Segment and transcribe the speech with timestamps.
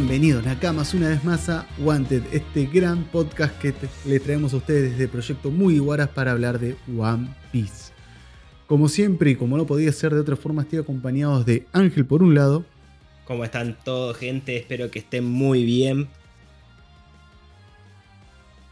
[0.00, 3.74] Bienvenidos Nakamas una vez más a Wanted, este gran podcast que
[4.06, 7.92] le traemos a ustedes desde Proyecto Muy Iguaras para hablar de One Piece.
[8.66, 12.22] Como siempre y como no podía ser de otra forma, estoy acompañados de Ángel por
[12.22, 12.64] un lado,
[13.26, 14.56] ¿Cómo están todos, gente?
[14.56, 16.08] Espero que estén muy bien.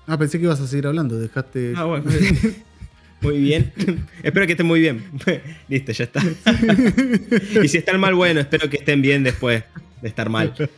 [0.06, 1.74] Ah, pensé que ibas a seguir hablando, dejaste.
[1.76, 2.10] Ah, bueno.
[3.20, 3.72] Muy bien.
[4.22, 5.04] espero que estén muy bien.
[5.68, 6.22] Listo, ya está.
[7.62, 9.64] y si están mal, bueno, espero que estén bien después
[10.02, 10.52] de estar mal.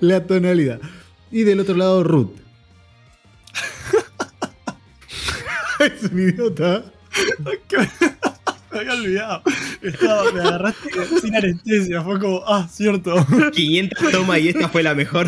[0.00, 0.80] La tonalidad.
[1.30, 2.42] Y del otro lado, Ruth.
[5.80, 6.84] es un idiota.
[8.72, 9.42] Me había olvidado.
[9.82, 12.02] Estaba, me agarraste sin anestesia.
[12.02, 13.14] Fue como, ah, cierto.
[13.52, 15.26] 500 tomas y esta fue la mejor.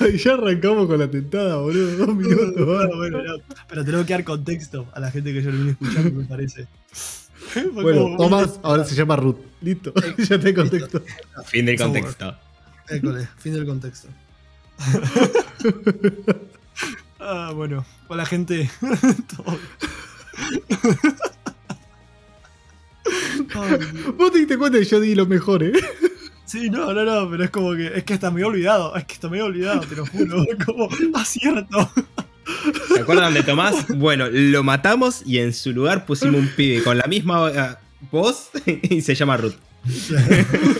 [0.00, 2.06] Ay, ya arrancamos con la tentada, boludo.
[2.06, 2.66] Dos minutos.
[2.66, 3.34] Bueno, bueno, no.
[3.68, 6.66] Pero tengo que dar contexto a la gente que yo lo vine escuchando, me parece.
[7.72, 9.38] Bueno, Tomás ahora se llama Ruth.
[9.60, 11.02] Listo, ya te contexto.
[11.46, 12.36] fin del contexto.
[12.88, 14.08] École, fin del contexto.
[17.20, 17.84] ah, bueno.
[18.08, 18.70] Hola, gente.
[24.16, 25.72] Vos te diste cuenta que yo di lo mejor, ¿eh?
[26.44, 27.86] Sí, no, no, no, pero es como que.
[27.86, 28.94] Es que hasta me he olvidado.
[28.96, 30.44] Es que hasta me he olvidado, te lo juro.
[30.64, 31.90] Como, ah, cierto.
[32.94, 33.86] ¿Se acuerdan de Tomás?
[33.88, 37.76] Bueno, lo matamos y en su lugar pusimos un pibe con la misma eh,
[38.10, 39.54] voz y se llama Ruth.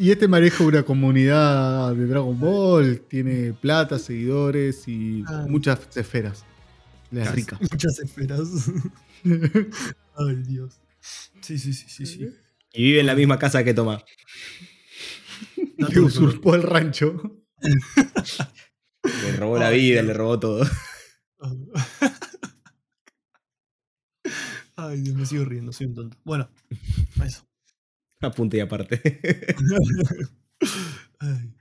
[0.00, 5.44] Y este maneja una comunidad de Dragon Ball, tiene plata, seguidores y Ah.
[5.48, 6.44] muchas esferas.
[7.10, 7.58] La es rica.
[7.60, 8.48] Muchas esferas.
[9.24, 10.78] Ay, Dios.
[11.40, 12.28] Sí, sí, sí, sí, sí.
[12.72, 14.04] Y vive en la misma casa que Tomás.
[15.76, 17.20] No, Que usurpó el rancho.
[19.22, 20.66] Le robó la vida, le robó todo.
[24.76, 26.16] Ay, Dios, me sigo riendo, soy un tonto.
[26.24, 26.48] Bueno,
[27.24, 27.44] eso.
[28.20, 29.00] A punto y aparte.
[31.18, 31.54] Ay.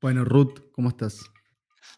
[0.00, 1.20] Bueno, Ruth, ¿cómo estás?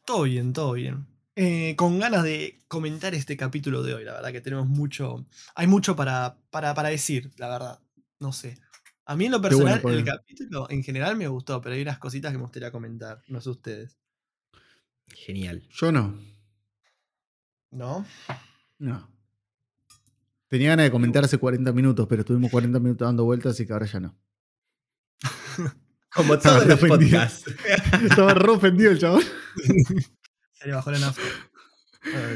[0.05, 1.07] Todo bien, todo bien.
[1.35, 5.25] Eh, con ganas de comentar este capítulo de hoy, la verdad que tenemos mucho.
[5.55, 7.81] Hay mucho para, para, para decir, la verdad.
[8.19, 8.59] No sé.
[9.07, 12.33] A mí en lo personal, el capítulo en general me gustó, pero hay unas cositas
[12.33, 13.23] que me gustaría comentar.
[13.29, 13.99] No sé ustedes.
[15.09, 15.63] Genial.
[15.71, 16.19] Yo no.
[17.71, 18.05] ¿No?
[18.79, 19.09] No.
[20.49, 23.73] Tenía ganas de comentar hace 40 minutos, pero estuvimos 40 minutos dando vueltas, así que
[23.73, 24.19] ahora ya no.
[26.15, 26.99] Como Estaba los ofendido.
[27.19, 27.45] podcasts.
[28.05, 29.23] Estaba re ofendido el chabón.
[30.53, 31.23] Se le bajó la nafta.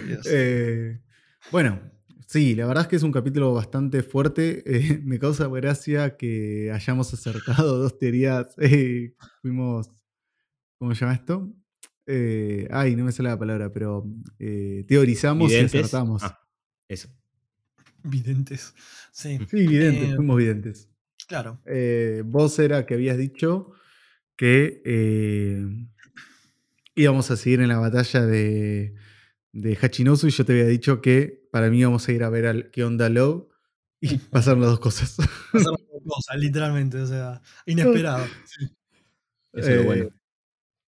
[0.07, 0.27] Dios.
[0.31, 1.03] Eh,
[1.51, 1.79] bueno,
[2.27, 4.63] sí, la verdad es que es un capítulo bastante fuerte.
[4.65, 8.55] Eh, me causa gracia que hayamos acertado dos teorías.
[8.59, 9.91] Eh, fuimos.
[10.79, 11.53] ¿Cómo se llama esto?
[12.07, 14.07] Eh, ay, no me sale la palabra, pero
[14.39, 15.75] eh, teorizamos ¿Videntes?
[15.75, 16.23] y acertamos.
[16.23, 16.39] Ah,
[16.89, 17.09] eso.
[18.05, 18.75] Videntes.
[19.13, 20.89] Sí, Sí, videntes, Eh, fuimos videntes.
[21.27, 21.61] claro.
[21.67, 23.73] Eh, vos era que habías dicho
[24.37, 25.67] que eh,
[26.95, 28.95] íbamos a seguir en la batalla de,
[29.53, 32.47] de Hachinosu y yo te había dicho que para mí íbamos a ir a ver
[32.47, 33.49] al qué onda Low
[34.01, 35.17] y pasaron las dos cosas.
[35.53, 38.25] Pasaron cosas, literalmente, o sea, inesperado.
[38.45, 38.67] Sí.
[39.55, 40.11] Eso es lo bueno.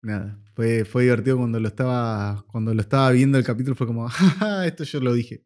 [0.02, 4.66] Nada, fue, divertido cuando lo estaba cuando lo estaba viendo el capítulo fue como, "Ja,
[4.66, 5.44] esto yo lo dije.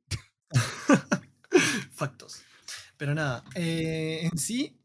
[1.93, 2.43] Factos.
[2.97, 4.79] Pero nada, eh, en sí,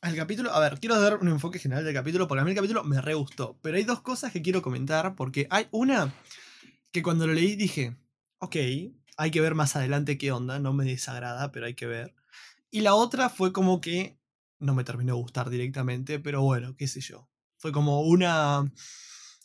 [0.00, 2.56] al capítulo, a ver, quiero dar un enfoque general del capítulo, porque a mí el
[2.56, 3.58] capítulo me re gustó.
[3.60, 6.12] Pero hay dos cosas que quiero comentar, porque hay una
[6.92, 7.96] que cuando lo leí dije,
[8.38, 8.56] ok,
[9.16, 12.14] hay que ver más adelante qué onda, no me desagrada, pero hay que ver.
[12.70, 14.18] Y la otra fue como que
[14.58, 17.28] no me terminó de gustar directamente, pero bueno, qué sé yo.
[17.58, 18.72] Fue como una,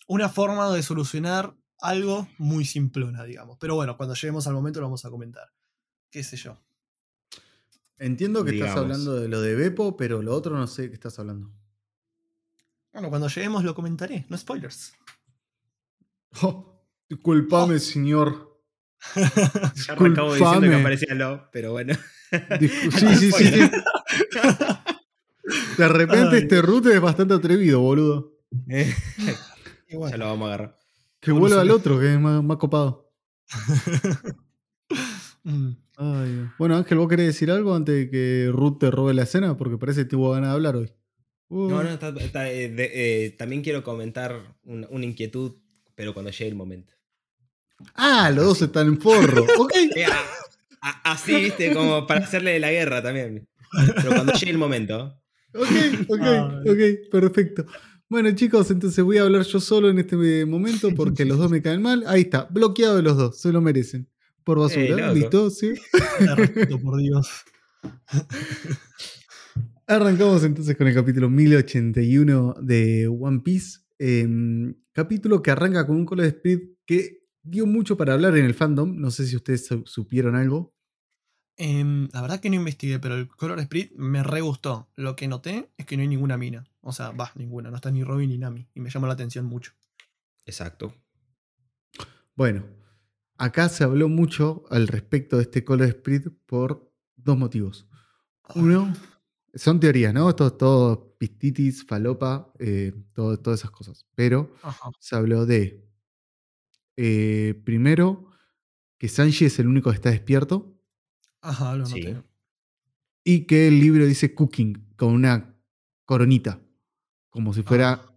[0.07, 3.57] una forma de solucionar algo muy simplona, digamos.
[3.59, 5.51] Pero bueno, cuando lleguemos al momento lo vamos a comentar.
[6.09, 6.57] Qué sé yo.
[7.97, 10.93] Entiendo que estás hablando de lo de Beppo, pero lo otro no sé de qué
[10.95, 11.51] estás hablando.
[12.93, 14.93] Bueno, cuando lleguemos lo comentaré, no spoilers.
[16.41, 18.59] Oh, disculpame, señor.
[19.15, 21.93] Ya arrancamos diciendo que aparecía Lo, pero bueno.
[22.31, 23.69] Discu- sí, sí, sí, sí.
[25.77, 26.41] De repente Ay.
[26.41, 28.33] este root es bastante atrevido, boludo.
[28.67, 28.93] Eh,
[29.87, 30.79] Ya lo vamos a agarrar.
[31.19, 33.11] Que vuelva al otro, que es más, más copado.
[35.43, 39.23] mm, Ay, bueno, Ángel, ¿vos querés decir algo antes de que Ruth te robe la
[39.23, 39.55] escena?
[39.57, 40.91] Porque parece que tuvo ganas de hablar hoy.
[41.47, 42.91] Uh, No, no, está- está, eh, de-
[43.25, 45.55] eh, también quiero comentar una, una inquietud,
[45.95, 46.93] pero cuando llegue el momento.
[47.93, 49.45] Ah, los dos están en forro.
[49.59, 49.71] ok.
[49.95, 50.25] Eh, a-
[50.89, 53.47] a- así, viste, como para hacerle la guerra también.
[53.95, 55.21] Pero cuando llegue el momento.
[55.53, 55.69] Ok,
[56.09, 56.19] ok,
[56.69, 57.65] ok, perfecto.
[58.09, 61.61] Bueno, chicos, entonces voy a hablar yo solo en este momento porque los dos me
[61.61, 62.03] caen mal.
[62.07, 64.07] Ahí está, bloqueado de los dos, se lo merecen.
[64.43, 65.13] Por basura, Ey, loco.
[65.13, 65.49] ¿listo?
[65.49, 65.73] ¿Sí?
[66.35, 67.27] respeto, por Dios.
[69.87, 73.79] Arrancamos entonces con el capítulo 1081 de One Piece.
[73.97, 78.45] em, capítulo que arranca con un Call of Speed que dio mucho para hablar en
[78.45, 78.95] el fandom.
[78.99, 80.74] No sé si ustedes su- supieron algo.
[81.57, 84.89] Em, la verdad que no investigué, pero el Color Split me re gustó.
[84.95, 86.65] Lo que noté es que no hay ninguna mina.
[86.81, 87.69] O sea, va, ninguna.
[87.69, 88.67] No está ni Robin ni Nami.
[88.73, 89.71] Y me llamó la atención mucho.
[90.45, 90.93] Exacto.
[92.35, 92.65] Bueno,
[93.37, 97.87] acá se habló mucho al respecto de este of Speed por dos motivos.
[98.53, 98.93] Uno,
[99.53, 100.29] son teorías, ¿no?
[100.29, 104.05] Esto es todo pistitis, falopa, eh, todo- todas esas cosas.
[104.13, 104.91] Pero Ajá.
[104.99, 105.87] se habló de,
[106.97, 108.29] eh, primero,
[108.97, 110.74] que Sanji es el único que está despierto
[111.49, 112.01] Ajá, lo Sí.
[112.01, 112.23] noté.
[113.27, 115.55] y que el libro dice cooking con una
[116.05, 116.61] coronita,
[117.31, 118.13] como si fuera Ah.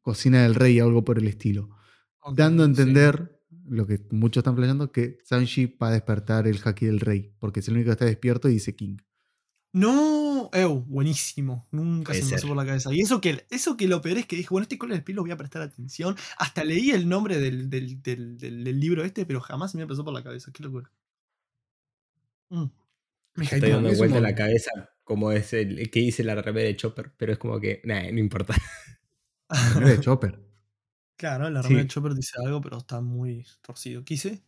[0.00, 1.70] cocina del rey o algo por el estilo.
[2.34, 2.70] Dando a sí.
[2.70, 7.34] entender, lo que muchos están planeando, que Sanji va a despertar el haki del rey,
[7.40, 8.98] porque es el único que está despierto y dice king.
[9.72, 11.66] No, Ew, buenísimo.
[11.72, 12.94] Nunca Puede se me pasó por la cabeza.
[12.94, 15.22] Y eso que, eso que lo peor es que dije, bueno, este Color Split lo
[15.22, 16.14] voy a prestar atención.
[16.38, 19.86] Hasta leí el nombre del, del- del- del- del libro este, pero jamás se me
[19.86, 20.52] pasó por la cabeza.
[20.52, 20.92] Qué locura.
[22.54, 22.70] Mm.
[23.36, 24.70] Me Estoy dando un vuelta en la cabeza
[25.02, 28.18] como es el, que dice la remera de Chopper, pero es como que, nah, no
[28.18, 28.54] importa.
[29.48, 30.40] La remera de Chopper.
[31.16, 31.68] Claro, la Sí.
[31.68, 34.04] remera de Chopper dice algo, pero está muy torcido.
[34.04, 34.42] ¿Qué hice?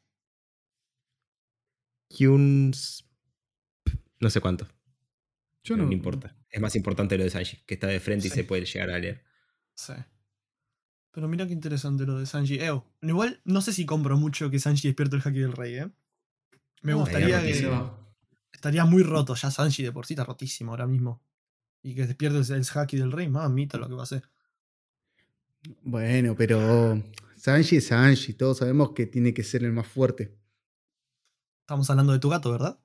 [2.08, 3.08] Kyuns.
[4.19, 4.67] No sé cuánto.
[5.62, 6.37] Yo no, no, importa.
[6.50, 8.99] Es más importante lo de Sanji, que está de frente y se puede llegar a
[8.99, 9.23] leer.
[9.75, 9.93] Sí.
[11.12, 12.58] Pero mira qué interesante lo de Sanji.
[12.58, 15.91] Ew, igual no sé si compro mucho que Sanji despierte el haki del rey, ¿eh?
[16.82, 17.69] Me No, gustaría que.
[18.52, 19.34] Estaría muy roto.
[19.34, 21.23] Ya Sanji de por sí está rotísimo ahora mismo.
[21.82, 24.28] Y que despierte el, el haki del rey, mamita lo que va a hacer.
[25.82, 27.02] Bueno, pero
[27.37, 30.37] Sanji es Sanji, todos sabemos que tiene que ser el más fuerte.
[31.61, 32.79] Estamos hablando de tu gato, ¿verdad?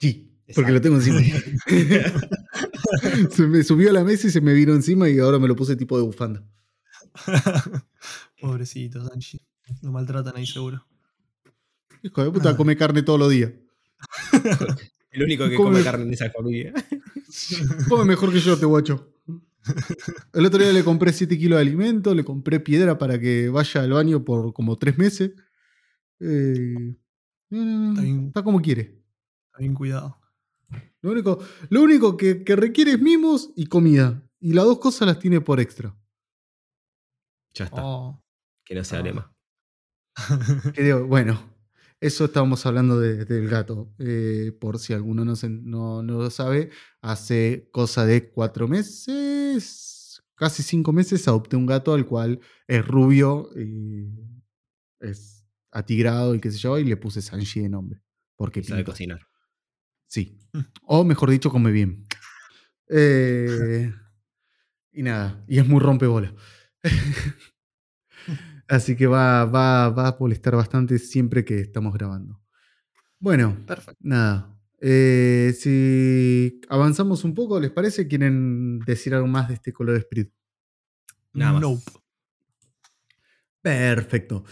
[0.00, 1.20] Sí, porque lo tengo encima.
[3.30, 5.56] se me subió a la mesa y se me vino encima y ahora me lo
[5.56, 6.44] puse tipo de bufanda.
[8.40, 9.40] Pobrecito Sanji.
[9.82, 10.84] Lo maltratan ahí seguro.
[12.02, 12.56] Hijo de puta, Ah.
[12.56, 13.52] come carne todos los días.
[15.10, 16.72] El único que ¿Cómo come me- carne en esa familia.
[17.88, 19.12] Come mejor que yo, te guacho.
[20.32, 23.82] El otro día le compré 7 kilos de alimento, le compré piedra para que vaya
[23.82, 25.32] al baño por como 3 meses.
[26.20, 26.96] Eh,
[27.50, 28.26] Está bien.
[28.28, 29.00] está como quiere.
[29.46, 30.18] Está bien cuidado.
[31.02, 31.38] Lo único,
[31.68, 34.22] lo único que, que requiere es mimos y comida.
[34.40, 35.94] Y las dos cosas las tiene por extra.
[37.54, 37.84] Ya está.
[37.84, 38.22] Oh.
[38.64, 39.14] Que no se hable Ah.
[39.14, 40.72] más.
[40.72, 41.40] Que digo, bueno,
[42.00, 43.92] eso estábamos hablando de- del gato.
[43.98, 46.70] Eh, por si alguno no, se- no, no lo sabe,
[47.02, 53.50] hace cosa de cuatro meses, casi cinco meses, adopté un gato al cual es rubio
[53.56, 54.08] y
[55.00, 58.02] es atigrado y qué sé yo, y le puse Sanji de nombre.
[58.36, 58.92] Porque sabe pinta.
[58.92, 59.20] cocinar.
[60.06, 60.38] Sí.
[60.52, 60.60] Mm.
[60.86, 62.06] O mejor dicho, come bien.
[62.92, 63.92] Eh,
[64.90, 66.34] y nada, y es muy rompebola.
[68.70, 72.40] Así que va, va, va a molestar bastante siempre que estamos grabando.
[73.18, 73.98] Bueno, Perfecto.
[74.00, 74.56] nada.
[74.80, 78.06] eh, si avanzamos un poco, ¿les parece?
[78.06, 80.30] ¿Quieren decir algo más de este color Spirit?
[81.32, 81.62] Nada más.
[81.62, 81.82] Nope.
[83.62, 84.44] Perfecto.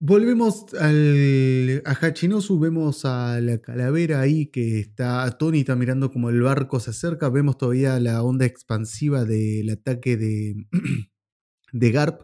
[0.00, 6.42] Volvemos al, a Hachinosu, vemos a la calavera ahí que está atónita mirando como el
[6.42, 10.66] barco se acerca, vemos todavía la onda expansiva del ataque de,
[11.72, 12.22] de Garp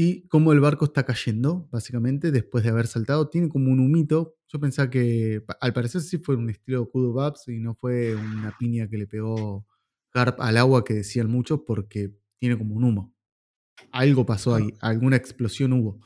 [0.00, 3.28] y cómo el barco está cayendo, básicamente, después de haber saltado.
[3.30, 4.36] Tiene como un humito.
[4.46, 8.56] Yo pensaba que al parecer sí fue un estilo Kudo Babs y no fue una
[8.56, 9.66] piña que le pegó
[10.14, 13.12] Garp al agua que decían muchos porque tiene como un humo.
[13.90, 15.98] Algo pasó ahí, alguna explosión hubo.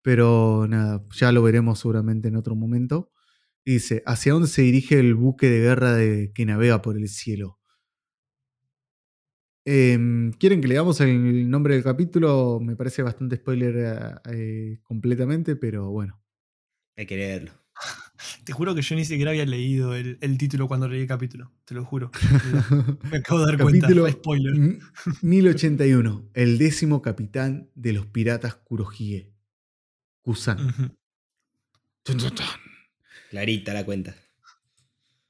[0.00, 3.12] Pero nada, ya lo veremos seguramente en otro momento.
[3.66, 7.06] Y dice, ¿hacia dónde se dirige el buque de guerra de, que navega por el
[7.10, 7.58] cielo?
[9.68, 12.60] Em, ¿Quieren que leamos el nombre del capítulo?
[12.62, 16.22] Me parece bastante spoiler eh, eh, completamente, pero bueno.
[16.96, 17.50] Hay que leerlo.
[18.44, 21.52] Te juro que yo ni siquiera había leído el, el título cuando leí el capítulo.
[21.64, 22.12] Te lo juro.
[23.10, 24.18] Me acabo de dar Capítulo cuenta.
[24.18, 24.54] Spoiler.
[24.54, 24.78] m-
[25.22, 29.32] 1081, el décimo capitán de los piratas Kurohige.
[30.22, 30.96] Kusan.
[33.30, 34.14] Clarita la cuenta.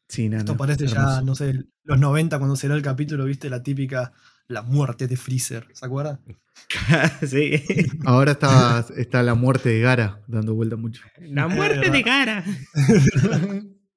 [0.09, 3.63] Sí, nada, Esto parece ya, no sé, los 90 cuando será el capítulo, viste, la
[3.63, 4.13] típica,
[4.49, 6.21] la muerte de Freezer, ¿se acuerdan?
[7.27, 7.63] sí.
[8.05, 11.03] Ahora está, está la muerte de Gara dando vuelta mucho.
[11.21, 12.05] La muerte de mu-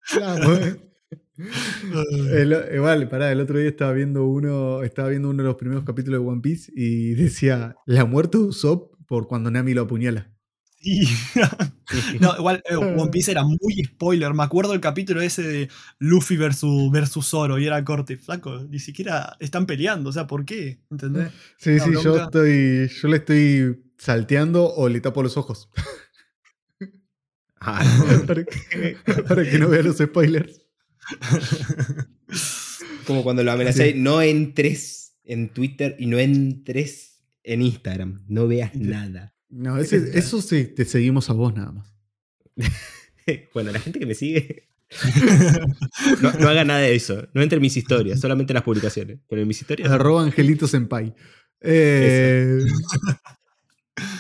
[2.32, 5.86] El, igual, pará, el otro día estaba viendo uno, estaba viendo uno de los primeros
[5.86, 10.32] capítulos de One Piece y decía la muerte de Usopp por cuando Nami lo apuñala.
[10.82, 11.02] Sí.
[12.20, 14.34] no, igual eh, One Piece era muy spoiler.
[14.34, 15.70] Me acuerdo el capítulo ese de
[16.00, 18.18] Luffy versus, versus Zoro y era corte.
[18.18, 20.10] Flaco, ni siquiera están peleando.
[20.10, 20.80] O sea, ¿por qué?
[20.90, 21.32] ¿Entendés?
[21.58, 22.88] Sí, Una sí, yo estoy.
[22.88, 25.70] Yo le estoy salteando o le tapo los ojos.
[27.60, 27.84] Ah,
[28.28, 30.62] para, que, para que no vea los spoilers.
[33.06, 38.24] como cuando lo amenacé, no entres en Twitter y no entres en Instagram.
[38.28, 39.36] No veas nada.
[39.50, 41.94] No, ese- eso sí, te seguimos a vos nada más.
[43.54, 44.70] Bueno, la gente que me sigue.
[46.22, 47.28] No, no haga nada de eso.
[47.36, 49.20] No entre en mis historias, solamente en las publicaciones.
[49.30, 49.92] Pero en mis historias.
[49.92, 51.14] Arroba Angelito Senpai.
[51.62, 52.58] Eh,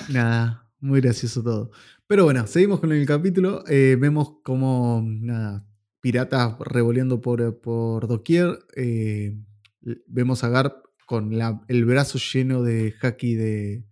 [0.09, 1.71] nada, muy gracioso todo.
[2.07, 3.63] Pero bueno, seguimos con el capítulo.
[3.67, 5.65] Eh, vemos como, nada,
[6.01, 8.59] piratas revoleando por, por doquier.
[8.75, 9.38] Eh,
[10.07, 13.83] vemos a Garp con la- el brazo lleno de haki de.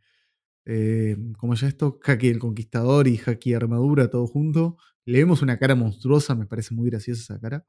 [0.70, 1.98] Eh, ¿Cómo llama esto?
[2.04, 4.78] Haki del Conquistador y haki armadura, todo junto.
[5.06, 7.66] Le vemos una cara monstruosa, me parece muy graciosa esa cara.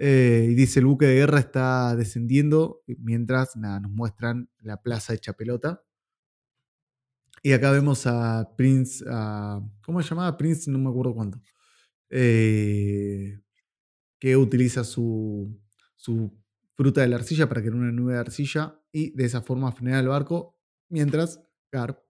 [0.00, 5.14] Eh, y dice el buque de guerra está descendiendo mientras nada, nos muestran la plaza
[5.14, 5.84] hecha pelota.
[7.40, 9.04] Y acá vemos a Prince,
[9.84, 10.36] ¿cómo se llamaba?
[10.36, 11.40] Prince, no me acuerdo cuánto.
[12.10, 13.40] Eh,
[14.18, 15.56] que utiliza su,
[15.94, 16.36] su
[16.74, 20.02] fruta de la arcilla para crear una nube de arcilla y de esa forma frenar
[20.02, 22.03] el barco mientras Garp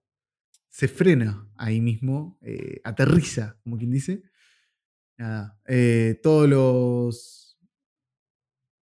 [0.75, 4.23] se frena ahí mismo, eh, aterriza, como quien dice.
[5.17, 7.57] Nada, eh, todos los,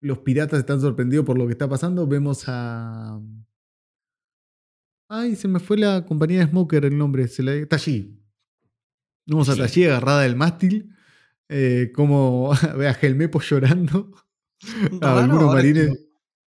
[0.02, 2.08] los piratas están sorprendidos por lo que está pasando.
[2.08, 3.22] Vemos a.
[5.08, 7.28] Ay, se me fue la compañía de Smoker el nombre.
[7.28, 7.64] Se la...
[7.68, 8.20] Tashi.
[9.28, 9.60] Vemos a Sí.
[9.60, 10.96] Tashi agarrada del mástil.
[11.48, 14.12] eh, como ve a Gelmepo llorando.
[15.00, 16.08] A algunos que marines.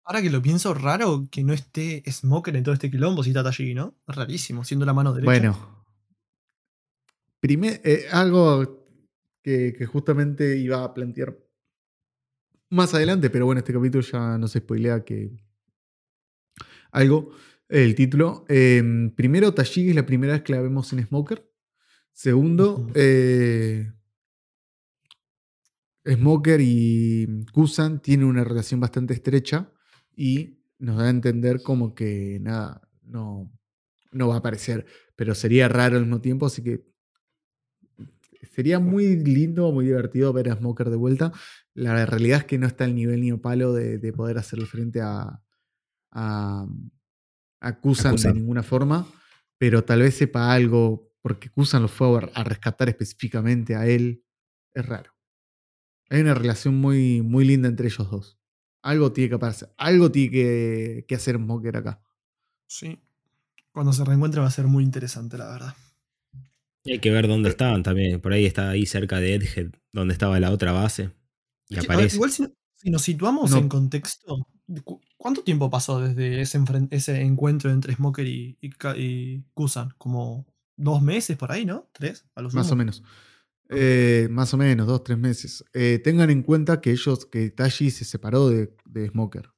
[0.08, 3.46] Ahora que lo pienso, raro que no esté Smoker en todo este quilombo si está
[3.46, 3.94] allí, ¿no?
[4.06, 5.30] Rarísimo, siendo la mano derecha.
[5.30, 5.84] Bueno.
[7.40, 8.86] Primer, eh, algo
[9.42, 11.38] que, que justamente iba a plantear
[12.70, 15.30] más adelante, pero bueno, este capítulo ya no se spoilea que.
[16.90, 17.32] Algo.
[17.68, 18.46] El título.
[18.48, 18.82] Eh,
[19.14, 21.46] primero, Tashigi es la primera vez que la vemos en Smoker.
[22.14, 23.92] Segundo, eh,
[26.06, 29.70] Smoker y Kusan tienen una relación bastante estrecha
[30.18, 33.50] y nos da a entender como que nada, no,
[34.10, 34.84] no va a aparecer,
[35.14, 36.84] pero sería raro al mismo tiempo, así que
[38.52, 41.32] sería muy lindo, muy divertido ver a Smoker de vuelta.
[41.74, 45.00] La realidad es que no está al nivel ni palo de, de poder hacerle frente
[45.00, 45.40] a,
[46.10, 46.66] a,
[47.60, 48.34] a Kusan de Kusan.
[48.34, 49.06] ninguna forma,
[49.56, 54.24] pero tal vez sepa algo, porque Kusan lo fue a- a rescatar específicamente a él.
[54.74, 55.12] Es raro.
[56.10, 58.37] Hay una relación muy, muy linda entre ellos dos.
[58.82, 62.00] Algo tiene que pasar, algo tiene que, que hacer Smoker acá.
[62.66, 62.98] Sí.
[63.72, 65.74] Cuando se reencuentre va a ser muy interesante, la verdad.
[66.84, 68.20] Y hay que ver dónde estaban también.
[68.20, 71.10] Por ahí está ahí cerca de Edgehead, donde estaba la otra base.
[71.68, 73.58] Y ver, igual si, si nos situamos No.
[73.58, 74.46] en contexto,
[74.84, 76.58] ¿cu- ¿cuánto tiempo pasó desde ese,
[76.90, 79.92] ese encuentro entre Smoker y, y, y Kusan?
[79.98, 81.88] Como dos meses por ahí, ¿no?
[81.92, 82.24] ¿Tres?
[82.34, 83.02] A lo Más o menos.
[83.70, 85.64] Eh, más o menos, dos, tres meses.
[85.74, 89.50] Eh, tengan en cuenta que ellos, que Tashi se separó de, de Smoker.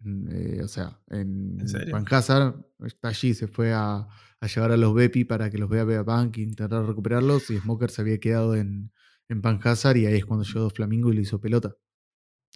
[0.00, 1.90] Mm, eh, o sea, en, ¿En?
[1.90, 2.54] Panhazard,
[3.00, 4.06] Tashi se fue a,
[4.40, 7.50] a llevar a los Bepi para que los vea Bea Bank e intentar recuperarlos.
[7.50, 8.92] Y Smoker se había quedado en,
[9.28, 11.74] en Panhazard y ahí es cuando llegó Flamingo y le hizo pelota.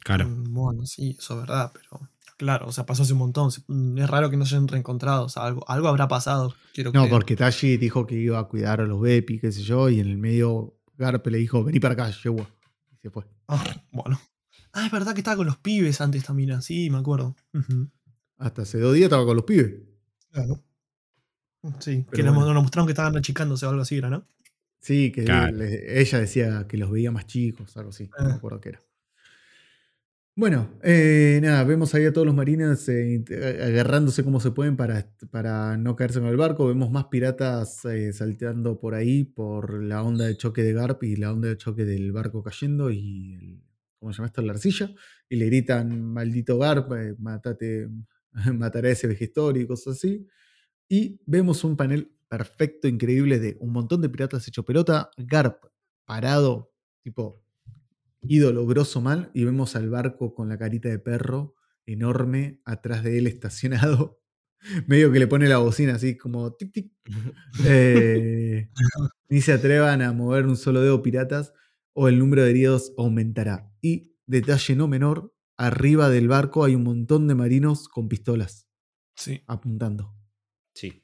[0.04, 0.28] Claro.
[0.28, 3.50] Mm, Bueno, sí, eso es verdad, pero claro, o sea, pasó hace un montón.
[3.66, 6.54] mm, Es raro que no se hayan reencontrado, o sea, algo, algo habrá pasado.
[6.74, 7.10] Quiero No, creer.
[7.10, 10.08] porque Tashi dijo que iba a cuidar a los Bepi, qué sé yo, y en
[10.08, 12.48] el medio Garp le dijo, vení para acá, yegua.
[12.92, 13.24] Y se fue.
[13.48, 14.20] Ah, bueno.
[14.72, 17.36] Ah, es verdad que estaba con los pibes antes también, sí, me acuerdo.
[18.38, 19.74] Hasta hace dos días estaba con los pibes.
[20.30, 20.62] Claro.
[21.80, 22.54] Sí, que Pero nos, bueno.
[22.54, 24.26] nos mostraron que estaban achicándose o algo así, era, ¿no?
[24.80, 25.56] Sí, que Claro.
[25.56, 28.36] le- ella decía que los veía más chicos, algo así, no me Ah.
[28.36, 28.80] acuerdo qué era.
[30.34, 33.30] Bueno, eh, nada, vemos ahí a todos los marines eh, int-
[33.62, 36.66] agarrándose como se pueden para, para no caerse en el barco.
[36.66, 41.16] Vemos más piratas eh, salteando por ahí por la onda de choque de Garp y
[41.16, 43.62] la onda de choque del barco cayendo y el,
[43.98, 44.40] ¿cómo se llama esto?
[44.40, 44.90] La arcilla.
[45.28, 47.88] Y le gritan, maldito Garp, eh, matate,
[48.54, 50.26] mataré a ese vejestor y cosas así.
[50.88, 55.64] Y vemos un panel perfecto, increíble, de un montón de piratas hecho pelota, Garp
[56.04, 56.72] parado,
[57.02, 57.41] tipo
[58.22, 61.54] ídolo grosso mal, y vemos al barco con la carita de perro
[61.86, 64.20] enorme atrás de él estacionado,
[64.86, 66.92] medio que le pone la bocina así como tic tic.
[67.66, 68.68] Eh,
[69.28, 71.52] ni se atrevan a mover un solo dedo piratas
[71.94, 73.70] o el número de heridos aumentará.
[73.82, 78.68] Y detalle no menor, arriba del barco hay un montón de marinos con pistolas
[79.16, 79.42] Sí.
[79.46, 80.14] apuntando.
[80.74, 81.02] Sí.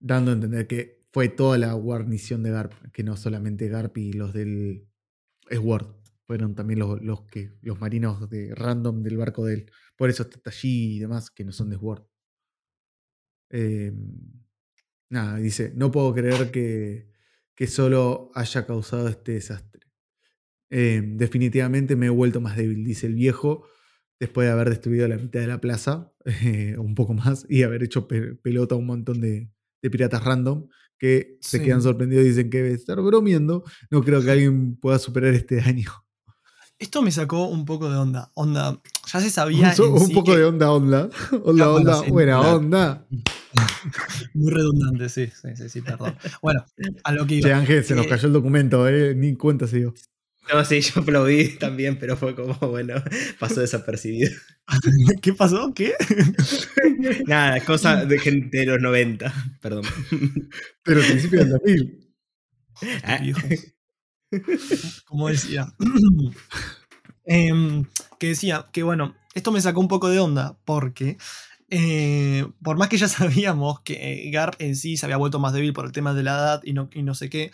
[0.00, 4.12] Dando a entender que fue toda la guarnición de Garp, que no solamente Garp y
[4.14, 4.88] los del
[5.48, 5.86] Sword,
[6.26, 9.70] fueron también los, los, que, los marinos de random del barco de él.
[9.96, 12.02] Por eso está allí y demás, que no son de Sword.
[13.48, 14.42] Em,
[15.08, 17.12] nada, dice, no puedo creer que,
[17.54, 19.86] que solo haya causado este desastre.
[20.68, 23.68] Em, definitivamente me he vuelto más débil, dice el viejo,
[24.18, 26.12] después de haber destruido la mitad de la plaza,
[26.76, 30.66] un poco más, y haber hecho pelota a un montón de, piratas random
[31.04, 33.62] que se quedan sorprendidos y dicen que debe estar bromeando.
[33.90, 35.90] No creo que alguien pueda superar este daño.
[36.78, 38.30] Esto me sacó un poco de onda.
[38.34, 38.80] Onda,
[39.12, 39.74] ya se sabía.
[39.78, 41.10] Un, poco de onda, onda.
[41.44, 43.06] Onda, onda, buena onda.
[44.32, 46.16] Muy redundante, sí, sí, sí, perdón.
[46.40, 46.64] Bueno,
[47.04, 47.48] a lo que iba.
[47.50, 49.94] Che, Ángel, se nos eh, cayó el documento, eh, ni cuenta se dio.
[50.52, 52.94] No, sí, yo aplaudí también, pero fue como, bueno,
[53.38, 54.30] pasó desapercibido.
[55.22, 55.72] ¿Qué pasó?
[55.74, 55.94] ¿Qué?
[57.26, 59.84] Nada, cosa de gente de los 90, perdón.
[60.82, 62.14] Pero al principio del 2000.
[63.04, 63.20] Ah.
[65.06, 65.66] Como decía.
[67.26, 67.86] Em,
[68.18, 71.16] que decía que, bueno, esto me sacó un poco de onda porque
[71.70, 75.72] eh, por más que ya sabíamos que Garp en sí se había vuelto más débil
[75.72, 77.50] por el tema de la edad y no, y no sé qué,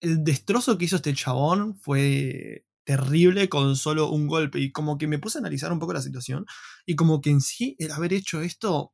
[0.00, 4.60] el destrozo que hizo este chabón fue terrible con solo un golpe.
[4.60, 6.46] Y como que me puse a analizar un poco la situación.
[6.86, 8.92] Y como que en sí, el haber hecho esto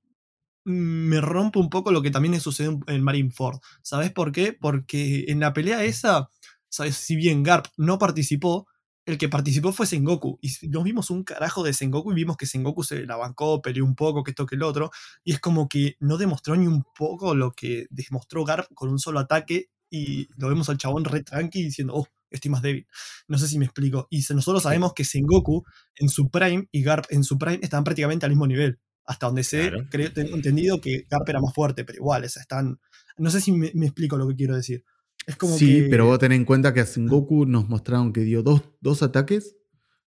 [0.64, 3.60] mm, me rompe un poco lo que también le sucedió en Marineford.
[3.82, 4.52] ¿Sabes por qué?
[4.54, 6.30] Porque en la pelea esa,
[6.68, 6.96] ¿sabes?
[6.96, 8.66] Si bien Garp no participó,
[9.04, 10.38] el que participó fue Sengoku.
[10.40, 13.84] Y nos vimos un carajo de Sengoku y vimos que Sengoku se la bancó, peleó
[13.84, 14.90] un poco, que esto, que el otro.
[15.24, 18.98] Y es como que no demostró ni un poco lo que demostró Garp con un
[18.98, 22.86] solo ataque y lo vemos al chabón re tranqui diciendo, oh, estoy más débil.
[23.28, 24.08] No sé si me explico.
[24.10, 25.64] Y nosotros sabemos que Sengoku
[25.96, 28.78] en su prime y Garp en su prime estaban prácticamente al mismo nivel.
[29.04, 32.80] Hasta donde sé, creo, tengo entendido que Garp era más fuerte, pero igual, están.
[33.18, 34.82] No sé si me, explico lo que quiero decir.
[35.26, 38.42] Es como sí, pero vos tenés en cuenta que a Sengoku nos mostraron que dio
[38.42, 39.56] dos, dos ataques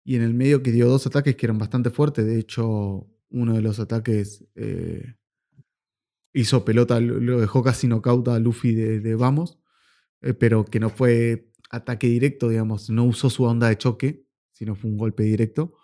[0.03, 2.25] y en el medio que dio dos ataques que eran bastante fuertes.
[2.25, 5.15] De hecho, uno de los ataques eh,
[6.33, 9.60] hizo pelota, lo dejó casi nocauta a Luffy de Vamos.
[10.21, 14.75] Eh, pero que no fue ataque directo, digamos, no usó su onda de choque, sino
[14.75, 15.75] fue un golpe directo.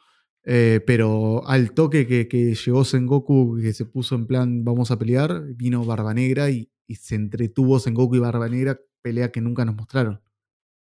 [0.44, 5.00] Eh, pero al toque que, que, llegó Sengoku, que se puso en plan vamos a
[5.00, 9.76] pelear, vino Barba Negra y, se entretuvo Sengoku y Barba Negra, pelea que nunca nos
[9.76, 10.22] mostraron.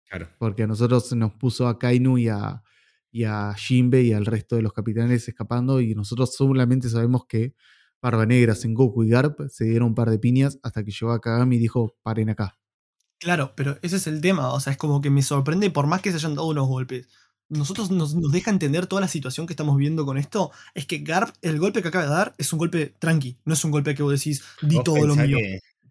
[0.08, 0.28] Claro.
[0.38, 2.62] Porque a nosotros nos puso a Kainu y a,
[3.10, 7.54] y a Jinbe y al resto de los capitanes escapando y nosotros solamente sabemos que
[8.00, 11.20] Barba Negra, Sengoku y Garp se dieron un par de piñas hasta que llegó a
[11.20, 12.56] Kagami y dijo paren acá.
[13.26, 14.52] Claro, pero ese es el tema.
[14.52, 17.08] O sea, es como que me sorprende por más que se hayan dado unos golpes.
[17.48, 20.52] Nosotros nos, deja entender toda la situación que estamos viendo con esto.
[20.74, 23.36] Es que Garp, el golpe que acaba de dar, es un golpe tranqui.
[23.44, 25.38] No es un golpe que vos decís, di todo lo mío.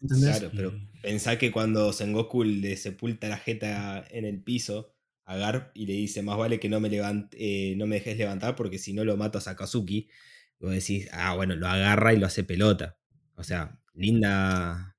[0.07, 4.93] claro, pero pensá que cuando Sengoku le sepulta la jeta en el piso
[5.25, 8.17] a Garp y le dice, más vale que no me, levante, eh, no me dejes
[8.17, 10.07] levantar porque si no lo mato a Sakazuki.
[10.57, 12.95] Vos decís, ah, bueno, lo agarra y lo hace pelota.
[13.35, 14.95] O sea, linda,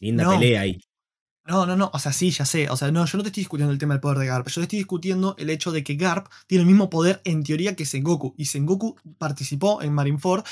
[0.00, 0.80] linda pelea ahí.
[1.46, 2.70] No, no, no, o sea, sí, ya sé.
[2.70, 4.48] O sea, no, yo no te estoy discutiendo el tema del poder de Garp.
[4.48, 7.76] Yo te estoy discutiendo el hecho de que Garp tiene el mismo poder en teoría
[7.76, 8.34] que Sengoku.
[8.38, 10.44] Y Sengoku participó en Marineford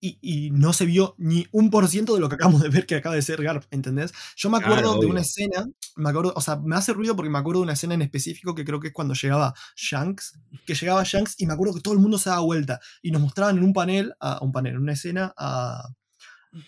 [0.00, 2.84] y, y no se vio ni un por ciento de lo que acabamos de ver
[2.84, 4.12] que acaba de ser Garp, ¿entendés?
[4.34, 7.38] Yo me acuerdo de una escena, me acuerdo, o sea, me hace ruido porque me
[7.38, 11.04] acuerdo de una escena en específico que creo que es cuando llegaba Shanks, que llegaba
[11.04, 13.62] Shanks y me acuerdo que todo el mundo se daba vuelta y nos mostraban en
[13.62, 15.90] un panel, a, un panel, en una escena a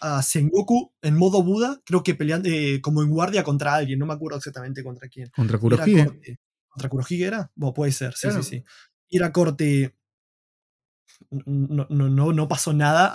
[0.01, 4.07] a Sengoku en modo Buda, creo que peleando eh, como en guardia contra alguien, no
[4.07, 5.31] me acuerdo exactamente contra quién.
[5.31, 6.39] Contra Kurohige.
[6.69, 7.51] ¿Contra Kurohige era?
[7.55, 8.65] Bueno, puede ser, sí, sí, sí.
[9.09, 9.97] Y era corte.
[11.31, 13.15] No, no, no, pasó nada,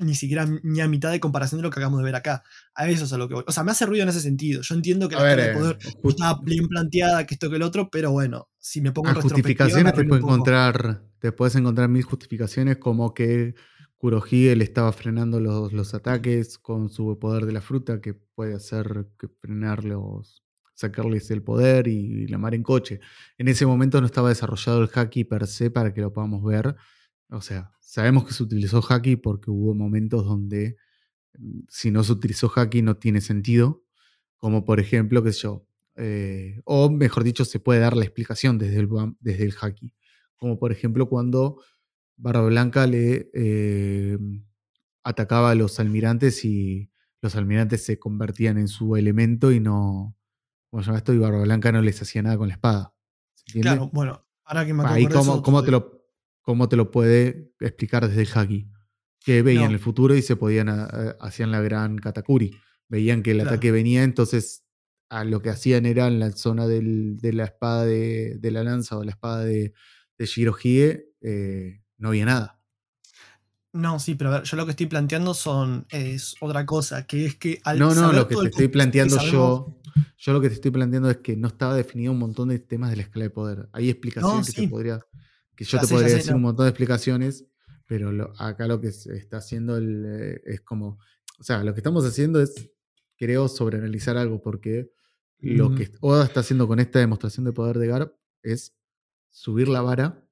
[0.00, 2.42] ni siquiera ni a mitad de comparación de lo que acabamos de ver acá.
[2.74, 3.44] A eso es a lo que voy.
[3.46, 4.60] O sea, me hace ruido en ese sentido.
[4.62, 7.62] Yo entiendo que la ver, de eh, poder estaba bien planteada, que esto que el
[7.62, 12.02] otro, pero bueno, si me pongo en justificaciones te puedes encontrar, te puedes encontrar mil
[12.02, 13.54] justificaciones como que
[13.98, 18.54] Kurohige le estaba frenando los, los, ataques con su poder de la fruta, que puede
[18.54, 23.00] hacer que frenarlos, sacarles el poder y, la mar en coche.
[23.38, 26.76] En ese momento no estaba desarrollado el haki per se para que lo podamos ver.
[27.30, 30.76] O sea, sabemos que se utilizó haki porque hubo momentos donde
[31.38, 33.84] mm, si no se utilizó haki no tiene sentido.
[34.36, 35.66] Como por ejemplo, qué sé yo.
[35.96, 38.88] Eh, o mejor dicho, se puede dar la explicación desde el,
[39.20, 39.94] desde el haki.
[40.36, 41.62] Como por ejemplo cuando
[42.16, 44.18] Barba Blanca le eh,
[45.04, 46.90] atacaba a los almirantes y
[47.22, 50.16] los almirantes se convertían en su elemento y no.
[50.70, 51.12] ¿Cómo se llama esto?
[51.14, 52.94] Y Barba Blanca no les hacía nada con la espada.
[53.60, 56.02] Claro, bueno, ahora que me acuerdo Ahí, cómo, cómo te lo,
[56.42, 58.68] ¿cómo te lo puede explicar desde el haki?
[59.24, 62.52] Que veían el futuro y se podían, eh, hacían la gran Katakuri.
[62.88, 63.50] Veían que el Claro.
[63.50, 64.64] ataque venía, entonces
[65.08, 68.64] a lo que hacían era en la zona del- de la espada de, de la
[68.64, 69.72] lanza o la espada de,
[70.18, 72.60] de Shirohige, eh, no había nada.
[73.72, 77.26] No, sí, pero a ver, yo lo que estoy planteando son es otra cosa, que
[77.26, 79.82] es que al No, no, lo que te estoy planteando sabemos- yo,
[80.16, 82.90] yo lo que te estoy planteando es que no estaba definido un montón de temas
[82.90, 83.68] de la escala de poder.
[83.72, 84.62] Hay explicaciones que sí.
[84.62, 85.00] te podría,
[85.54, 86.36] que yo Ya te sé, podría sé, decir no.
[86.38, 87.44] un montón de explicaciones,
[87.86, 90.98] pero lo- acá lo que se está haciendo el, eh, es como,
[91.38, 92.70] o sea, lo que estamos haciendo es,
[93.18, 94.90] creo, sobreanalizar algo, porque
[95.38, 98.74] lo que Oda está haciendo con esta demostración de poder de Garp es
[99.28, 100.25] subir la vara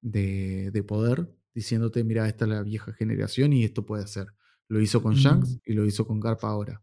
[0.00, 4.28] de, de poder, diciéndote, mira, esta es la vieja generación y esto puede hacer.
[4.68, 5.18] Lo hizo con Mm.
[5.18, 6.82] Shanks y lo hizo con Garp ahora.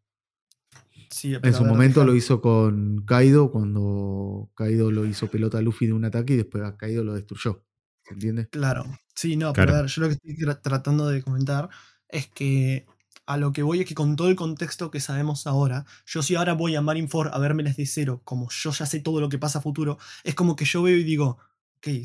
[1.09, 5.87] Sí, En su momento lo hizo con Kaido, cuando Kaido lo hizo pelota a Luffy
[5.87, 7.63] de un ataque y después a Kaido lo destruyó.
[8.03, 8.47] ¿Se entiende?
[8.49, 11.69] Claro, sí, no, pero a ver, yo lo que estoy tra- tratando de comentar
[12.09, 12.85] es que
[13.25, 16.35] a lo que voy es que con todo el contexto que sabemos ahora, yo si
[16.35, 19.39] ahora voy a Marineford a verme desde cero, como yo ya sé todo lo que
[19.39, 21.37] pasa a futuro, es como que yo veo y digo,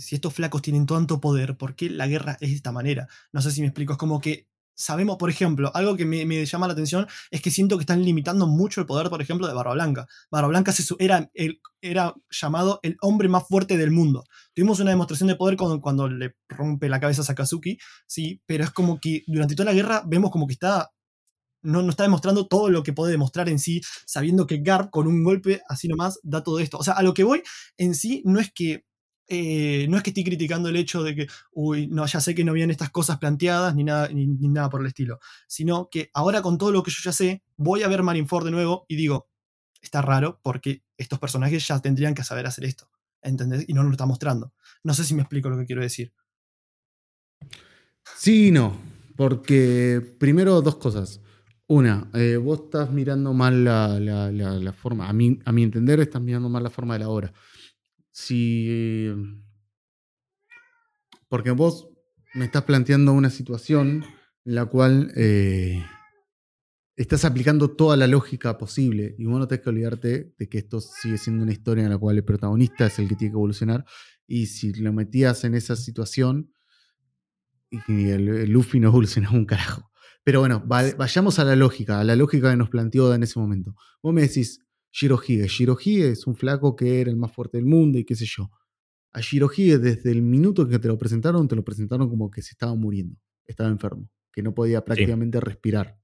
[0.00, 3.08] si estos flacos tienen tanto poder, ¿por qué la guerra es de esta manera?
[3.32, 6.66] No sé si me explico, es como que sabemos, por ejemplo, algo que me, llama
[6.66, 9.74] la atención es que siento que están limitando mucho el poder, por ejemplo, de Barba
[9.74, 10.06] Blanca.
[10.30, 11.30] Barba Blanca se era,
[11.82, 14.24] era llamado el hombre más fuerte del mundo.
[14.54, 18.64] Tuvimos una demostración de poder cuando, cuando le rompe la cabeza a Sakazuki, sí, pero
[18.64, 20.90] es como que durante toda la guerra vemos como que está.
[21.62, 25.06] No, no está demostrando todo lo que puede demostrar en sí, sabiendo que Garp con
[25.06, 26.78] un golpe así nomás da todo esto.
[26.78, 27.42] O sea, a lo que voy
[27.76, 28.86] en sí no es que.
[29.32, 32.42] Eh, no es que estoy criticando el hecho de que, uy, no, ya sé que
[32.42, 36.42] no habían estas cosas planteadas ni nada, ni, nada por el estilo, sino que ahora
[36.42, 39.30] con todo lo que yo ya sé, voy a ver Marineford de nuevo y digo,
[39.80, 42.90] está raro porque estos personajes ya tendrían que saber hacer esto,
[43.22, 43.64] ¿entendés?
[43.68, 44.52] Y no lo está mostrando.
[44.82, 46.12] No sé si me explico lo que quiero decir.
[48.16, 48.76] Sí y no.
[49.14, 51.20] Porque primero dos cosas.
[51.68, 55.08] Una, eh, vos estás mirando mal la forma.
[55.08, 57.32] A mi, a mi entender, estás mirando mal la forma de la obra.
[58.24, 59.08] Si.
[61.28, 61.88] Porque vos
[62.34, 64.04] me estás planteando una situación
[64.44, 65.84] en la cual eh,
[66.96, 69.14] estás aplicando toda la lógica posible.
[69.18, 71.98] Y vos no tenés que olvidarte de que esto sigue siendo una historia en la
[71.98, 73.84] cual el protagonista es el que tiene que evolucionar.
[74.26, 76.52] Y si lo metías en esa situación,
[77.70, 79.90] y el, el Luffy no evolucionaba un carajo.
[80.24, 83.38] Pero bueno, va- vayamos a la lógica, a la lógica que nos planteó en ese
[83.38, 83.74] momento.
[84.02, 84.60] Vos me decís,
[84.92, 85.46] Shirohige.
[85.46, 88.50] Shirohige es un flaco que era el más fuerte del mundo y qué sé yo.
[89.12, 92.50] A Shirohige, desde el minuto que te lo presentaron, te lo presentaron como que se
[92.52, 93.16] estaba muriendo.
[93.46, 94.08] Estaba enfermo.
[94.32, 95.98] Que no podía prácticamente respirar.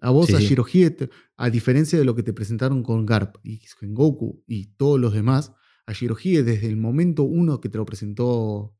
[0.00, 0.38] A vos, Sí, a.
[0.40, 5.00] Shirohige, te- a diferencia de lo que te presentaron con Garp y Goku y todos
[5.00, 5.52] los demás,
[5.86, 8.76] a Shirohige, desde el momento uno que te lo presentó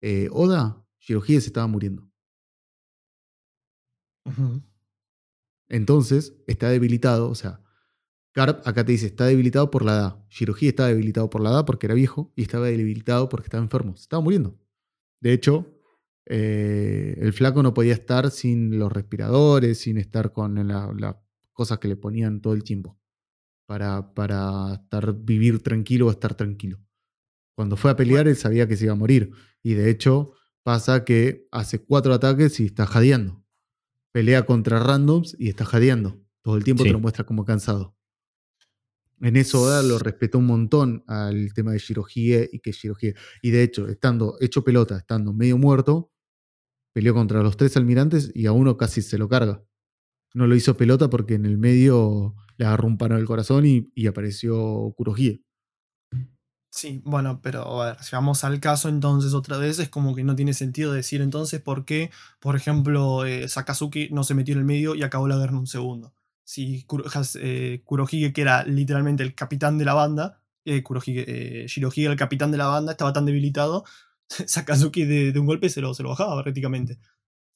[0.00, 2.10] eh, Oda, Shirohige se estaba muriendo.
[4.26, 4.62] Ujú.
[5.72, 7.62] Entonces, está debilitado, o sea,
[8.34, 10.24] Garp acá te dice, está debilitado por la edad.
[10.30, 13.96] Shirohige estaba debilitado por la edad porque era viejo y estaba debilitado porque estaba enfermo,
[13.96, 14.58] se estaba muriendo.
[15.20, 15.78] De hecho,
[16.26, 21.16] eh, el flaco no podía estar sin los respiradores, sin estar con la- las
[21.52, 22.98] cosas que le ponían todo el tiempo
[23.66, 26.80] para, para estar, vivir tranquilo o estar tranquilo.
[27.56, 29.32] Cuando fue a pelear, él sabía que se iba a morir.
[29.62, 30.32] Y de hecho,
[30.62, 33.41] pasa que hace cuatro ataques y está jadeando.
[34.12, 36.20] Pelea contra randoms y está jadeando.
[36.42, 36.88] Todo el tiempo Sí.
[36.88, 37.96] te lo muestra como cansado.
[39.20, 43.14] En eso Oda lo respetó un montón al tema de Shirohige y que Shirohige.
[43.40, 46.10] Y de hecho, estando hecho pelota, estando medio muerto,
[46.92, 49.64] peleó contra los tres almirantes y a uno casi se lo carga.
[50.34, 53.90] No lo hizo pelota porque en el medio le agarró un pano del corazón y,
[53.94, 55.44] y apareció Kurohige.
[56.74, 60.24] Sí, bueno, pero a ver, si vamos al caso entonces otra vez, es como que
[60.24, 64.60] no tiene sentido decir entonces por qué, por ejemplo, eh, Sakazuki no se metió en
[64.60, 66.14] el medio y acabó la guerra en un segundo.
[66.44, 67.04] Si Kuro-
[67.40, 71.24] eh, Kurohige, que era literalmente el capitán de la banda, eh, Kurohige,
[71.64, 73.84] eh, Shirohige, el capitán de la banda, estaba tan debilitado,
[74.30, 76.98] Sakazuki de, de un golpe se lo, se lo bajaba prácticamente.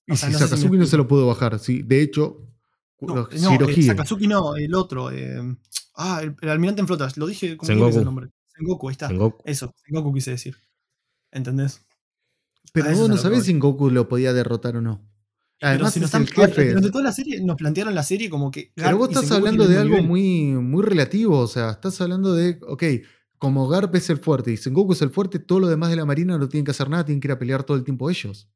[0.07, 1.81] Y O sea, si no sé si me Sakazuki no se lo pudo bajar, sí.
[1.83, 2.47] De hecho,
[3.01, 3.29] No, no.
[3.83, 5.09] Sakazuki no, el otro.
[5.95, 7.91] ah, el, el almirante en flotas, lo dije como Sengoku.
[7.91, 8.29] es el nombre.
[8.57, 9.09] Sengoku, ahí está.
[9.09, 9.43] Sengoku.
[9.45, 10.57] Eso, Sengoku quise decir.
[11.31, 11.85] ¿Entendés?
[12.73, 15.03] Pero vos no sabés si Goku lo podía derrotar o no.
[15.59, 16.69] Pero Además, si es el jefe.
[16.69, 18.73] Durante toda la serie nos plantearon la serie como que.
[18.75, 20.09] Pero Garp vos y estás hablando de algo nivel.
[20.09, 21.39] muy, muy relativo.
[21.39, 22.83] O sea, estás hablando de, ok,
[23.39, 26.05] como Garp es el fuerte y Sengoku es el fuerte, todo lo demás de la
[26.05, 28.51] marina no tienen que hacer nada, tienen que ir a pelear todo el tiempo ellos.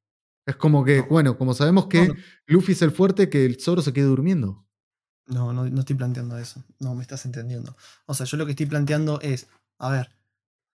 [0.47, 1.07] Es como que, No.
[1.09, 2.21] bueno, como sabemos que No, no.
[2.47, 4.67] Luffy es el fuerte, que el Zoro se quede durmiendo.
[5.27, 6.65] No, no, no estoy planteando eso.
[6.81, 7.77] No, me estás entendiendo.
[8.07, 9.47] O sea, yo lo que estoy planteando es,
[9.81, 10.11] a ver,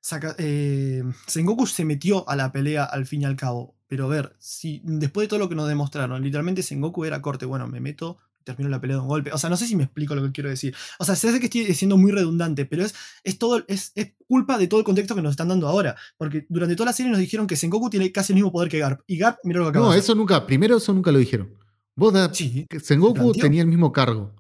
[0.01, 3.75] Saka- eh, Sengoku se metió a la pelea al fin y al cabo.
[3.89, 7.47] Pero a ver, si después de todo lo que nos demostraron, literalmente Sengoku era corte,
[7.47, 9.33] bueno, me meto, termino la pelea de un golpe.
[9.33, 10.75] O sea, no sé si me explico lo que quiero decir.
[10.99, 14.59] O sea, sé que estoy siendo muy redundante, pero es, es todo, es, es, culpa
[14.59, 15.97] de todo el contexto que nos están dando ahora.
[16.17, 18.79] Porque durante toda la serie nos dijeron que Sengoku tiene casi el mismo poder que
[18.79, 19.01] Garp.
[19.07, 21.55] Y Garp, mira lo que acaba No, de eso nunca, primero eso nunca lo dijeron.
[21.97, 24.35] Vos da, Sí, Sengoku tenía el mismo cargo.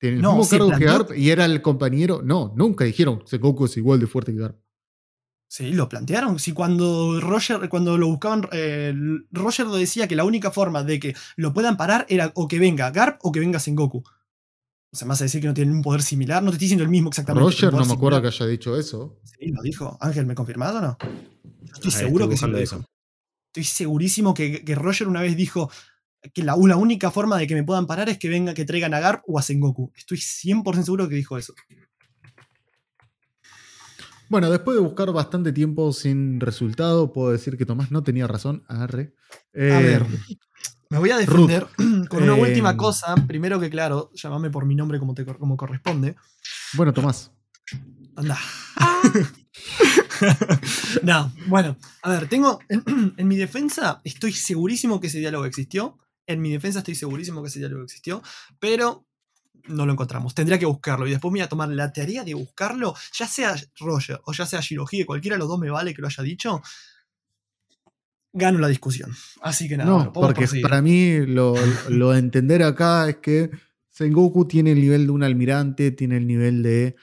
[0.00, 2.22] Tenía el No, mismo cargo que planteó- Garp y era el compañero.
[2.24, 4.58] No, nunca dijeron Sengoku es igual de fuerte que Garp.
[5.48, 6.38] Sí, lo plantearon.
[6.38, 8.94] Si cuando Roger, cuando lo buscaban, eh,
[9.32, 12.58] Roger lo decía que la única forma de que lo puedan parar era o que
[12.58, 13.98] venga Garp o que venga Sengoku.
[14.92, 16.42] O sea, vas a decir que no tienen un poder similar.
[16.42, 17.44] No te estoy diciendo el mismo exactamente.
[17.44, 18.42] Roger no me acuerdo que similar.
[18.48, 19.20] haya dicho eso.
[19.24, 19.98] Sí, lo dijo.
[20.00, 20.96] Ángel, ¿me confirmás o no?
[21.62, 22.76] Yo estoy seguro estoy que sí lo dijo.
[22.76, 22.84] eso.
[23.52, 25.70] Estoy segurísimo que, que Roger una vez dijo
[26.34, 28.94] que la, la única forma de que me puedan parar es que venga que traigan
[28.94, 29.92] a Garp o a Sengoku.
[29.96, 31.54] Estoy 100% seguro que dijo eso.
[34.28, 38.64] Bueno, después de buscar bastante tiempo sin resultado, puedo decir que Tomás no tenía razón.
[38.68, 39.14] Arre.
[39.52, 40.06] Eh, A ver,
[40.88, 41.66] me voy a defender
[42.08, 43.16] con una eh, última cosa.
[43.26, 46.14] Primero que, claro, llámame por mi nombre como, te, como corresponde.
[46.74, 47.32] Bueno, Tomás.
[48.14, 48.38] Anda.
[51.02, 52.60] no, bueno, a ver, tengo.
[52.68, 52.84] En,
[53.16, 55.98] en mi defensa, estoy segurísimo que ese diálogo existió.
[56.30, 58.22] En mi defensa, estoy segurísimo que ese diálogo existió.
[58.58, 59.06] Pero
[59.68, 60.34] no lo encontramos.
[60.34, 61.06] Tendría que buscarlo.
[61.06, 62.94] Y después me voy a tomar la tarea de buscarlo.
[63.14, 66.08] Ya sea Roger o ya sea Shirohige, cualquiera de los dos me vale que lo
[66.08, 66.62] haya dicho.
[68.32, 69.10] Gano la discusión.
[69.42, 70.62] Así que nada, no, porque proseguir.
[70.62, 71.54] para mí lo,
[71.88, 73.50] lo de entender acá es que
[73.88, 76.94] Sengoku tiene el nivel de un almirante, tiene el nivel de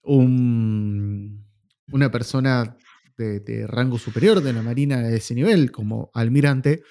[0.00, 1.44] un,
[1.90, 2.76] una persona
[3.18, 6.82] de, de rango superior de la marina de ese nivel, como almirante.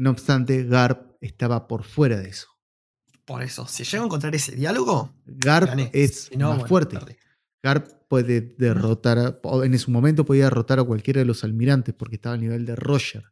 [0.00, 2.48] No obstante, Garp estaba por fuera de eso.
[3.26, 5.90] Por eso, si llego a encontrar ese diálogo, Garp gané.
[5.92, 6.98] es Si no, más bueno, fuerte.
[6.98, 7.16] perdí.
[7.62, 12.14] Garp puede derrotar, a- en su momento podía derrotar a cualquiera de los almirantes porque
[12.16, 13.24] estaba al nivel de Roger.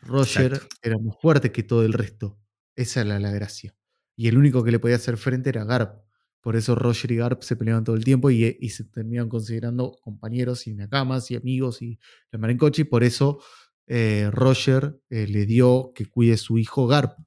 [0.00, 0.76] Roger Exacto.
[0.82, 2.38] era más fuerte que todo el resto.
[2.74, 3.74] Esa era la gracia.
[4.16, 6.02] Y el único que le podía hacer frente era Garp.
[6.40, 9.92] Por eso Roger y Garp se peleaban todo el tiempo y, y se terminaban considerando
[10.02, 11.98] compañeros y nakamas y amigos y
[12.32, 12.82] la marencoche.
[12.82, 13.40] Y por eso
[13.86, 17.18] eh, Roger eh, le dio que cuide su hijo Garp,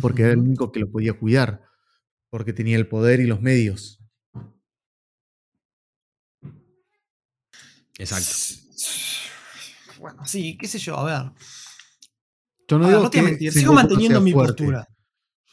[0.00, 1.62] porque era el único que lo podía cuidar,
[2.30, 4.00] porque tenía el poder y los medios.
[7.98, 8.62] Exacto.
[9.98, 11.32] Bueno, sí, qué sé yo, a ver.
[12.68, 14.64] Yo no digo no te que mentir, sigo Sengoku no manteniendo sea mi fuerte.
[14.64, 14.88] postura.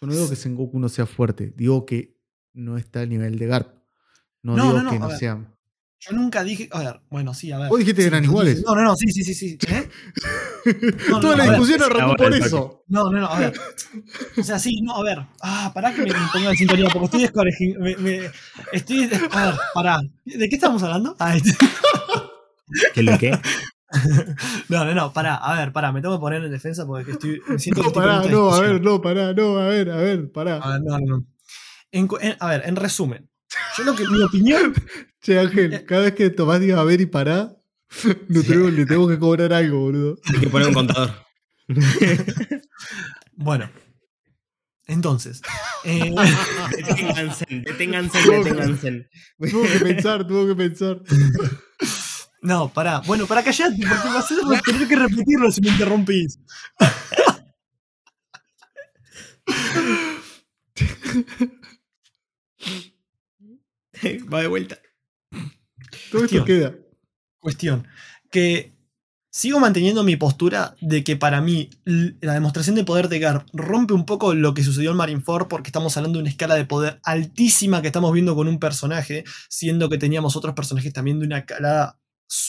[0.02, 2.18] Yo no digo que Sengoku no sea fuerte, digo que
[2.54, 3.74] no está al nivel de Garp.
[4.42, 5.18] No, No, digo no, no, que no ver.
[5.18, 5.53] sea.
[6.06, 6.68] Yo nunca dije.
[6.72, 7.70] A ver, bueno, sí, a ver.
[7.70, 8.58] Vos dijiste que Sí, eran iguales.
[8.58, 9.58] dije- No, no, no, sí, sí, sí, sí.
[9.70, 9.90] ¿eh?
[11.10, 12.84] No, Toda no, la discusión arrancó por eso.
[12.88, 13.54] No, no, no, a ver.
[14.38, 15.20] O sea, sí, no, a ver.
[15.42, 18.32] Ah, pará que me, me ponga en sintonía, porque estoy descorregi- me, me-
[18.72, 19.10] Estoy.
[19.32, 20.00] A ver, pará.
[20.26, 21.16] ¿De qué estamos hablando?
[21.20, 21.56] Ah, este-
[22.94, 23.32] ¿Qué es lo que?
[24.70, 27.40] No, no, no, pará, a ver, pará, me tengo que poner en defensa porque estoy.
[27.48, 30.58] Me siento No, pará, no, a ver, no, pará, no, a ver, a ver, pará.
[30.58, 31.26] A ver, no, no, no.
[31.92, 33.30] En cu- en- a ver, en resumen.
[33.78, 34.06] Yo lo que.
[34.08, 34.74] Mi opinión.
[35.22, 37.56] Che, Ángel, cada vez que Tomás diga a ver y pará,
[38.28, 40.18] no tengo- le tengo que cobrar algo, boludo.
[40.34, 41.14] Hay que poner un contador.
[43.36, 43.70] Bueno.
[44.86, 45.42] Entonces.
[45.86, 46.14] eh,
[46.86, 49.10] Deténganse, deténganse, deténganse.
[49.50, 51.02] Tuvo que pensar, tuvo que pensar.
[52.42, 53.00] no, pará.
[53.08, 56.38] Bueno, para callarte, porque vas a tener que repetirlo si me interrumpís.
[64.34, 64.78] Va de vuelta.
[66.12, 66.46] Todo esto Cuestión.
[66.46, 66.76] queda.
[67.40, 67.88] Cuestión.
[68.32, 68.74] Que
[69.32, 73.94] sigo manteniendo mi postura de que para mí la demostración de poder de Garp rompe
[73.94, 77.00] un poco lo que sucedió en Marineford porque estamos hablando de una escala de poder
[77.04, 81.40] altísima que estamos viendo con un personaje, siendo que teníamos otros personajes también de una
[81.40, 82.03] escala su-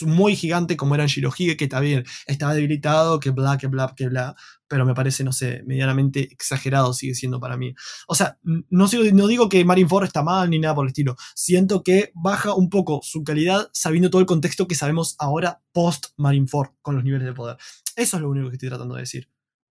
[0.05, 4.35] muy gigante como eran Shirohige, que también estaba debilitado, que bla, que bla, que bla,
[4.67, 7.73] pero me parece, no sé, medianamente exagerado sigue siendo para mí.
[8.07, 11.83] O sea, no, no digo que Marineford está mal ni nada por el estilo, siento
[11.83, 16.69] que baja un poco su calidad sabiendo todo el contexto que sabemos ahora post Marineford
[16.81, 17.57] con los niveles de poder.
[17.95, 19.29] Eso es lo único que estoy tratando de decir.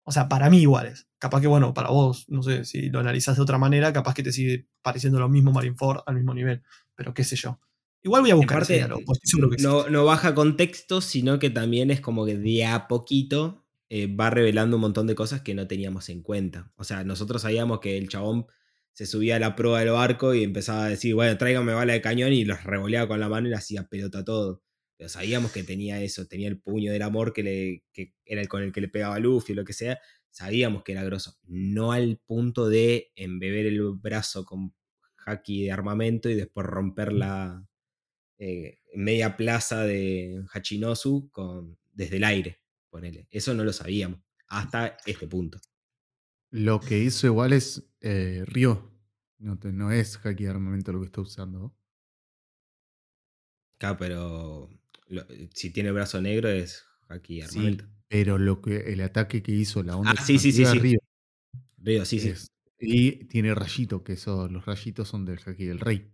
[0.04, 1.06] O sea, para mí iguales.
[1.18, 4.22] Capaz que, bueno, para vos, no sé, si lo analizás de otra manera, capaz que
[4.22, 6.62] te sigue pareciendo lo mismo Marineford al mismo nivel.
[6.96, 7.60] Pero qué sé yo.
[8.02, 9.64] Igual voy a buscar Aparte, ese diálogo, pues estoy seguro que sí.
[9.66, 14.30] No, no baja contexto, sino que también es como que de a poquito eh, va
[14.30, 16.72] revelando un montón de cosas que no teníamos en cuenta.
[16.76, 18.46] O sea, nosotros sabíamos que el chabón
[18.92, 22.00] se subía a la prueba del barco y empezaba a decir, bueno, tráigame bala de
[22.00, 24.62] cañón y los revoleaba con la mano y le hacía pelota todo.
[24.96, 28.48] Pero sabíamos que tenía eso, tenía el puño del amor que, le, que era el
[28.48, 29.98] con el que le pegaba a Luffy o lo que sea.
[30.30, 31.38] Sabíamos que era grosso.
[31.44, 34.74] No al punto de embeber el brazo con
[35.26, 37.66] haki de armamento y después romper la
[38.40, 42.58] eh, media plaza de Hachinosu con, desde el aire.
[42.88, 43.28] Ponele.
[43.30, 45.60] Eso no lo sabíamos hasta este punto.
[46.50, 48.90] Lo que hizo igual es eh, Ryo.
[49.38, 51.76] No, te- no es haki de armamento lo que está usando.
[53.78, 54.70] Claro, pero
[55.06, 57.84] lo- si tiene brazo negro es aquí Sí, armamento.
[58.08, 60.78] pero lo que, el ataque que hizo la onda Ah, sí, sí, sí, expansiva sí.
[60.96, 60.98] Ryo
[61.78, 62.32] Río, sí, sí.
[62.78, 66.12] y tiene rayito, que eso, los rayitos son del haki del rey.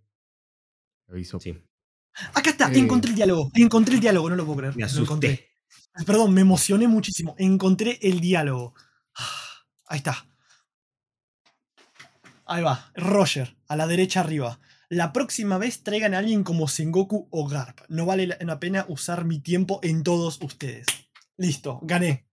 [1.08, 1.40] Aviso.
[1.40, 1.56] sí.
[2.35, 2.79] Acá está, Eh.
[2.79, 3.50] encontré el diálogo.
[3.55, 4.76] Encontré el diálogo, no lo puedo creer.
[4.76, 5.31] Me Lo encontré.
[5.33, 6.05] asusté.
[6.07, 7.35] Perdón, me emocioné muchísimo.
[7.38, 8.74] Encontré el diálogo.
[9.16, 9.24] Ah,
[9.88, 10.26] Ahí está.
[12.46, 12.90] Ahí va.
[12.94, 14.59] Roger, a la derecha arriba.
[14.88, 17.81] La próxima vez traigan a alguien como Sengoku o Garp.
[17.88, 20.87] No vale la pena usar mi tiempo en todos ustedes.
[21.37, 22.29] Listo, gané.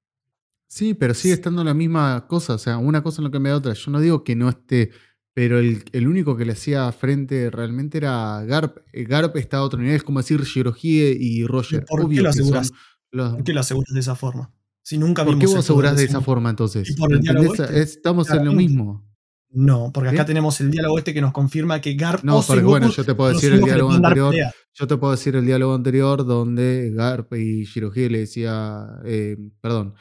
[0.68, 2.54] Sí, pero sigue estando la misma cosa.
[2.54, 3.74] O sea, una cosa no cambia de otra.
[3.74, 4.92] Yo no digo que no esté.
[5.36, 8.78] Pero el, el único que le hacía frente realmente era Garp.
[8.94, 9.96] Eh, Garp está a otro nivel.
[9.96, 11.86] Es como decir Shirohige y Roger.
[11.86, 12.72] ¿Por qué Obvio lo que son aseguras?
[13.12, 14.52] los- ¿Por qué lo aseguras de esa forma?
[14.84, 16.90] Si nunca ¿Por qué vos asegurás de esa forma entonces?
[16.90, 17.82] ¿Y por el este?
[17.82, 19.10] Estamos en lo mismo.
[19.56, 20.26] No, porque acá ¿Qué?
[20.26, 23.32] tenemos el diálogo este que nos confirma que Garp No, porque bueno, yo te puedo
[23.32, 24.36] decir el diálogo anterior.
[24.74, 29.94] Yo te puedo decir el diálogo anterior donde Garp y Shirohige le decía, eh, perdón,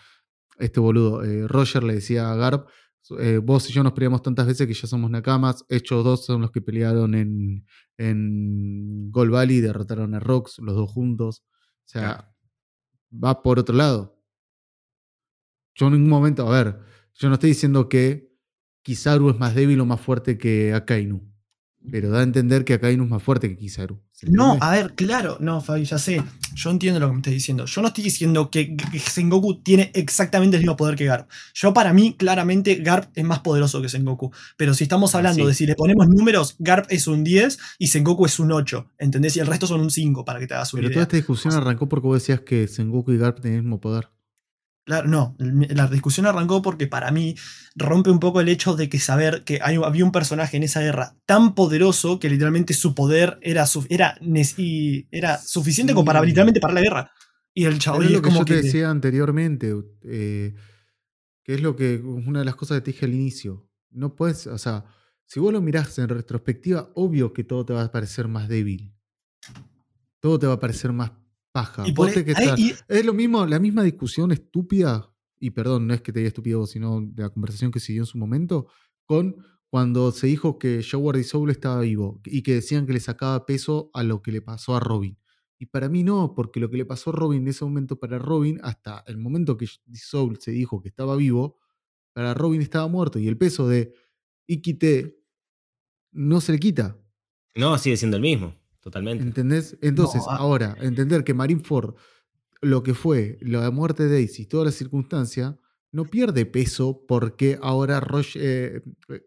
[0.58, 2.66] este boludo, eh, Roger le decía a Garp,
[3.18, 6.40] eh, vos y yo nos peleamos tantas veces que ya somos nakamas, hechos dos son
[6.40, 7.66] los que pelearon en,
[7.98, 11.42] en Gold Valley, derrotaron a Rox, los dos juntos.
[11.84, 12.32] O sea,
[13.12, 14.18] va por otro lado.
[15.74, 16.78] Yo en ningún momento, a ver,
[17.14, 18.32] yo no estoy diciendo que
[18.82, 21.28] Kizaru es más débil o más fuerte que Akainu.
[21.90, 24.00] Pero da a entender que Akainu es más fuerte que Kizaru.
[24.22, 26.22] ¿Se No, a ver, claro, no, Fabi, ya sé.
[26.54, 27.64] Yo entiendo lo que me estás diciendo.
[27.64, 28.76] Yo no estoy diciendo que
[29.10, 31.28] Sengoku tiene exactamente el mismo poder que Garp.
[31.54, 34.30] Yo, para mí, claramente, Garp es más poderoso que Sengoku.
[34.58, 35.48] Pero si estamos Ah, hablando sí.
[35.48, 38.86] de si le ponemos números, Garp es un 10 y Sengoku es un 8.
[38.98, 39.34] ¿Entendés?
[39.36, 41.02] Y el resto son un 5, para que te hagas una Pero toda idea.
[41.04, 44.10] esta discusión arrancó porque vos decías que Sengoku y Garp tenían el mismo poder.
[44.84, 47.36] Claro, no, la discusión arrancó porque para mí
[47.76, 50.80] rompe un poco el hecho de que saber que hay- había un personaje en esa
[50.80, 56.04] guerra tan poderoso que literalmente su poder era, su- era, nes- y era suficiente como
[56.04, 57.10] para literalmente parar la guerra.
[57.54, 58.62] Y el chabón es lo es que como yo te que...
[58.62, 60.54] decía anteriormente, eh,
[61.44, 63.68] que es lo que una de las cosas que te dije al inicio.
[63.90, 64.84] No puedes, o sea,
[65.26, 68.92] si vos lo mirás en retrospectiva, obvio que todo te va a parecer más débil.
[70.20, 71.12] Todo te va a parecer más
[71.52, 71.84] paja.
[71.86, 75.14] y por Vos tenés que ahí- estar- y- Es lo mismo, la misma discusión estúpida,
[75.38, 78.02] y perdón, no es que te diga estúpido, vos, sino de la conversación que siguió
[78.02, 78.66] en su momento,
[79.04, 79.36] con
[79.70, 83.46] cuando se dijo que Howard y Soul estaba vivo y que decían que le sacaba
[83.46, 85.16] peso a lo que le pasó a Robin.
[85.58, 88.18] Y para mí no, porque lo que le pasó a Robin en ese momento para
[88.18, 91.58] Robin, hasta el momento que Soul se dijo que estaba vivo,
[92.12, 93.94] para Robin estaba muerto y el peso de
[94.46, 95.18] Ikite
[96.12, 96.98] no se le quita.
[97.54, 99.24] No, sigue siendo el mismo, totalmente.
[99.24, 99.78] ¿Entendés?
[99.80, 100.36] Entonces, ah.
[100.36, 101.94] ahora, entender que Marineford,
[102.60, 105.58] lo que fue la muerte de Daisy, toda la circunstancia,
[105.92, 108.82] no pierde peso porque ahora Roche- eh,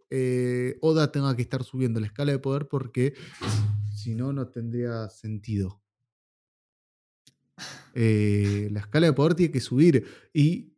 [0.09, 3.13] eh, Oda tenga que estar subiendo la escala de poder porque
[3.93, 5.81] si no, no tendría sentido.
[7.93, 10.74] Eh, la escala de poder tiene que subir y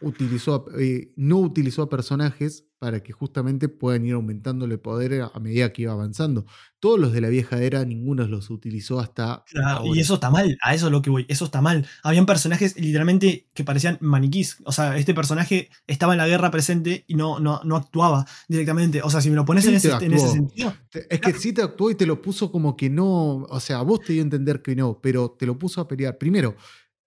[0.00, 5.72] utilizó eh, no utilizó a personajes para que justamente puedan ir aumentándole poder a, medida
[5.72, 6.44] que iba avanzando.
[6.78, 10.58] Todos los de la vieja era, ninguno los utilizó hasta Claro, y eso está mal,
[10.62, 11.86] a eso es lo que voy, eso está mal.
[12.02, 14.58] Habían personajes literalmente que parecían maniquís.
[14.64, 19.00] O sea, este personaje estaba en la guerra presente y no, no, no actuaba directamente.
[19.02, 20.74] O sea, si me lo pones Sí en, ese, en ese sentido.
[21.08, 23.46] Es que sí te actuó y te lo puso como que no.
[23.48, 26.18] O sea, vos te dio a entender que no, pero te lo puso a pelear.
[26.18, 26.54] Primero,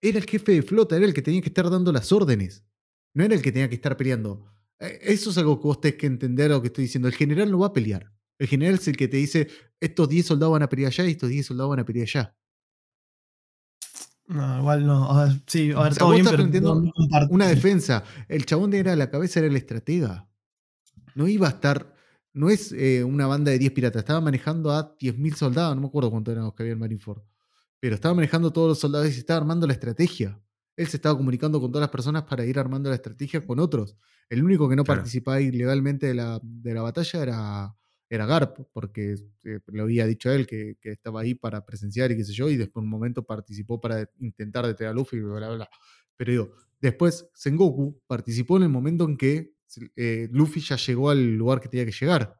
[0.01, 2.63] era el jefe de flota, era el que tenía que estar dando las órdenes.
[3.19, 4.45] No era el que tenía que estar peleando.
[4.79, 7.09] Eh, Eso es algo que vos tenés que entender lo que estoy diciendo.
[7.09, 8.13] El general no va a pelear.
[8.39, 9.49] El general es el que te dice:
[9.81, 12.37] estos 10 soldados van a pelear allá y estos 10 soldados van a pelear allá.
[14.27, 15.11] No, igual no.
[15.11, 16.93] A ver, sí, a ver, O sea, todo bien, pero no-.
[17.29, 18.05] Una defensa.
[18.29, 20.29] El chabón era la cabeza, era el estratega.
[21.13, 21.93] No iba a estar.
[22.31, 23.99] No es eh, una banda de 10 piratas.
[23.99, 25.75] Estaba manejando a 10.000 soldados.
[25.75, 27.21] No me acuerdo cuántos eran los que había en Marineford.
[27.81, 30.39] Pero estaba manejando todos los soldados y se estaba armando la estrategia.
[30.79, 33.97] Él se estaba comunicando con todas las personas para ir armando la estrategia con otros.
[34.29, 34.99] El único que no Claro.
[34.99, 37.75] participaba ilegalmente de la, de la batalla era,
[38.09, 42.17] era Garp, porque eh, lo había dicho él que, que estaba ahí para presenciar y
[42.17, 45.35] qué sé yo, y después un momento participó para intentar detener a Luffy y bla,
[45.37, 45.69] bla, bla.
[46.15, 49.53] Pero digo, después Sengoku participó en el momento en que
[49.95, 52.39] eh, Luffy ya llegó al lugar que tenía que llegar.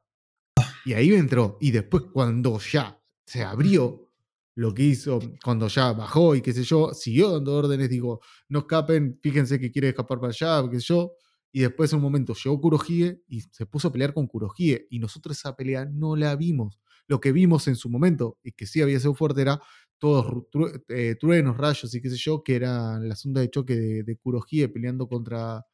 [0.86, 1.58] Y ahí entró.
[1.60, 4.09] Y después cuando ya se abrió
[4.56, 8.60] lo que hizo, cuando ya bajó y qué sé yo, siguió dando órdenes, digo, no
[8.60, 11.14] escapen, fíjense que quiere escapar para allá, qué sé yo.
[11.52, 14.88] Y después en un momento llegó Kurohige y se puso a pelear con Kurohige.
[14.90, 16.80] Y nosotros esa pelea no la vimos.
[17.08, 19.60] Lo que vimos en su momento, y que sí había sido fuerte, era
[19.98, 20.46] todos
[20.90, 24.16] eh, truenos, rayos y qué sé yo, que era la sonda de choque de, de
[24.18, 25.66] Kurohige peleando contra,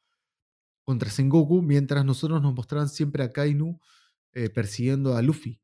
[0.84, 3.78] contra Sengoku, mientras nosotros nos mostraban siempre a Kainu
[4.32, 5.60] eh, persiguiendo a Luffy.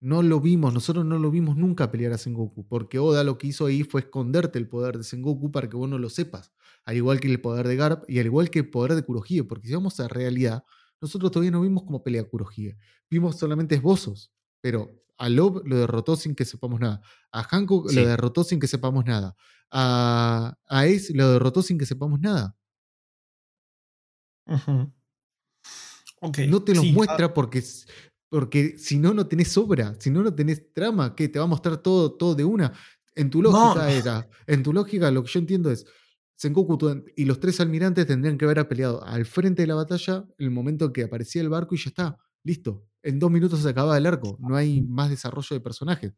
[0.00, 3.46] No lo vimos, nosotros no lo vimos nunca pelear a Sengoku, porque Oda lo que
[3.46, 6.52] hizo ahí fue esconderte el poder de Sengoku para que vos no lo sepas,
[6.84, 9.44] al igual que el poder de Garp y al igual que el poder de Kurohige,
[9.44, 10.64] porque si vamos a realidad,
[11.00, 12.76] nosotros todavía no vimos cómo pelea Kurohige,
[13.10, 17.00] vimos solamente esbozos, pero a Love lo derrotó sin que sepamos nada,
[17.32, 19.34] a Hancock lo derrotó sin que sepamos nada,
[19.70, 22.54] a, Ace lo derrotó sin que sepamos nada.
[26.48, 27.62] no te ah muestra porque,
[28.28, 31.48] porque si no, no tenés obra, si no, no tenés trama, que te va a
[31.48, 32.72] mostrar todo, todo de una.
[33.14, 35.86] En tu lógica era, en tu lógica lo que yo entiendo es,
[36.36, 36.78] Sengoku
[37.16, 40.92] y los tres almirantes tendrían que haber peleado al frente de la batalla el momento
[40.92, 42.84] que aparecía el barco y ya está, listo.
[43.02, 46.12] En dos minutos se acaba el arco, no hay más desarrollo de personajes.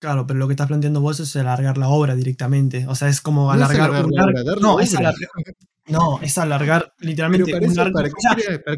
[0.00, 2.86] Claro, pero lo que estás planteando vos es alargar la obra directamente.
[2.88, 4.06] O sea, es como alargar,
[4.60, 5.16] no, es alargar,
[5.86, 8.08] no, es alargar literalmente para, un para,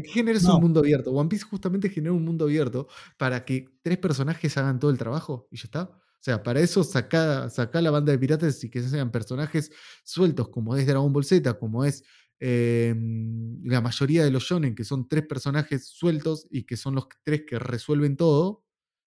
[0.01, 1.11] que, generes un mundo abierto.
[1.11, 2.87] One Piece justamente genera un mundo abierto
[3.17, 5.83] para que tres personajes hagan todo el trabajo y ya está.
[5.83, 9.71] O sea, para eso saca, saca la banda de piratas y que sean personajes
[10.03, 12.03] sueltos, como es Dragon Ball Z, como es
[12.39, 17.07] em, la mayoría de los shonen, que son tres personajes sueltos y que son los
[17.23, 18.65] tres que resuelven todo.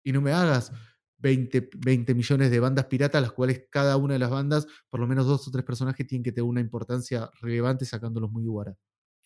[0.04, 0.72] Y no me hagas
[1.22, 5.06] 20, 20, millones de bandas piratas, las cuales cada una de las bandas, por lo
[5.06, 8.76] menos dos o tres personajes, tienen que tener una importancia relevante sacándolos muy igual.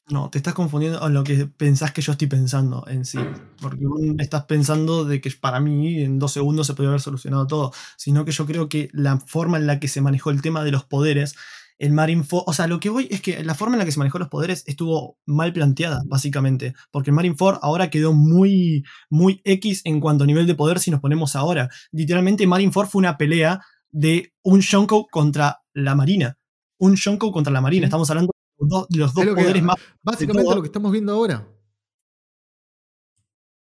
[0.08, 3.18] No, te estás confundiendo con lo que pensás que yo estoy pensando en sí.
[3.60, 3.84] Porque
[4.20, 7.72] estás pensando de que para mí en dos segundos se podría haber solucionado todo.
[7.96, 10.70] Sino que yo creo que la forma en la que se manejó el tema de
[10.70, 11.34] los poderes
[11.78, 13.98] el Marineford, o sea, lo que voy es que la forma en la que se
[13.98, 19.82] manejó los poderes estuvo mal planteada, básicamente, porque el Marineford ahora quedó muy, muy X
[19.84, 21.68] en cuanto a nivel de poder si nos ponemos ahora.
[21.92, 23.60] Literalmente Marineford fue una pelea
[23.90, 26.38] de un Shonko contra la Marina.
[26.78, 29.76] Un Shonko contra la Marina, estamos hablando de los dos, poderes más...
[30.02, 31.46] Básicamente lo que estamos viendo ahora.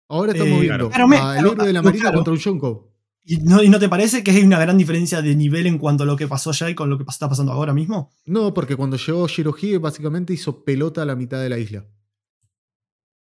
[0.09, 2.92] Ahora estamos eh, viendo el héroe de la Marina contra un Shonko.
[3.25, 6.17] ¿Y no, te parece que hay una gran diferencia de nivel en cuanto a lo
[6.17, 8.11] que pasó ya y con lo que está pasando ahora mismo?
[8.25, 11.87] No, porque cuando llegó Shirohige básicamente hizo pelota a la mitad de la isla.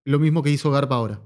[0.05, 1.21] Lo mismo que hizo Garpa ahora.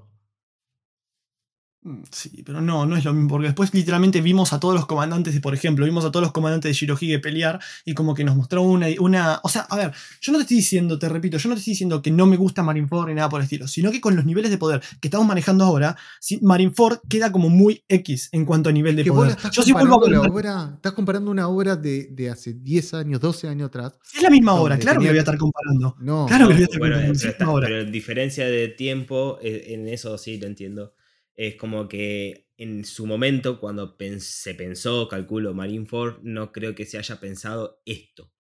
[1.84, 4.86] Mm, sí, pero no, no es lo mismo, porque después literalmente vimos a todos los
[4.86, 8.38] comandantes, por ejemplo, vimos a todos los comandantes de Shirohige pelear y como que nos
[8.38, 9.42] mostró una, una...
[9.44, 11.72] O sea, a ver, yo no te estoy diciendo, te repito, yo no te estoy
[11.72, 14.24] diciendo que no me gusta Marineford ni nada por el estilo, sino que con los
[14.24, 15.98] niveles de poder que estamos manejando ahora,
[16.42, 19.36] Marineford queda como muy X en cuanto a nivel de poder.
[19.52, 23.50] yo sí vuelvo a la obra, Estás comparando una obra de, hace 10 años, 12
[23.50, 24.00] años atrás.
[24.16, 25.98] Es la misma obra, claro que voy a estar comparando.
[26.00, 27.20] No, claro que voy a estar comparando.
[27.38, 30.94] Pero, pero diferencia de tiempo, eh, en eso sí lo entiendo
[31.36, 36.98] es como que en su momento, cuando se pensó, calculo, Marineford, no creo que se
[36.98, 38.32] haya pensado esto.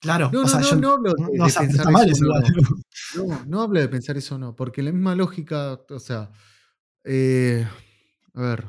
[0.00, 1.14] Claro, no, no, no, no, hablo de,
[1.46, 2.24] pensar eso.
[3.14, 6.32] No, no, hablo de pensar eso, no, porque la misma lógica, o sea,
[7.04, 7.64] eh,
[8.34, 8.64] a ver.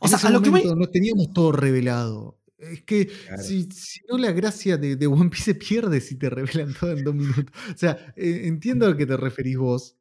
[0.00, 2.40] O sea, a lo que no teníamos todo revelado.
[2.56, 3.68] Es que si,
[4.08, 7.14] no la gracia de, de, One Piece se pierde si te revelan todo en dos
[7.14, 7.54] minutos.
[7.74, 9.98] O sea, eh, entiendo a qué te referís vos,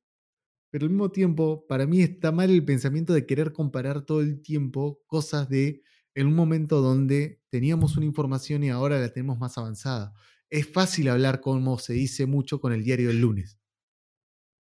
[0.76, 4.42] pero al mismo tiempo, para mí está mal el pensamiento de querer comparar todo el
[4.42, 5.82] tiempo cosas de
[6.14, 10.14] en un momento donde teníamos una información y ahora la tenemos más avanzada.
[10.50, 13.58] Es fácil hablar como se dice mucho con el diario del lunes.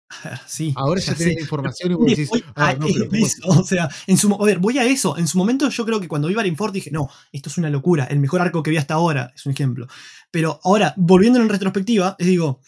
[0.47, 2.87] Sí, ahora ya, tenés información y vos decís, ah, no,
[3.49, 5.19] o sea, en su, a ver, voy a eso.
[5.19, 8.05] En su momento yo creo que cuando vi Marineford dije, no, esto es una locura,
[8.05, 9.89] el mejor arco que vi hasta ahora, es un ejemplo.
[10.31, 12.61] Pero ahora, volviendo en retrospectiva, les digo,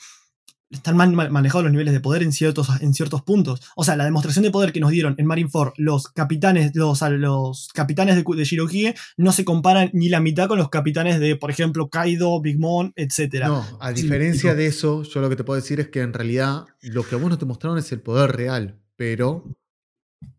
[0.71, 3.61] están mal manejados los niveles de poder en ciertos, en ciertos puntos.
[3.77, 7.69] O sea, la demostración de poder que nos dieron en Marineford los capitanes, los, los
[7.73, 11.89] capitanes de, de no se comparan ni la mitad con los capitanes de, por ejemplo,
[11.89, 13.47] Kaido, Big Mom, etc.
[13.47, 16.67] No, a diferencia de eso, yo lo que te puedo decir es que en realidad
[16.83, 19.45] lo que a vos no te mostraron es el poder real, pero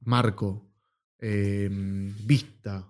[0.02, 0.70] Marco,
[1.20, 2.88] eh, Vista,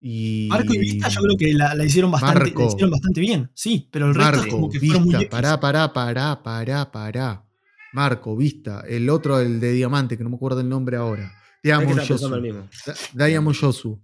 [0.00, 4.14] y Marco y Vista yo creo que la, hicieron, bastante, bastante bien, sí, pero el
[4.14, 7.46] resto es como que Vista, fueron muy pará, pará, pará, pará, pará.
[7.92, 11.32] Marco, Vista, el otro, el de Diamante, que no me acuerdo el nombre ahora.
[11.62, 12.68] Diamond Yosu.
[13.14, 14.02] Diamond Yosu.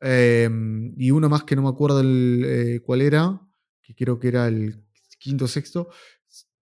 [0.00, 3.40] Em, y uno más que no me acuerdo el, eh, cuál era,
[3.82, 4.82] que creo que era el
[5.18, 5.90] quinto sexto.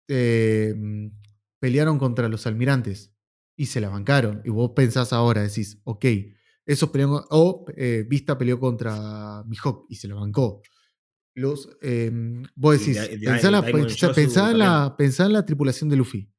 [0.07, 1.11] Em,
[1.59, 3.13] pelearon contra los almirantes
[3.55, 4.41] y se la bancaron.
[4.43, 6.05] Y vos pensás ahora, decís, ok,
[6.67, 10.61] esos pelearon, o eh, Vista peleó contra Mihawk y se lo bancó.
[11.33, 12.97] Los, em, vos decís,
[14.15, 14.95] pensá, en la,
[15.29, 16.29] la, tripulación de Luffy.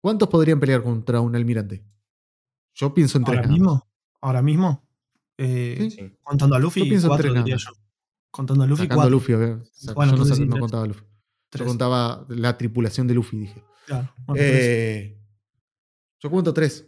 [0.00, 1.84] ¿Cuántos podrían pelear contra un almirante?
[2.74, 3.38] Yo pienso en tres.
[3.38, 3.88] ¿Ahora nada mismo?
[4.20, 4.88] ¿Ahora mismo?
[5.38, 6.12] Eh, Sí.
[6.22, 7.64] Contando a Luffy, Yo pienso en cuatro, tres nada diría más.
[7.64, 7.70] yo.
[8.30, 9.10] Contando a Luffy, Sacando a cuatro.
[9.10, 9.64] Luffy, ok.
[9.72, 11.04] Sac- Bueno, yo no, contaba a Luffy.
[11.52, 13.64] Yo contaba la tripulación de Luffy, dije.
[13.86, 14.64] Claro, bueno, tres.
[14.66, 15.18] Eh,
[16.20, 16.86] yo cuento tres.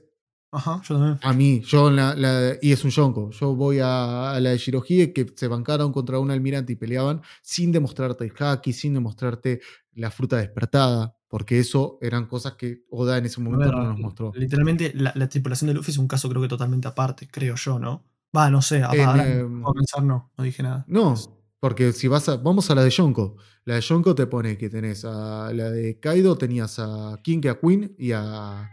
[0.51, 1.18] Ajá, yo también.
[1.22, 3.30] A mí, yo en la, la- y es un Yonko.
[3.32, 7.20] Yo voy a, a la de Shirohige que se bancaron contra un almirante y peleaban
[7.42, 9.61] sin demostrarte el haki, sin demostrarte
[9.94, 13.84] la fruta despertada, porque eso eran cosas que Oda en ese A momento ver, no
[13.90, 14.32] nos mostró.
[14.34, 17.78] Literalmente, la, la tripulación de Luffy es un caso creo que totalmente aparte, creo yo,
[17.78, 18.07] ¿no?
[18.34, 20.84] Va, no sé, En, ahora eh, puedo pensar, no, no dije nada.
[20.88, 21.14] No,
[21.61, 22.36] porque si vas a.
[22.36, 23.36] Vamos a la de Yonko.
[23.64, 27.59] La de Yonko te pone que tenés a la de Kaido, tenías a King, a
[27.59, 28.70] Queen y a,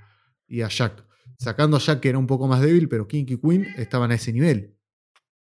[0.47, 1.03] y a Jack.
[1.37, 4.15] Sacando a Jack, que era un poco más débil, pero King y Queen estaban a
[4.15, 4.75] ese nivel.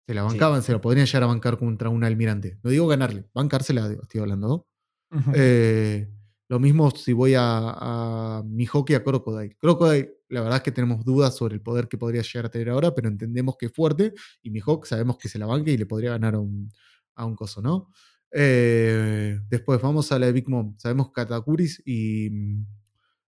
[0.06, 2.58] Se la bancaban, se la podrían llegar a bancar contra un almirante.
[2.62, 4.48] No digo ganarle, bancársela, estoy hablando.
[4.48, 5.18] ¿no?
[5.18, 5.32] Ujú.
[5.34, 6.08] Eh,
[6.48, 9.56] lo mismo si voy a, a Mihawk y a Crocodile.
[9.56, 12.70] Crocodile, la verdad es que tenemos dudas sobre el poder que podría llegar a tener
[12.70, 14.12] ahora, pero entendemos que es fuerte.
[14.42, 16.68] Y Mihawk sabemos que se la banca y le podría ganar a un,
[17.14, 17.90] a un coso, ¿no?
[18.32, 20.74] Eh, después vamos a la de Big Mom.
[20.78, 22.66] Sabemos Katakuris y mm,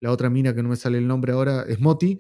[0.02, 2.20] la otra mina que no me sale el nombre ahora es Moti.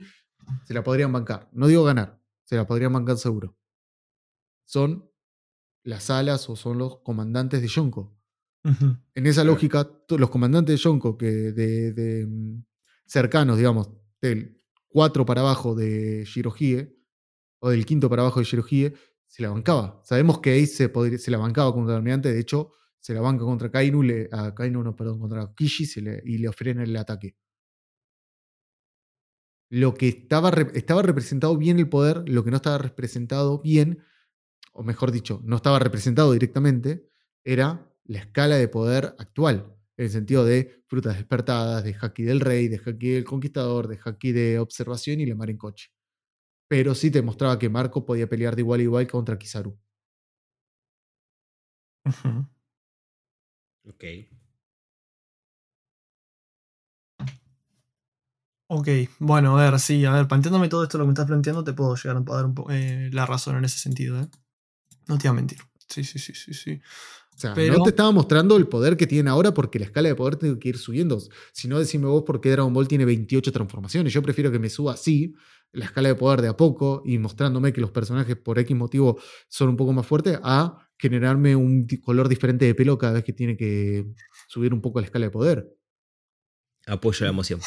[0.65, 1.49] Se la podrían bancar.
[1.53, 3.57] No digo ganar, se la podrían bancar seguro.
[4.65, 5.09] Son
[5.83, 8.17] las alas o son los comandantes de Yonko.
[9.13, 12.63] En esa lógica, los comandantes de Yonko, que de, de, mm,
[13.05, 13.89] cercanos, digamos,
[14.21, 16.95] del 4 para abajo de Shirohige,
[17.59, 18.93] o del quinto para abajo de Shirohige,
[19.27, 20.01] se la bancaba.
[20.05, 23.19] Sabemos que Ace se, podría- se la bancaba contra el almirante, de hecho, se la
[23.19, 26.83] banca contra Kainu, le, a Kainu no, perdón, contra Kishi se le- y le frena
[26.83, 27.35] el ataque.
[29.73, 34.03] Lo que estaba, estaba representado bien el poder, lo que no estaba representado bien,
[34.71, 37.09] o mejor dicho, no estaba representado directamente,
[37.43, 39.75] era la escala de poder actual.
[39.97, 43.99] En el sentido de frutas despertadas, de haki del rey, de haki del conquistador, de
[44.05, 45.89] haki de observación y la mar en coche.
[46.67, 49.77] Pero sí te mostraba que Marco podía pelear de igual a igual contra Kizaru.
[52.05, 52.45] Ujú.
[53.85, 54.03] Ok.
[58.75, 58.87] Ok,
[59.19, 61.73] bueno, a ver, sí, a ver, planteándome todo esto lo que me estás planteando, te
[61.73, 64.27] puedo llegar a dar un po- eh, la razón en ese sentido, ¿eh?
[65.07, 65.59] No te voy a mentir.
[65.87, 66.81] Sí, sí, sí, sí, sí.
[67.35, 70.09] O sea, Pero- no te estaba mostrando el poder que tienen ahora porque la escala
[70.09, 71.19] de poder tiene que ir subiendo.
[71.51, 74.11] Si no, decime vos por qué Dragon Ball tiene 28 transformaciones.
[74.11, 75.35] Yo prefiero que me suba así,
[75.71, 79.19] la escala de poder de a poco y mostrándome que los personajes por X motivo
[79.49, 83.33] son un poco más fuertes, a generarme un color diferente de pelo cada vez que
[83.33, 84.07] tiene que
[84.47, 85.77] subir un poco la escala de poder.
[86.87, 87.59] Apoyo la emoción.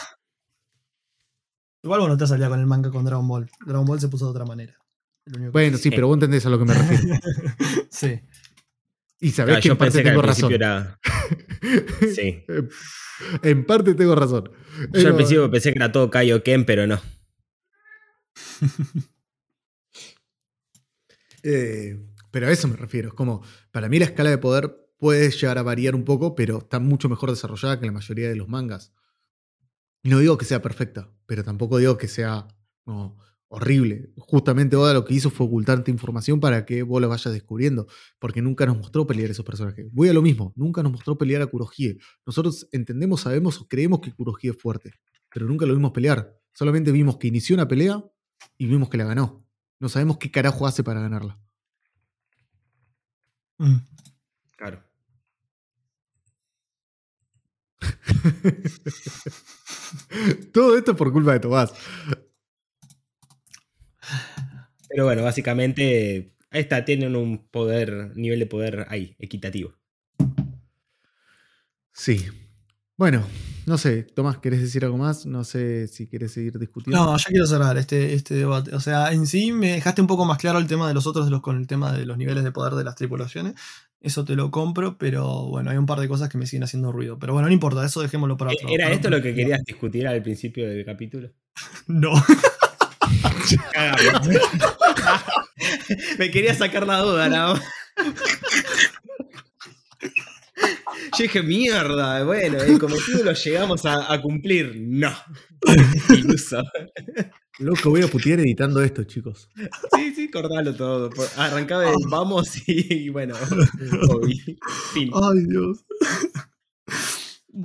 [1.87, 3.49] Igual vos no te salía con el manga con Dragon Ball.
[3.65, 4.77] Dragon Ball se puso de otra manera.
[5.25, 7.15] Que- Bueno, sí, pero vos entendés a lo que me refiero.
[7.91, 8.21] sí.
[9.21, 10.49] Y sabés Ah, que yo en parte pensé que al tengo razón.
[10.49, 10.99] principio era.
[12.13, 12.45] Sí.
[13.49, 14.51] en parte tengo razón.
[14.93, 17.01] Yo al principio pensé que era todo Kaioken, pero no.
[21.49, 23.09] Eh, pero a eso me refiero.
[23.09, 26.59] Es como, para mí la escala de poder puede llegar a variar un poco, pero
[26.59, 28.93] está mucho mejor desarrollada que la mayoría de los mangas.
[30.03, 32.49] No digo que sea perfecta, pero tampoco digo que sea
[32.87, 33.17] no,
[33.49, 34.13] horrible.
[34.17, 37.87] Justamente Oda lo que hizo fue ocultarte información para que vos lo vayas descubriendo,
[38.19, 39.87] porque nunca nos mostró pelear a esos personajes.
[39.93, 41.99] Voy a lo mismo, nunca nos mostró pelear a Kurohige.
[42.25, 44.93] Nosotros entendemos, sabemos o creemos que Kurohige es fuerte,
[45.33, 46.37] pero nunca lo vimos pelear.
[46.53, 48.05] Solamente vimos que inició una pelea
[48.57, 49.45] y vimos que la ganó.
[49.79, 51.39] No sabemos qué carajo hace para ganarla.
[53.59, 53.77] Mm.
[54.57, 54.86] Claro.
[60.53, 61.73] Todo esto es por culpa de Tomás.
[64.89, 66.33] Pero bueno, básicamente.
[66.51, 69.75] Ahí está, tienen un poder, nivel de poder ahí, equitativo.
[71.93, 72.46] Sí.
[72.97, 73.27] Bueno,
[73.67, 75.27] no sé, Tomás, ¿querés decir algo más?
[75.27, 77.05] No sé si querés seguir discutiendo.
[77.05, 78.75] No, ya quiero cerrar este, este debate.
[78.75, 81.27] O sea, en sí me dejaste un poco más claro el tema de los otros
[81.27, 83.55] de los, con el tema de los niveles de poder de las tripulaciones.
[84.01, 86.91] Eso te lo compro, pero bueno, hay un par de cosas que me siguen haciendo
[86.91, 87.19] ruido.
[87.19, 88.69] Pero bueno, no importa, eso dejémoslo para otro.
[88.69, 91.31] ¿Era para esto lo que querías discutir al principio del capítulo?
[91.87, 92.13] No.
[96.19, 97.63] Me quería sacar la duda, nada más.
[101.19, 104.75] Yo dije, mierda, bueno, el cometido lo llegamos a, a cumplir.
[104.81, 105.13] No.
[106.11, 106.63] Iluso.
[107.59, 109.49] Loco, voy a putear editando esto, chicos.
[109.95, 111.11] Sí, sí, cortalo todo.
[111.11, 113.35] Por- Arrancaba el vamos y, y bueno.
[114.93, 115.11] Fin.
[115.15, 115.85] Ay, Dios.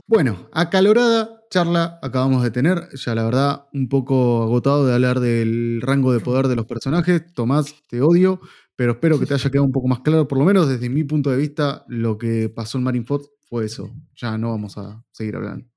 [0.07, 2.87] Bueno, acalorada charla acabamos de tener.
[2.93, 7.33] Ya la verdad, un poco agotado de hablar del rango de poder de los personajes.
[7.33, 8.39] Tomás, te odio,
[8.81, 10.27] pero espero que te haya quedado un poco más claro.
[10.27, 13.93] Por lo menos desde mi punto de vista, lo que pasó en Marineford fue eso.
[14.15, 15.67] Ya no vamos a seguir hablando.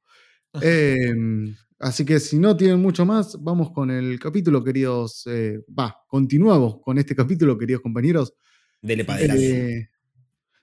[0.62, 5.26] Em, así que si no tienen mucho más, vamos con el capítulo, queridos.
[5.26, 8.32] eh, Va, continuamos con este capítulo, queridos compañeros.
[8.80, 9.80] Dele para adelante.
[9.80, 9.90] Eh,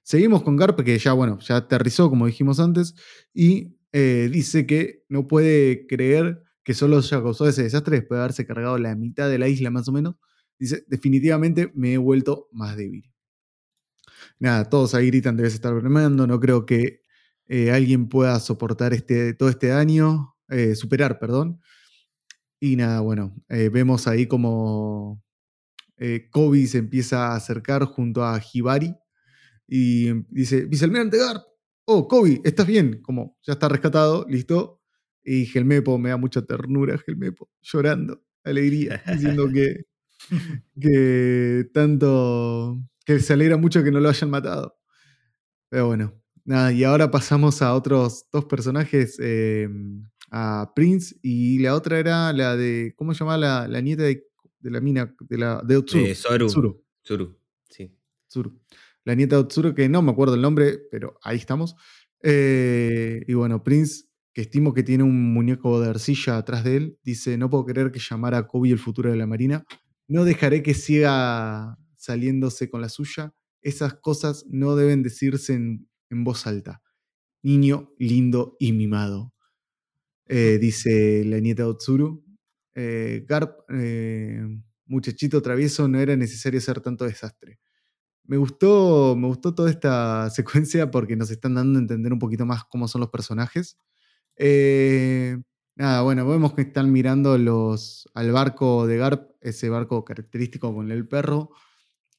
[0.02, 2.96] seguimos con Garp, que ya, bueno, ya aterrizó, como dijimos antes,
[3.36, 8.24] y eh, dice que no puede creer que solo ya causó ese desastre después de
[8.24, 10.16] haberse cargado la mitad de la isla, más o menos.
[10.62, 13.12] Dice, definitivamente me he vuelto más débil.
[14.38, 17.02] Nada, todos ahí gritan, debes estar bromeando, no creo que
[17.48, 21.60] eh, alguien pueda soportar este, todo este daño, eh, superar, perdón.
[22.60, 25.24] Y nada, bueno, eh, vemos ahí como
[26.32, 28.96] Kobe se empieza a acercar junto a Hibari
[29.68, 31.44] y dice, vicealmirante Garp,
[31.86, 33.02] oh, Kobe, ¿estás bien?
[33.02, 34.84] Como ya está rescatado, listo.
[35.24, 39.86] Y Gelmepo me da mucha ternura, Gelmepo, llorando, alegría, diciendo que,
[40.80, 44.78] que tanto, que se alegra mucho que no lo hayan matado.
[45.70, 46.14] Pero bueno,
[46.44, 49.70] nada, y ahora pasamos a otros dos personajes, eh,
[50.32, 54.28] a Prince y la otra era la de, ¿cómo se llamaba la, la nieta de,
[54.60, 56.06] de la mina, de, la, de Otsuru?
[56.06, 56.16] Eh.
[57.04, 57.38] Tsuru.
[57.70, 57.94] Sí.
[58.28, 58.60] Tsuru.
[59.04, 61.76] La nieta de Otsuru, que no me acuerdo el nombre, pero ahí estamos.
[62.24, 67.00] Eh, y bueno, Prince, que estimo que tiene un muñeco de arcilla atrás de él,
[67.04, 69.66] dice, no puedo creer que llamara a Kobe el futuro de la Marina.
[70.12, 73.34] No dejaré que siga saliéndose con la suya.
[73.62, 76.82] Esas cosas no deben decirse en, en voz alta.
[77.44, 79.34] Niño lindo y mimado.
[80.28, 82.26] Eh, dice la nieta Otsuru.
[82.76, 84.46] Eh, Garp, eh,
[84.86, 87.62] muchachito travieso, no era necesario hacer tanto desastre.
[88.26, 92.46] Me gustó, me gustó toda esta secuencia porque nos están dando a entender un poquito
[92.46, 93.78] más cómo son los personajes.
[94.36, 95.38] Eh,
[95.76, 100.92] nada, bueno, vemos que están mirando los, al barco de Garp, ese barco característico con
[100.92, 101.52] el perro,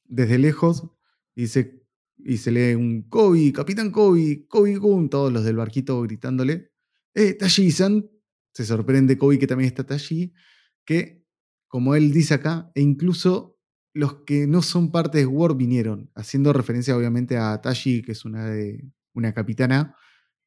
[0.05, 0.89] desde lejos,
[1.35, 1.83] y se,
[2.17, 6.71] y se lee un Kobe, Capitán Kobe, Kobe Gun, todos los del barquito gritándole.
[7.13, 8.09] ¡Eh, Tashi-san!
[8.53, 10.33] Se sorprende Kobe que también está Tashi,
[10.85, 11.25] que,
[11.67, 13.59] como él dice acá, e incluso
[13.93, 18.25] los que no son parte de War vinieron, haciendo referencia obviamente a Tashi, que es
[18.25, 19.95] una, de, una capitana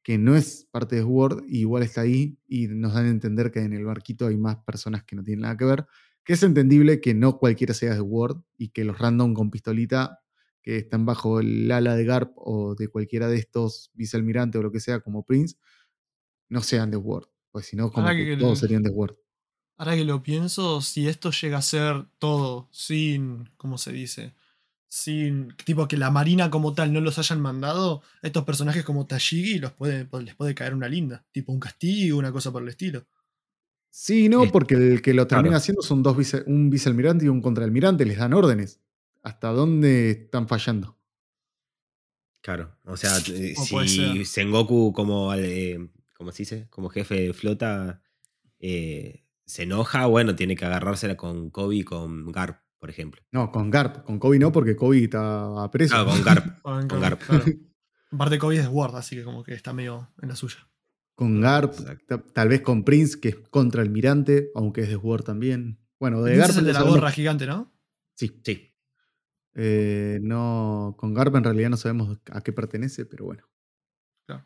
[0.07, 3.59] que no es parte de Sword, igual está ahí y nos dan a entender que
[3.59, 5.85] en el barquito hay más personas que no tienen nada que ver,
[6.23, 10.21] que es entendible que no cualquiera sea de Word y que los random con pistolita
[10.61, 14.71] que están bajo el ala de Garp o de cualquiera de estos vicealmirante o lo
[14.71, 15.57] que sea como Prince,
[16.47, 19.17] no sean de Word, pues si no, como Ahora que que todos serían de Word.
[19.75, 24.33] Ahora que lo pienso, si esto llega a ser todo sin, ¿cómo se dice?
[24.89, 29.59] Sin, tipo que la marina como tal no los hayan mandado, estos personajes como Tashigi
[29.59, 33.05] los puede, les puede caer una linda, tipo un castigo, una cosa por el estilo.
[33.89, 35.57] Sí, no, porque el que lo termina claro.
[35.57, 38.79] haciendo son dos vice- un vicealmirante y un contraalmirante, les dan órdenes.
[39.23, 40.97] ¿Hasta dónde están fallando?
[42.41, 42.77] Claro.
[42.85, 44.25] O sea, eh, O si ser.
[44.25, 46.67] Sengoku como, eh, ¿cómo se dice?
[46.69, 48.01] Como jefe de flota
[48.59, 53.21] eh, se enoja, bueno, tiene que agarrársela con Kobe y con Garp, por ejemplo.
[53.31, 55.93] No, con Garp, con Kobe no, porque Kobe está preso.
[55.95, 56.61] Claro, con Garp.
[56.61, 57.21] Con- Con Garp.
[57.21, 57.45] claro.
[58.11, 60.57] Aparte Kobe es de Ward, así que como que está medio en la suya.
[61.15, 61.73] Con Garp,
[62.33, 65.79] tal vez con Prince, que es contraalmirante, aunque es de War también.
[65.99, 67.73] Bueno, de Garp es el no de la sabemos- gorra gigante, ¿no?
[68.15, 68.71] Sí, Sí.
[69.55, 73.43] eh, no, con Garp en realidad no sabemos a qué pertenece, pero bueno.
[74.27, 74.45] Claro.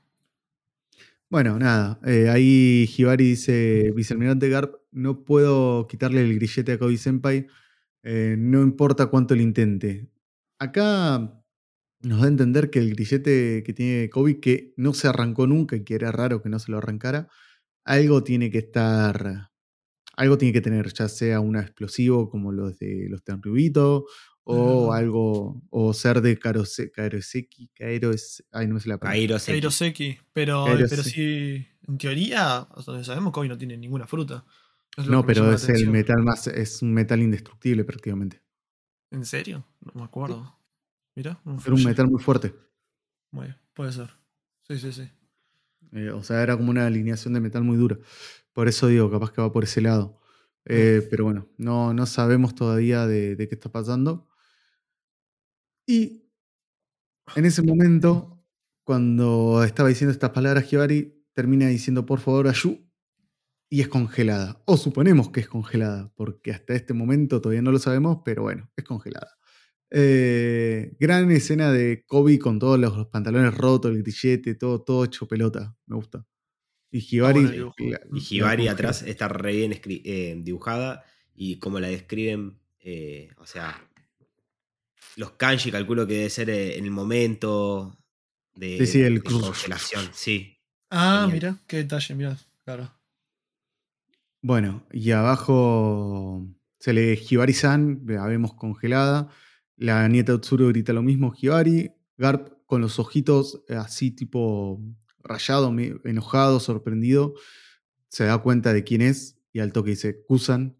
[1.29, 1.99] Bueno, nada.
[2.05, 7.47] eh, ahí Hibari dice: Vicealmirante Garp, no puedo quitarle el grillete a Kobe Senpai.
[8.03, 10.09] Eh, no importa cuánto lo intente.
[10.59, 11.43] Acá
[12.01, 15.75] nos da a entender que el grillete que tiene Kobe, que no se arrancó nunca
[15.75, 17.27] y que era raro que no se lo arrancara,
[17.85, 19.49] algo tiene que estar.
[20.17, 24.05] Algo tiene que tener, ya sea un explosivo como los de los Tenryubito,
[24.43, 24.97] o Ah.
[24.97, 29.17] algo, o ser de Karose, Karoseki, Kairos, ay, no me sé la palabra.
[29.17, 29.51] Kairo Seki.
[29.61, 30.17] Kairoseki.
[30.33, 30.89] Pero, Kairoseki.
[30.89, 34.43] pero sí, en teoría, hasta donde sabemos, Kobe no tiene ninguna fruta.
[34.97, 38.41] No, pero es el metal más, es un metal indestructible prácticamente.
[39.09, 39.65] ¿En serio?
[39.81, 40.57] No me acuerdo.
[41.15, 42.53] Mira, un Era un metal muy fuerte.
[43.31, 44.09] Bueno, puede ser.
[44.67, 45.09] Sí, sí, sí.
[45.93, 47.97] Eh, o sea, era como una alineación de metal muy dura.
[48.53, 50.19] Por eso digo, capaz que va por ese lado.
[50.65, 54.27] Eh, pero bueno, no, no sabemos todavía de, de qué está pasando.
[55.87, 56.23] Y
[57.35, 58.43] en ese momento,
[58.83, 62.90] cuando estaba diciendo estas palabras, Hibari termina diciendo por favor a Yu
[63.71, 64.61] y es congelada.
[64.65, 68.69] O suponemos que es congelada, porque hasta este momento todavía no lo sabemos, pero bueno,
[68.75, 69.37] es congelada.
[69.89, 75.25] Eh, gran escena de Kobe con todos los pantalones rotos, el grillete, todo, todo hecho
[75.25, 75.73] pelota.
[75.85, 76.27] Me gusta.
[76.91, 77.61] Y Hibari.
[78.41, 83.89] bueno Y atrás está re bien eh, dibujada y como la describen, eh, o sea,
[85.15, 87.97] los kanji calculo que debe ser en el momento
[88.53, 90.57] de, Sí, sí, el de congelación, sí.
[90.89, 91.31] Ah, Genial.
[91.31, 92.37] mira, qué detalle, mira.
[92.65, 93.00] Claro.
[94.43, 96.47] Bueno, y abajo
[96.79, 99.29] se le Hibari-san, la vemos congelada.
[99.77, 101.91] La nieta de Tsuru grita lo mismo, Hibari.
[102.17, 104.81] Garp con los ojitos así tipo
[105.19, 105.71] rayado,
[106.05, 107.35] enojado, sorprendido,
[108.07, 110.77] se da cuenta de quién es y al toque dice, Kusan,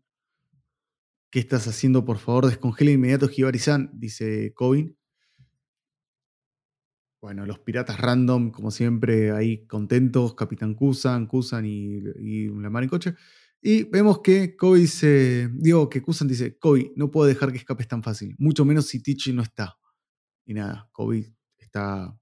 [1.30, 2.04] ¿qué estás haciendo?
[2.06, 4.98] Por favor, descongela inmediato Hibari-san, dice Kobin.
[7.22, 12.82] Bueno, los piratas random, como siempre, ahí contentos, Capitán Kusan, Kusan y, y la mar
[12.84, 13.16] en coche.
[13.62, 17.88] Y vemos que Kobe dice, digo que Kusan dice, Kobe, no puedo dejar que escapes
[17.88, 19.78] tan fácil, mucho menos si Tichi no está.
[20.46, 22.18] Y nada, Kobe está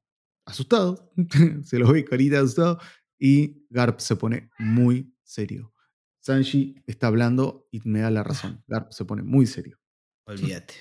[0.45, 1.13] asustado,
[1.63, 2.79] se lo ve carita de asustado,
[3.17, 5.73] y Garp se pone muy serio.
[6.19, 8.63] Sanji está hablando y me da la razón.
[8.67, 9.79] Garp se pone muy serio.
[10.25, 10.73] Olvídate.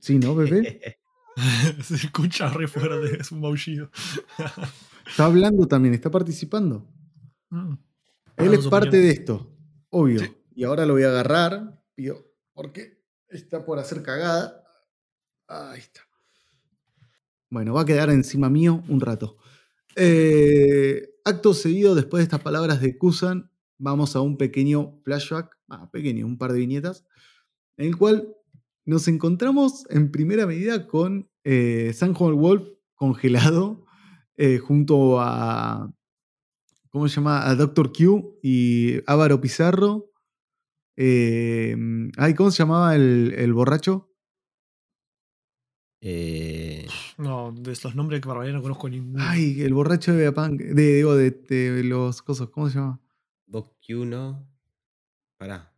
[0.00, 0.98] Sí, ¿no, bebé?
[1.82, 3.90] Se escucha re fuerte, es un maullido.
[5.06, 6.88] Está hablando también, está participando.
[7.50, 7.74] Mm.
[8.36, 9.54] Él es parte de esto,
[9.90, 10.20] obvio.
[10.20, 10.36] Sí.
[10.54, 14.62] Y ahora lo voy a agarrar, tío, porque está por hacer cagada.
[15.48, 16.00] Ahí está.
[17.50, 19.38] Bueno, va a quedar encima mío un rato.
[19.94, 25.90] Eh, acto seguido, después de estas palabras de Kusan, vamos a un pequeño flashback, ah,
[25.90, 27.04] pequeño, un par de viñetas,
[27.76, 28.34] en el cual
[28.84, 33.84] nos encontramos en primera medida con eh, Sanjo el Wolf congelado
[34.36, 35.92] eh, junto a,
[36.96, 37.46] ¿cómo se llama?
[37.46, 40.12] A Doctor Q y Ávaro Pizarro.
[40.96, 41.76] Eh,
[42.16, 44.10] ay, ¿Cómo se llamaba el, el borracho?
[46.00, 46.86] Eh,
[47.18, 49.22] No, de los nombres que barbaridad no conozco ninguno.
[49.22, 52.98] Ay, el borracho de Vegapunk, de, digo, de, de los cosas, ¿cómo se llama?
[53.44, 54.48] Doc Q, ¿no?
[55.36, 55.70] Pará.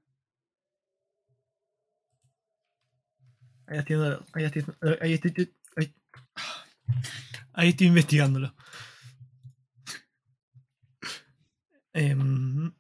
[3.66, 3.96] Ahí estoy,
[4.34, 4.64] ahí estoy,
[5.00, 5.94] ahí estoy, ahí-
[7.54, 8.54] ahí estoy investigándolo.
[11.99, 12.70] Em,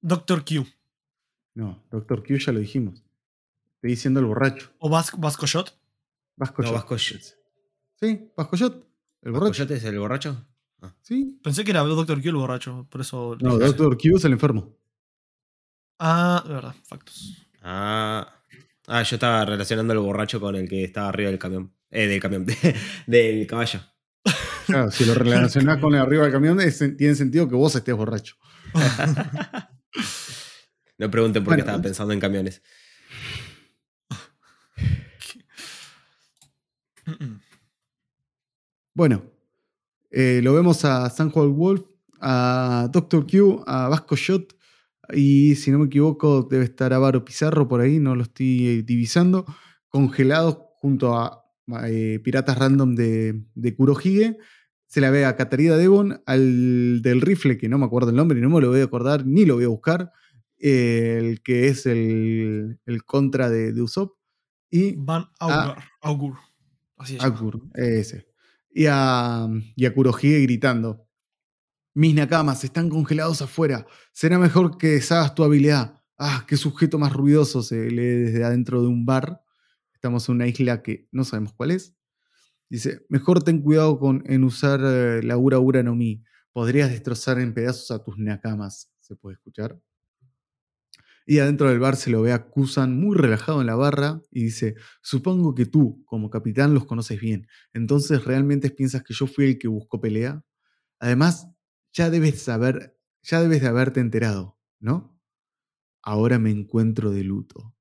[0.00, 0.66] Doctor Q.
[1.54, 3.04] No, Doctor Q ya lo dijimos.
[3.76, 4.72] Estoy diciendo el borracho.
[4.78, 5.78] ¿O Vas Vasco Shot?
[6.36, 6.74] Vasco No, Shot.
[6.74, 7.22] Vasco Shot.
[8.00, 8.84] Sí, Vasco Shot.
[9.22, 9.50] El borracho.
[9.52, 10.44] ¿Coyote es el borracho?
[11.02, 11.38] Sí.
[11.42, 13.36] Pensé que era Doctor Q el borracho, por eso.
[13.40, 14.76] No, Doctor Q es el enfermo.
[16.00, 17.46] Ah, de verdad, factos.
[17.62, 18.42] Ah.
[18.88, 21.72] Ah, yo estaba relacionando el borracho con el que estaba arriba del camión.
[21.90, 22.44] Eh, del camión.
[23.06, 23.80] del caballo.
[24.66, 27.94] Claro, si lo relacionás con el arriba del camión, es- tiene sentido que vos estés
[27.94, 28.36] borracho.
[30.98, 32.62] No pregunten por Bueno, qué estaba pensando en camiones.
[38.94, 39.22] Bueno,
[40.10, 41.82] eh, lo vemos a San Juan Wolf,
[42.20, 44.54] a Doctor Q, a Vasco Shot
[45.12, 49.44] y si no me equivoco debe estar Avaro Pizarro por ahí, no lo estoy divisando,
[49.88, 51.44] congelados junto a
[51.88, 54.38] eh, piratas random de, de Kurohige.
[54.86, 58.40] Se la ve a Katarina Devon, al del rifle, que no me acuerdo el nombre,
[58.40, 60.12] no me lo voy a acordar, ni lo voy a buscar,
[60.58, 64.16] eh, el que es el, el contra de, de Usopp,
[64.70, 65.76] y Van Augur.
[66.02, 66.34] Augur.
[66.96, 67.18] Así.
[67.20, 68.26] Akur, ese.
[68.70, 71.06] Y a, y a Kurohige gritando:
[71.94, 73.86] Mis nakamas están congelados afuera.
[74.12, 76.02] Será mejor que deshagas tu habilidad.
[76.18, 79.42] Ah, qué sujeto más ruidoso se lee desde adentro de un bar.
[79.92, 81.95] Estamos en una isla que no sabemos cuál es.
[82.68, 86.22] Dice: Mejor ten cuidado con, en usar eh, la Ura Ura no Mi.
[86.52, 88.90] Podrías destrozar en pedazos a tus nakamas.
[89.00, 89.78] Se puede escuchar.
[91.28, 94.44] Y adentro del bar se lo ve a Kusan muy relajado en la barra y
[94.44, 97.48] dice: Supongo que tú, como capitán, los conoces bien.
[97.74, 100.44] Entonces, ¿realmente piensas que yo fui el que buscó pelea?
[101.00, 101.48] Además,
[101.92, 105.18] ya debes saber, ya debes de haberte enterado, ¿no?
[106.02, 107.74] Ahora me encuentro de luto.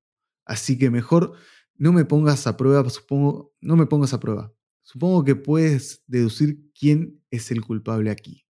[0.46, 1.36] Así que mejor
[1.76, 4.55] no me pongas a prueba, supongo, no me pongas a prueba.
[4.86, 8.46] Supongo que puedes deducir quién es el culpable aquí.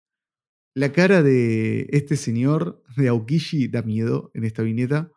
[0.73, 5.09] La cara de este señor de Aokishi da miedo en esta viñeta,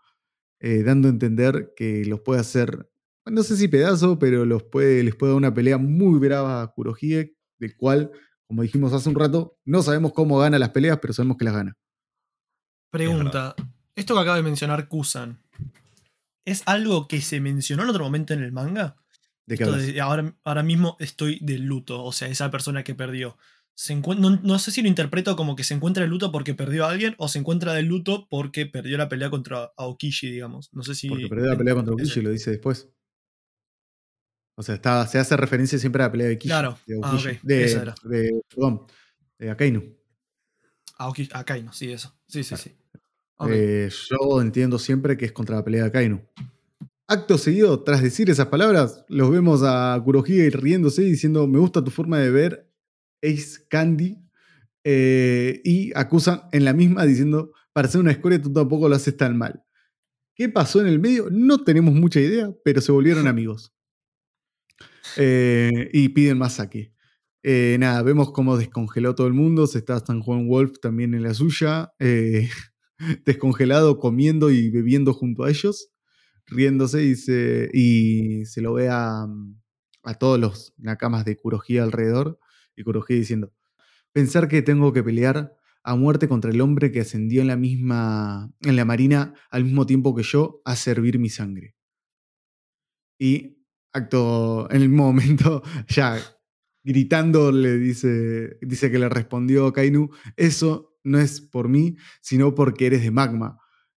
[0.60, 2.88] eh, dando a entender que los puede hacer,
[3.26, 6.68] no sé si pedazo, pero los puede, les puede dar una pelea muy brava a
[6.68, 8.12] Kurohige, del cual,
[8.46, 11.54] como dijimos hace un rato, no sabemos cómo gana las peleas, pero sabemos que las
[11.54, 11.76] gana.
[12.90, 13.56] Pregunta.
[13.96, 15.42] Esto que acaba de mencionar Kusan,
[16.44, 18.96] ¿es algo que se mencionó en otro momento en el manga?
[19.56, 23.36] De, ahora, ahora mismo estoy de luto, o sea, esa persona que perdió.
[23.74, 26.84] Se no, no sé si lo interpreto como que se encuentra de luto porque perdió
[26.84, 30.68] a alguien o se encuentra de luto porque perdió la pelea contra Aokishi, digamos.
[30.72, 31.08] No sé si.
[31.08, 31.92] Porque perdió la pelea contra.
[31.92, 32.88] Aokishi, lo dice después.
[34.56, 36.48] O sea, está, se hace referencia siempre a la pelea de Kishi.
[36.48, 36.76] Claro.
[36.86, 37.28] De Ah, Aokishi.
[37.36, 37.42] ok.
[37.42, 37.94] de, Esa era.
[38.02, 38.82] de- perdón,
[39.38, 39.96] de Akainu.
[40.98, 42.12] Aokishi, Akainu, sí, eso.
[42.26, 42.62] Sí, sí, Claro.
[42.64, 42.74] sí.
[43.50, 46.26] Eh, yo entiendo siempre que es contra la pelea de Akainu.
[47.10, 51.82] Acto seguido, tras decir esas palabras, los vemos a Kurohige riéndose y diciendo, me gusta
[51.82, 52.70] tu forma de ver
[53.22, 54.18] Ace Candy.
[54.84, 59.16] eh, y acusan en la misma diciendo, para ser una escoria tú tampoco lo haces
[59.16, 59.62] tan mal.
[60.36, 61.28] ¿Qué pasó en el medio?
[61.30, 63.72] No tenemos mucha idea, pero se volvieron amigos.
[65.16, 66.92] Eh, y piden más saque.
[67.42, 69.66] Eh, nada, vemos cómo descongeló todo el mundo.
[69.66, 71.92] Se está San Juan Wolf también en la suya.
[73.26, 75.90] descongelado, comiendo y bebiendo junto a ellos.
[76.48, 79.26] Riéndose y se, y se lo ve a,
[80.02, 82.38] a todos los nakamas de Kurohige alrededor.
[82.76, 83.52] Y Kurohige diciendo:
[84.12, 88.52] Pensar que tengo que pelear a muerte contra el hombre que ascendió en la misma.
[88.62, 91.76] en la marina al mismo tiempo que yo a servir mi sangre.
[93.18, 93.58] Y
[93.92, 96.18] acto en el momento, ya
[96.84, 102.86] gritando, le dice, dice que le respondió Kainu, eso no es por mí, sino porque
[102.86, 103.58] eres de magma.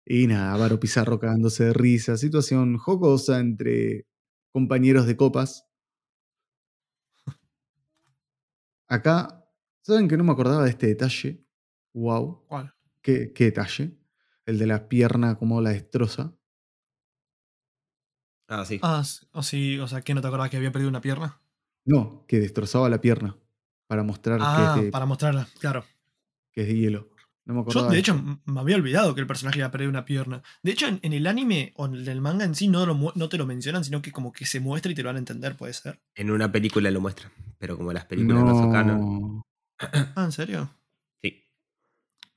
[0.10, 4.08] Y nada, Varo Pizarro cagándose de risa, situación jocosa entre
[4.52, 5.68] compañeros de copas.
[8.88, 9.46] Acá,
[9.82, 11.46] ¿saben que no me acordaba de este detalle?
[11.94, 12.74] Wow, ¿Cuál?
[13.02, 13.98] qué, qué detalle.
[14.46, 16.36] El de la pierna, como la destroza.
[18.48, 18.80] Ah, sí.
[18.82, 19.04] Ah,
[19.34, 21.40] o sí, o sea, ¿qué no te acordabas que había perdido una pierna?
[21.86, 23.38] No, que destrozaba la pierna.
[23.88, 25.86] Para mostrar Ah, que, es de, para mostrarla, claro.
[26.52, 27.10] que es de hielo.
[27.50, 30.44] No me Yo, de hecho, me había olvidado que el personaje había perdido una pierna.
[30.62, 33.28] De hecho, en, en el anime o en el manga en sí no, lo no
[33.28, 35.58] te lo mencionan, sino que como que se muestra y te lo van a entender,
[35.58, 36.00] puede ser.
[36.14, 37.32] En una película lo muestra.
[37.58, 39.00] Pero como las películas no, son canon.
[39.00, 39.42] No.
[39.80, 40.70] Ah, ¿en serio?
[41.24, 41.42] Sí.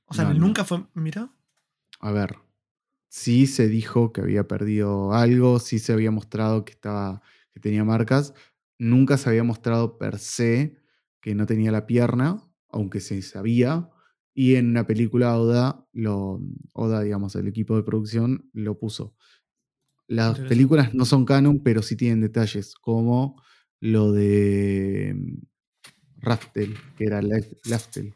[0.05, 0.39] O sea, No, no.
[0.39, 0.83] nunca fue.
[0.95, 1.29] Mira.
[1.99, 2.35] A ver.
[3.07, 7.21] Sí se dijo que había perdido algo, sí se había mostrado que estaba.
[7.53, 8.33] que tenía marcas.
[8.79, 10.75] Nunca se había mostrado per se
[11.21, 13.91] que no tenía la pierna, aunque se sabía.
[14.33, 16.41] Y en una película Oda, lo,
[16.73, 19.15] Oda, digamos, el equipo de producción, lo puso.
[20.07, 23.41] Las películas no son canon, pero sí tienen detalles, como
[23.79, 25.37] lo de mm,
[26.21, 28.13] Raftel, que era Laf- Laftel.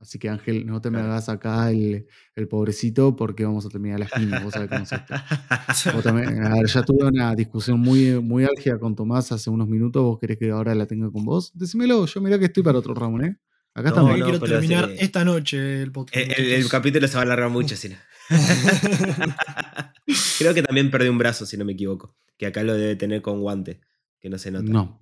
[0.00, 4.00] Así que Ángel, no te me hagas acá el, el pobrecito porque vamos a terminar
[4.00, 5.14] las piñas, vos sabés cómo es esto.
[6.04, 10.02] También- a ver, ya tuve una discusión muy, muy álgida con Tomás hace unos minutos,
[10.02, 11.52] vos querés que ahora la tenga con vos.
[11.54, 13.36] Decímelo, yo mirá que estoy para otro round, ¿eh?
[13.74, 14.18] Acá No, estamos.
[14.18, 14.96] No, quiero terminar sí.
[15.00, 16.16] esta noche el podcast.
[16.16, 16.70] El, el- el muchachos.
[16.70, 17.96] capítulo se va a alargar mucho, si no.
[20.38, 22.16] Creo que también perdió un brazo, si no me equivoco.
[22.36, 23.80] Que acá lo debe tener con guante,
[24.18, 24.70] que no se nota.
[24.70, 25.00] No.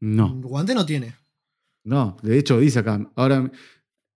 [0.00, 0.34] No.
[0.42, 1.14] Guante no tiene.
[1.84, 3.50] No, de hecho dice acá, ahora,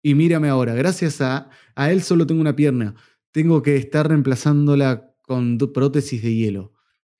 [0.02, 2.94] y mírame ahora, gracias a, a él solo tengo una pierna,
[3.32, 6.72] tengo que estar reemplazándola con prótesis de hielo.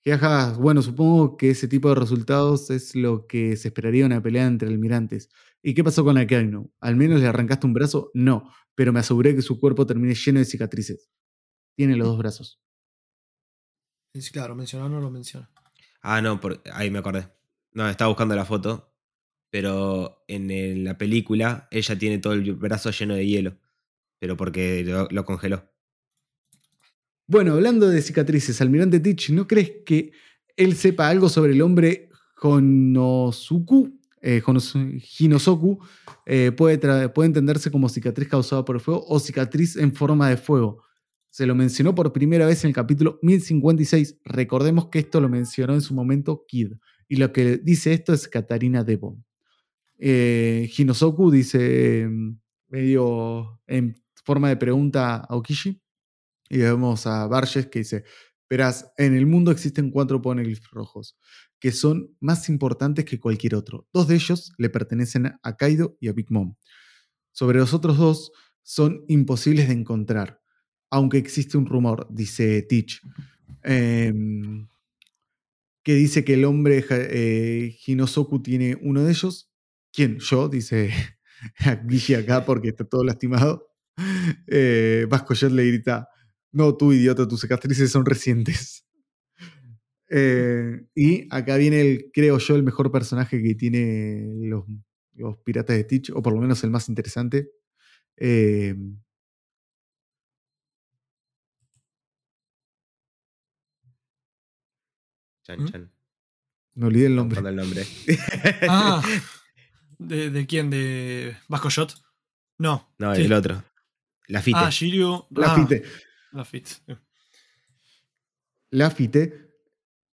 [0.04, 4.22] Jaja, bueno, supongo que ese tipo de resultados es lo que se esperaría en una
[4.22, 5.30] pelea entre almirantes.
[5.68, 6.70] ¿Y qué pasó con la Kaino?
[6.78, 8.12] ¿Al menos le arrancaste un brazo?
[8.14, 11.10] No, pero me aseguré que su cuerpo termine lleno de cicatrices.
[11.74, 12.60] Tiene los dos brazos.
[14.14, 15.50] Sí, claro, mencionar no lo menciona.
[16.02, 17.26] Ah, no, por, ahí me acordé.
[17.72, 18.94] No, estaba buscando la foto.
[19.50, 23.58] Pero en el- la película ella tiene todo el brazo lleno de hielo.
[24.20, 25.68] Pero porque lo, lo congeló.
[27.26, 30.12] Bueno, hablando de cicatrices, Almirante Teach, ¿no crees que
[30.56, 32.08] él sepa algo sobre el hombre
[32.40, 33.98] Honosuku?
[34.28, 34.42] Eh,
[35.20, 35.78] Hinosoku
[36.24, 36.80] eh, puede,
[37.26, 40.82] entenderse como cicatriz causada por el fuego o cicatriz en forma de fuego.
[41.30, 44.18] Se lo mencionó por primera vez en el capítulo 1056.
[44.24, 46.72] Recordemos que esto lo mencionó en su momento Kid.
[47.06, 49.24] Y lo que dice esto es Katarina Devon.
[49.96, 52.08] Eh, Hinosoku dice, eh,
[52.66, 55.80] medio en forma de pregunta a Okishi.
[56.48, 58.02] Y vemos a Barges que dice,
[58.48, 61.16] verás, en el mundo existen cuatro poneglyphs rojos,
[61.58, 63.86] que son más importantes que cualquier otro.
[63.92, 66.54] Dos de ellos le pertenecen a Kaido y a Big Mom.
[67.32, 68.32] Sobre los otros dos,
[68.62, 70.40] son imposibles de encontrar,
[70.90, 73.00] aunque existe un rumor, dice Teach,
[73.62, 74.66] em,
[75.84, 79.52] que dice que el hombre eh, Hinosoku tiene uno de ellos.
[79.92, 80.18] ¿Quién?
[80.18, 80.90] Yo, dice
[81.88, 83.68] Gishi acá porque está todo lastimado.
[84.48, 86.08] Eh, Vasco le grita,
[86.52, 88.84] no, tú idiota, tus cicatrices son recientes.
[90.08, 94.64] Eh, y acá viene el, creo yo, el mejor personaje que tiene los,
[95.14, 97.50] los piratas de Stitch, o por lo menos el más interesante.
[98.16, 98.74] Eh,
[105.46, 105.68] Chan, ¿Mm?
[105.70, 105.92] chan.
[106.74, 107.40] me olvidé el nombre.
[107.40, 107.86] buscando el nombre.
[108.68, 109.00] Ah,
[109.98, 110.70] ¿de, de quién?
[110.70, 111.94] ¿De Vasco Shot?
[112.58, 112.92] No.
[112.98, 113.22] no, sí.
[113.22, 113.62] el otro.
[114.28, 114.58] La Fite.
[114.60, 115.26] Ah, Shiryu.
[115.30, 115.84] Lafite.
[115.84, 116.05] Ah,
[116.36, 116.70] Lafite.
[118.70, 119.50] Lafite.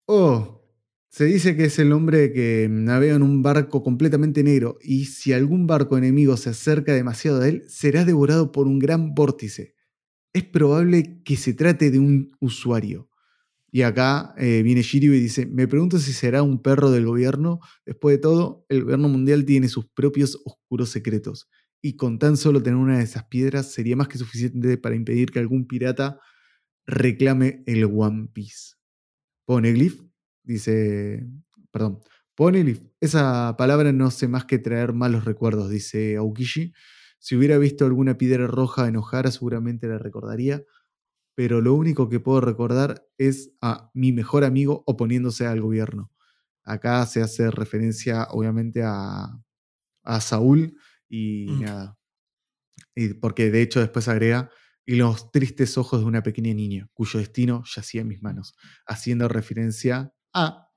[0.07, 0.65] Oh,
[1.11, 5.33] se dice que es el hombre que navega en un barco completamente negro y si
[5.33, 9.77] algún barco enemigo se acerca demasiado a él, será devorado por un gran vórtice.
[10.33, 13.09] Es probable que se trate de un usuario.
[13.71, 17.61] Y acá eh, viene Shiryu y dice, me pregunto si será un perro del gobierno.
[17.87, 21.49] Después de todo, el gobierno mundial tiene sus propios oscuros secretos.
[21.81, 25.31] Y con tan solo tener una de esas piedras sería más que suficiente para impedir
[25.31, 26.21] que algún pirata
[26.87, 28.75] reclame el One Piece.
[29.45, 30.01] Poneglyph,
[30.43, 31.27] dice,
[31.71, 32.01] perdón,
[32.35, 36.73] Poneglyph, esa palabra no sé más que traer malos recuerdos, dice Aokishi.
[37.19, 40.65] Si hubiera visto alguna piedra roja enojara, seguramente la recordaría
[41.39, 46.11] pero lo único que puedo recordar es a mi mejor amigo oponiéndose al gobierno.
[46.65, 49.41] Acá se hace referencia, obviamente, a,
[50.21, 50.77] Saúl
[51.09, 51.61] y mm.
[51.63, 51.99] nada.
[52.95, 54.51] Y porque de hecho después agrega,
[54.85, 58.55] y los tristes ojos de una pequeña niña, cuyo destino yacía en mis manos,
[58.87, 60.69] haciendo referencia a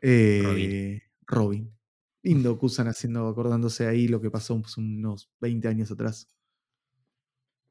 [0.00, 1.74] eh, Robin.
[2.22, 6.28] Lindo Kusan haciendo, acordándose ahí lo que pasó unos 20 años atrás.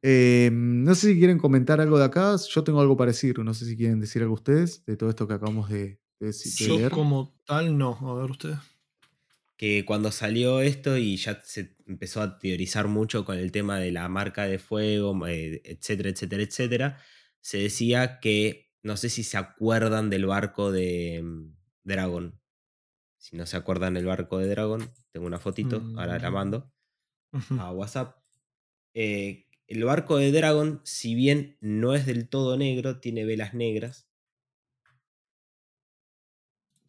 [0.01, 2.35] Eh, no sé si quieren comentar algo de acá.
[2.49, 3.37] Yo tengo algo para decir.
[3.39, 6.67] No sé si quieren decir algo ustedes de todo esto que acabamos de, decir.
[6.67, 7.97] Yo como tal no.
[8.01, 8.57] A ver ustedes.
[9.57, 13.91] Que cuando salió esto y ya se empezó a teorizar mucho con el tema de
[13.91, 17.01] la marca de fuego, eh, etcétera, etcétera, etcétera,
[17.41, 22.39] se decía que, no sé si se acuerdan del barco de mm, Dragon.
[23.17, 26.33] Si no se acuerdan del barco de Dragon, tengo una fotito, ahora la mm.
[26.33, 26.71] mando
[27.59, 28.15] a WhatsApp.
[28.93, 34.07] Eh, el barco de Dragon, si bien no es del todo negro, tiene velas negras.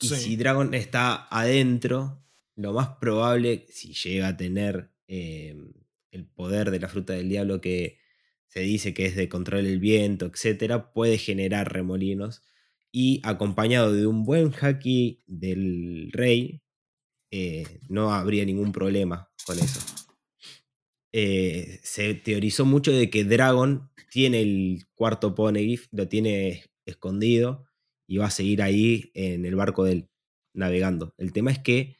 [0.00, 2.24] Y si Dragon está adentro,
[2.58, 5.72] lo más probable, si llega a tener em,
[6.10, 7.98] el poder de la fruta del diablo que
[8.48, 12.42] se dice que es de control del viento, etc., puede generar remolinos.
[12.90, 16.62] Y acompañado de un buen haki del rey,
[17.30, 19.80] eh, no habría ningún problema con eso.
[21.12, 27.66] Eh, se teorizó mucho de que Dragon tiene el cuarto Poneglyph, lo tiene escondido
[28.08, 30.08] y va a seguir ahí en el barco de él,
[30.54, 31.14] navegando.
[31.18, 31.97] El tema es que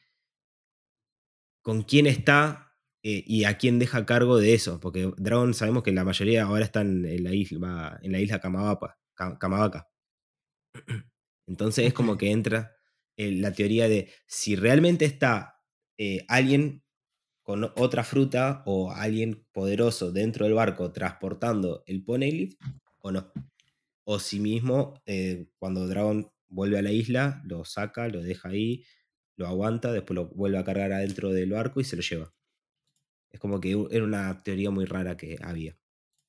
[1.69, 5.91] con quién está eh, y a quién deja cargo de eso, porque Dragon sabemos que
[5.91, 9.87] la mayoría ahora están en la isla, en la isla Kamabaka.
[11.45, 12.75] Entonces es como que entra
[13.17, 15.61] la teoría de si realmente está
[15.99, 16.81] eh, alguien
[17.43, 22.55] con otra fruta o alguien poderoso dentro del barco transportando el Poneglyph
[22.97, 23.31] o no.
[24.05, 28.85] O si mismo, eh, cuando Dragon vuelve a la isla, lo saca, lo deja ahí,
[29.39, 32.33] lo aguanta, después lo vuelve a cargar adentro del barco y se lo lleva.
[33.31, 35.77] Es como que era una teoría muy rara que había.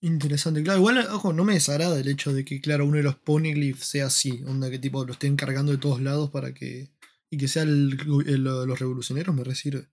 [0.00, 0.78] Interesante, claro.
[0.78, 4.06] Igual, ojo, no me desagrada el hecho de que, claro, uno de los Poneglyphs sea
[4.06, 6.88] así, onda que tipo lo estén cargando de todos lados para que.
[7.30, 9.88] y que sean los revolucionarios, me recibe.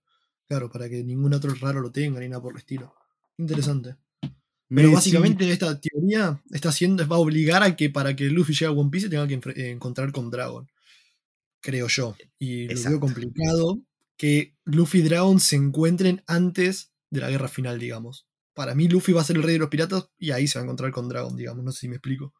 [0.47, 2.93] Claro, para que ningún otro raro lo tenga ni nada por el estilo.
[3.37, 3.95] Interesante.
[4.69, 8.67] Pero básicamente esta teoría está haciendo, va a obligar a que para que Luffy llegue
[8.67, 10.67] a One Piece tenga que encontrar con Dragon.
[11.61, 12.15] Creo yo.
[12.39, 13.79] Y lo veo complicado
[14.17, 18.27] que Luffy y Dragon se encuentren antes de la guerra final, digamos.
[18.53, 20.63] Para mí Luffy va a ser el rey de los piratas y ahí se va
[20.63, 21.63] a encontrar con Dragon, digamos.
[21.63, 22.33] No sé si me explico.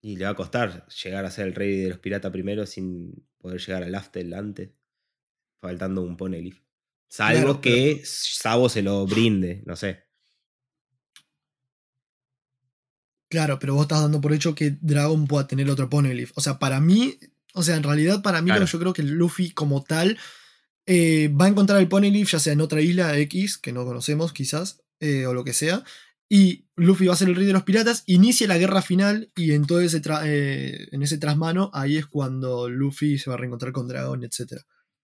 [0.00, 3.26] Y le va a costar llegar a ser el rey de los piratas primero sin
[3.38, 4.70] poder llegar al Aftel antes
[5.60, 6.62] faltando un Poneglyph.
[7.08, 10.04] Salvo que Sabo se lo brinde, no sé.
[13.34, 16.30] Claro, pero vos estás dando por hecho que Dragon pueda tener otro Poneglyph.
[16.36, 17.18] O sea, para mí,
[17.52, 20.16] o sea, en realidad para mí yo creo que Luffy como tal
[20.86, 24.32] eh, va a encontrar el Poneglyph ya sea en otra isla X, que no conocemos
[24.32, 25.82] quizás, eh, o lo que sea.
[26.28, 29.50] Y Luffy va a ser el rey de los piratas, inicia la guerra final y
[29.50, 33.72] en todo ese, eh, en ese trasmano ahí es cuando Luffy se va a reencontrar
[33.72, 34.62] con Dragon, etc.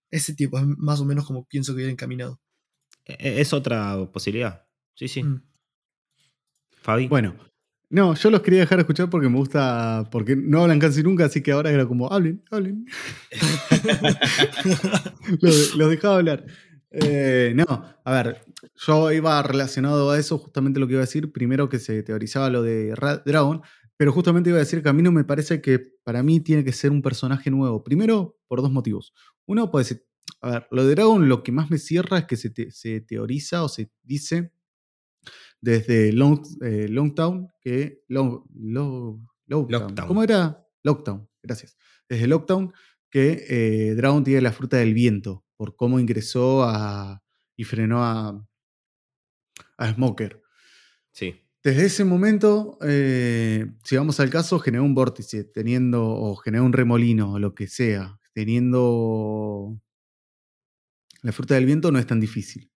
[0.09, 2.41] Ese tipo es más o menos como pienso que viene encaminado.
[3.05, 4.68] E, e, es otra posibilidad.
[4.95, 5.24] Sí, sí.
[5.24, 5.43] Mm.
[6.81, 7.09] Fabi.
[7.09, 7.50] Bueno,
[7.91, 11.43] no, yo los quería dejar escuchar porque me gusta, porque no hablan casi nunca, así
[11.43, 12.86] que ahora era como, hablen, hablen.
[15.41, 16.47] los, dejaba hablar.
[16.93, 21.32] Eh, no, a ver, yo iba relacionado a eso, justamente lo que iba a decir,
[21.32, 22.95] primero que se teorizaba lo de
[23.26, 23.61] Dragon,
[23.97, 26.64] pero justamente iba a decir que a mí no me parece que para mí tiene
[26.64, 27.84] que ser un personaje nuevo.
[27.84, 29.12] Primero, por dos motivos.
[29.47, 30.07] Uno puede ser,
[30.41, 33.68] a ver, lo de Dragon lo que más me cierra es que se, teoriza o
[33.68, 34.53] se dice
[35.61, 38.03] desde Long, eh, Longtown que...
[38.09, 38.43] Long,
[39.47, 40.07] Lockdown.
[40.07, 40.67] ¿Cómo era?
[40.83, 41.77] Lockdown, gracias.
[42.09, 42.73] Desde Lockdown
[43.11, 47.23] que eh, Dragon tiene la fruta del viento por cómo ingresó a,
[47.57, 48.47] y frenó a,
[49.77, 50.41] a Smoker.
[51.13, 51.35] Sí.
[51.63, 56.73] Desde ese momento, eh, si vamos al caso, generó un vórtice, teniendo, o generó un
[56.73, 59.79] remolino, o lo que sea, teniendo
[61.23, 62.70] la fruta del viento no es tan difícil.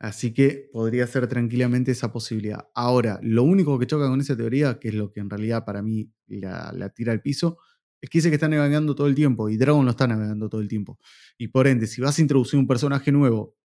[0.00, 2.68] Así que podría ser tranquilamente esa posibilidad.
[2.74, 5.82] Ahora, lo único que choca con esa teoría, que es lo que en realidad para
[5.82, 7.58] mí la, tira al piso,
[8.00, 10.60] es que dice que está navegando todo el tiempo y Dragon lo está navegando todo
[10.60, 10.98] el tiempo.
[11.36, 13.56] Y por ende, si vas a introducir un personaje nuevo,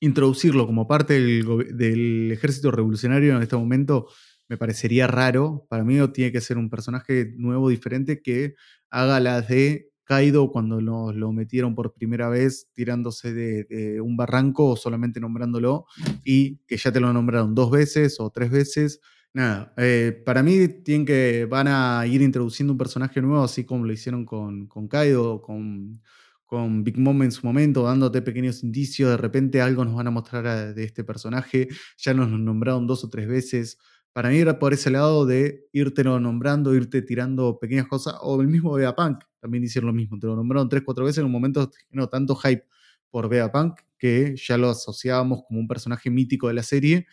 [0.00, 1.44] introducirlo como parte del,
[1.76, 4.08] del ejército revolucionario en este momento
[4.48, 5.66] me parecería raro.
[5.68, 8.54] Para mí tiene que ser un personaje nuevo, diferente, que
[8.90, 14.70] haga la de Kaido cuando lo, lo metieron por primera vez tirándose de, un barranco
[14.70, 15.84] o solamente nombrándolo
[16.24, 19.02] y que ya te lo nombraron dos veces o tres veces.
[19.34, 23.84] Nada, eh, para mí tienen que, van a ir introduciendo un personaje nuevo, así como
[23.84, 26.00] lo hicieron con, con Kaido, con,
[26.46, 30.10] con Big Mom en su momento, dándote pequeños indicios, de repente algo nos van a
[30.10, 33.76] mostrar de este personaje, ya nos lo nombraron dos o tres veces,
[34.12, 38.48] para mí era por ese lado de irte nombrando, irte tirando pequeñas cosas, o el
[38.48, 41.70] mismo Vegapunk también hicieron lo mismo, te lo nombraron tres, cuatro veces en un momento
[41.90, 42.64] no tanto hype
[43.10, 47.06] por Vegapunk que ya lo asociábamos como un personaje mítico de la serie,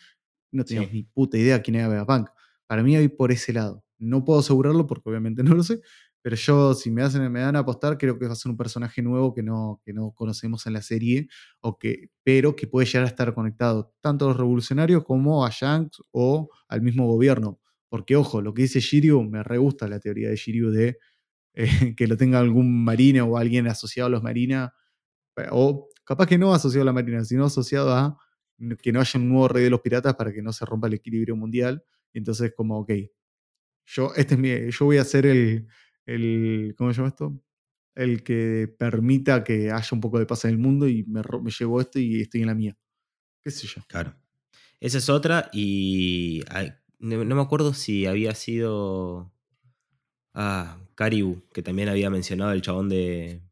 [0.52, 2.28] no teníamos ni puta idea quién era Vegapunk.
[2.66, 3.84] Para mí hay por ese lado.
[3.98, 5.80] No puedo asegurarlo porque obviamente no lo sé,
[6.26, 8.56] pero yo, si me, hacen, me dan a apostar, creo que va a ser un
[8.56, 11.28] personaje nuevo que no, que no conocemos en la serie,
[11.60, 15.50] o que, pero que puede llegar a estar conectado tanto a los revolucionarios como a
[15.52, 17.60] Shanks o al mismo gobierno.
[17.88, 20.98] Porque, ojo, lo que dice Shiryu, me re gusta la teoría de Shiryu de
[21.54, 24.72] eh, que lo tenga algún marina o alguien asociado a los marinas,
[25.36, 28.18] eh, o capaz que no asociado a la marina, sino asociado a
[28.82, 30.94] que no haya un nuevo rey de los piratas para que no se rompa el
[30.94, 31.84] equilibrio mundial.
[32.12, 32.90] Entonces, como, ok,
[33.84, 35.68] yo, este yo voy a ser el,
[36.06, 37.38] el, ¿cómo se llama esto?
[37.94, 41.50] El que permita que haya un poco de paz en el mundo y me, me
[41.50, 42.76] llevo esto y estoy en la mía.
[43.42, 43.82] ¿Qué sé yo?
[43.88, 44.14] Claro.
[44.80, 46.42] Esa es otra y
[46.98, 49.32] no, me acuerdo si había sido
[50.34, 53.42] ah, Caribou, que también había mencionado el chabón de,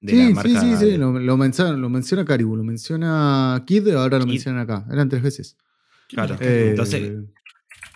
[0.00, 0.60] de sí, la marca.
[0.60, 4.62] Sí, sí, sí, lo, lo, menciona, lo menciona Caribou, lo menciona Kid, ahora lo mencionan
[4.62, 4.86] acá.
[4.90, 5.56] Eran tres veces.
[6.08, 6.36] Claro.
[6.40, 7.24] Entonces, eh,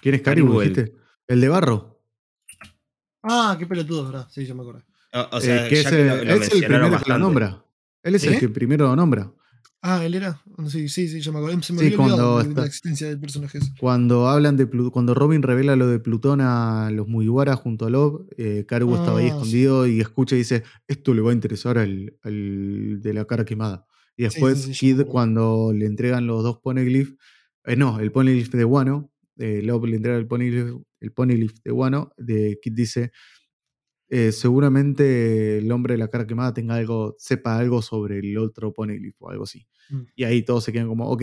[0.01, 0.61] ¿Quién es Caribou?
[0.61, 0.93] el,
[1.27, 1.94] el de barro.
[3.25, 4.29] Ah, qué pelotudo, ¿verdad?
[4.31, 4.83] Sí, yo me acuerdo.
[5.33, 7.65] O, sea, que es, el, es el primero que lo nombra.
[8.03, 9.33] Él es el que primero lo nombra.
[9.87, 10.41] Ah, él era.
[10.69, 11.63] Sí, sí, sí, yo me acuerdo.
[11.63, 13.59] Se me sí, cuando la existencia del personaje.
[13.79, 18.27] Cuando hablan de cuando Robin revela lo de Plutón a los Mugiwara junto a Love,
[18.39, 21.77] eh, Karu estaba ahí ah, escondido y escucha y dice, esto le va a interesar
[21.77, 23.87] al, al de la cara quemada.
[24.17, 27.15] Y después Kid, cuando le entregan los dos poneglyphs,
[27.65, 31.71] eh, no, el poneglyph de Wano, eh, Love le entrega el poneglyph el Ponylift de
[31.71, 33.13] Wano, de Kit dice,
[34.09, 38.73] eh, seguramente el hombre de la cara quemada tenga algo, sepa algo sobre el otro
[38.73, 39.67] Ponylift o algo así.
[39.91, 40.03] Mm.
[40.15, 41.23] Y ahí todos se quedan como, ok,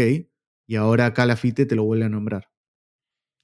[0.68, 2.50] y ahora Calafite te lo vuelve a nombrar.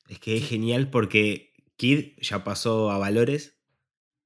[0.08, 3.60] Es que es genial porque Kid ya pasó a valores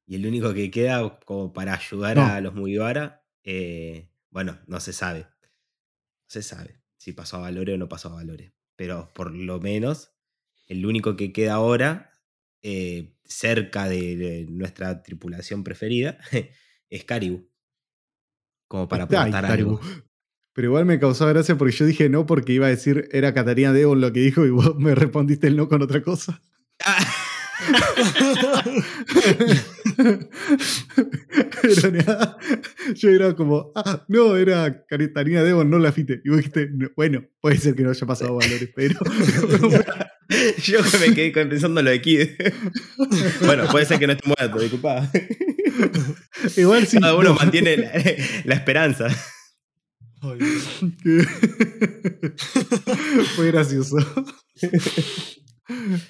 [0.06, 4.94] y el único que queda como para ayudar a los Mugiwara, eh, bueno, no se
[4.94, 5.22] sabe.
[5.22, 8.54] No se sabe si pasó a valores o no pasó a valores.
[8.76, 10.12] Pero por lo menos
[10.72, 12.14] el único que queda ahora,
[12.62, 16.18] eh, cerca de, nuestra tripulación preferida,
[16.90, 17.50] es Caribou.
[18.70, 19.82] Como para aportar algo.
[20.54, 23.74] Pero igual me causó gracia porque yo dije no porque iba a decir era Catarina
[23.74, 26.42] Devon lo que dijo y vos me respondiste el no con otra cosa.
[31.62, 32.38] Pero nada,
[32.96, 36.22] yo era como, ah, no, era Catarina Devon, no la fite.
[36.24, 38.98] Y vos dijiste, bueno, puede ser que no haya pasado valores, pero.
[40.64, 42.30] yo me quedé pensando lo de Kid.
[43.46, 45.10] bueno, puede ser que no esté muerto, disculpa.
[46.58, 47.00] Igual sí.
[47.00, 47.78] Cada uno mantiene
[48.46, 49.10] la, esperanza.
[53.36, 53.98] Fue gracioso.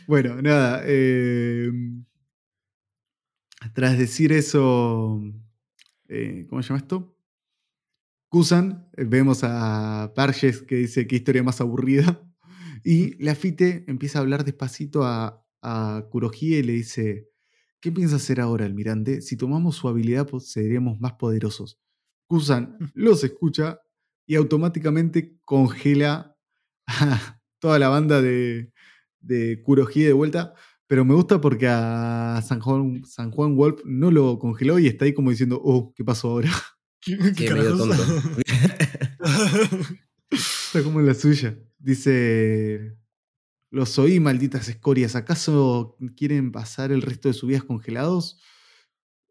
[0.07, 0.84] bueno, nada.
[0.85, 1.69] Eh,
[3.73, 5.22] tras decir eso,
[6.10, 7.18] eh, ¿cómo se llama esto?
[8.30, 12.31] Kusan, eh, vemos a Parges que dice qué historia más aburrida.
[12.84, 17.30] Y Lafite empieza a hablar despacito a, a Kurohige y le dice:
[17.80, 19.22] ¿Qué piensa hacer ahora, almirante?
[19.22, 21.80] Si tomamos su habilidad, pues, seríamos más poderosos.
[22.28, 23.80] Kusan los escucha
[24.28, 26.38] y automáticamente congela
[26.88, 28.72] a toda la banda de,
[29.20, 30.53] de Kurohige de vuelta.
[30.91, 35.06] Pero me gusta porque a San Juan, San Juan Wolf no lo congeló y está
[35.06, 36.52] ahí como diciendo, oh, ¿qué pasó ahora?
[37.02, 37.95] ¿Qué, medio tonto.
[40.30, 41.58] está como en la suya.
[41.82, 42.98] Dice,
[43.70, 45.16] los oí, malditas escorias.
[45.16, 48.40] ¿Acaso quieren pasar el resto de sus vidas congelados?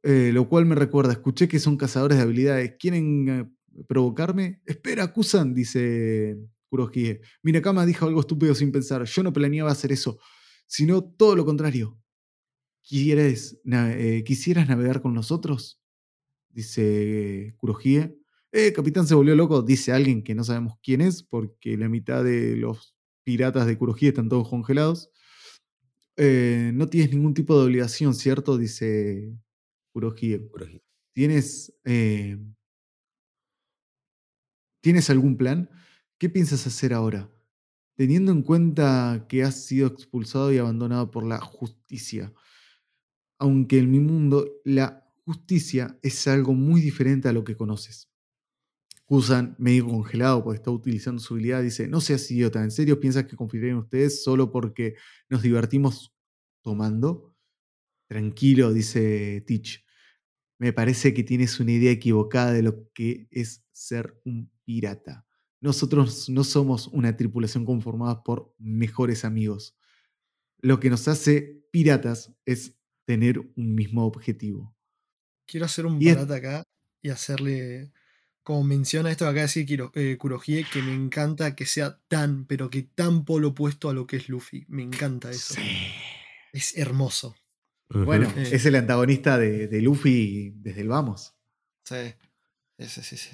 [0.03, 2.75] Eh, lo cual me recuerda, escuché que son cazadores de habilidades.
[2.79, 4.63] ¿Quieren eh, provocarme?
[4.67, 7.21] Espera, acusan, dice Kurohige.
[7.43, 9.05] Minakama dijo algo estúpido sin pensar.
[9.05, 10.19] Yo no planeaba hacer eso
[10.71, 12.01] sino todo lo contrario.
[12.89, 15.83] ¿Quieres, eh, ¿Quisieras navegar con nosotros?
[16.49, 18.17] Dice Kurohige.
[18.53, 22.25] Eh, capitán se volvió loco, dice alguien que no sabemos quién es, porque la mitad
[22.25, 25.11] de los piratas de Kurohige están todos congelados.
[26.17, 28.59] Eh, no tienes ningún tipo de obligación, ¿cierto?
[28.59, 29.33] Dice
[29.93, 30.49] Kurohige.
[30.49, 30.83] Kurohige.
[31.15, 32.39] ¿Tienes, eh,
[34.83, 35.71] ¿Tienes algún plan?
[36.19, 37.31] ¿Qué piensas hacer ahora?
[37.97, 42.33] Teniendo en cuenta que has sido expulsado y abandonado por la justicia.
[43.39, 48.10] Aunque en mi mundo la justicia es algo muy diferente a lo que conoces.
[49.11, 53.25] Kusan, medio congelado porque está utilizando su habilidad, dice, no seas idiota, ¿en serio piensas
[53.25, 54.95] que confiaré en ustedes solo porque
[55.29, 56.15] nos divertimos
[56.63, 57.35] tomando?
[58.09, 59.85] Tranquilo, dice Teach.
[60.61, 65.27] Me parece que tienes una idea equivocada de lo que es ser un pirata.
[65.61, 69.77] Nosotros no somos una tripulación conformada por mejores amigos.
[70.61, 74.73] Lo que nos hace piratas es tener un mismo objetivo.
[75.49, 76.63] Quiero hacer un parate acá
[77.03, 77.91] y hacerle,
[78.43, 82.71] como menciona esto que acá decir eh, Kurohige, que me encanta que sea tan, pero
[82.71, 84.65] que tan polo opuesto a lo que es Luffy.
[84.69, 85.55] Me encanta eso.
[86.53, 87.37] Es hermoso.
[87.89, 88.39] Bueno, Ujú.
[88.41, 88.49] Eh.
[88.53, 91.35] es el antagonista de, de Luffy desde el vamos.
[91.85, 92.15] Sí.
[92.79, 93.31] Sí, sí, sí, sí.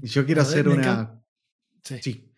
[0.00, 1.20] Y yo quiero ver, hacer una.
[1.82, 1.98] Sí.
[2.02, 2.32] Sí.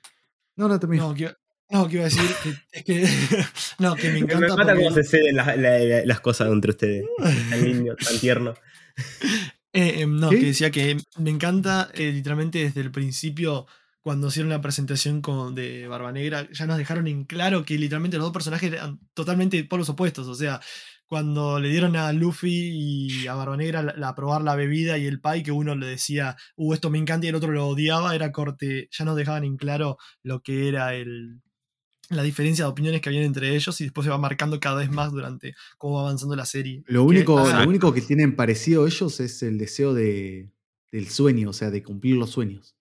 [0.57, 1.03] No, no, también.
[1.03, 1.33] No, que,
[1.71, 3.09] no, que iba a decir que, es que,
[3.79, 6.49] no, que me encanta me mata porque- cómo se ceden las, la- la- las cosas
[6.51, 7.05] entre ustedes.
[7.19, 8.55] Tan lindo, tan tierno.
[9.73, 13.67] Eh, eh, no, que decía que me encanta eh, literalmente desde el principio,
[14.01, 18.17] cuando hicieron la presentación con, de Barba Negra, ya nos dejaron en claro que literalmente
[18.17, 20.27] los dos personajes eran totalmente polos opuestos.
[20.27, 20.61] O sea,
[21.07, 22.51] cuando le dieron a Luffy
[23.23, 25.87] y a Barba Negra la, la- probar la bebida y el pie, que uno le
[25.87, 29.45] decía, uh, esto me encanta y el otro lo odiaba, era corte, ya nos dejaban
[29.45, 31.41] en claro lo que era el
[32.11, 34.91] la diferencia de opiniones que habían entre ellos y después se va marcando cada vez
[34.91, 36.83] más durante cómo va avanzando la serie.
[36.87, 40.51] Lo Que- único, ah, lo único que tienen parecido ellos es el deseo de,
[40.93, 42.75] del sueño, o sea, de cumplir los sueños.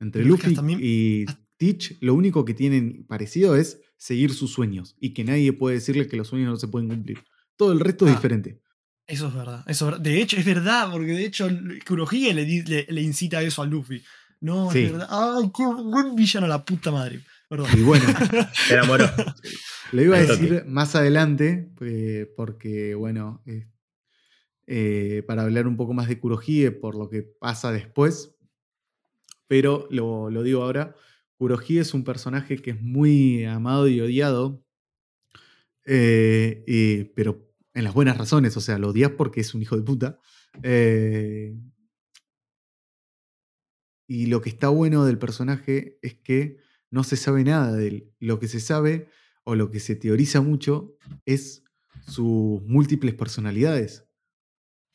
[0.00, 1.26] Entre que Luffy y
[1.56, 6.08] Teach, lo único que tienen parecido es seguir sus sueños y que nadie puede decirle
[6.08, 7.18] que los sueños no se pueden cumplir.
[7.56, 8.16] Todo el resto es Ah.
[8.16, 8.60] diferente.
[9.06, 10.00] Eso es verdad, eso es verdad.
[10.04, 11.48] De hecho, es verdad, porque de hecho
[11.86, 14.02] Kurohige le, le, le incita eso a Luffy.
[14.40, 14.80] No, Sí.
[14.80, 15.08] es verdad.
[15.10, 17.20] Ay, qué buen villano la puta madre.
[17.52, 17.68] Perdón.
[17.76, 18.04] Y bueno,
[18.66, 19.04] Se enamoró.
[19.92, 23.68] lo iba a decir más adelante, eh, porque, bueno, eh,
[24.66, 28.34] eh, para hablar un poco más de Kurohige por lo que pasa después,
[29.48, 30.96] pero lo, lo digo ahora.
[31.36, 34.64] Kurohige es un personaje que es muy amado y odiado,
[35.84, 39.82] eh, pero en las buenas razones, o sea, lo odias porque es un hijo de
[39.82, 40.18] puta.
[40.62, 41.54] eh,
[44.08, 46.56] y lo que está bueno del personaje es que
[46.92, 48.12] no se sabe nada de él.
[48.20, 49.08] Lo que se sabe
[49.44, 50.96] o lo que se teoriza mucho
[51.26, 51.64] es
[52.06, 54.06] sus múltiples personalidades.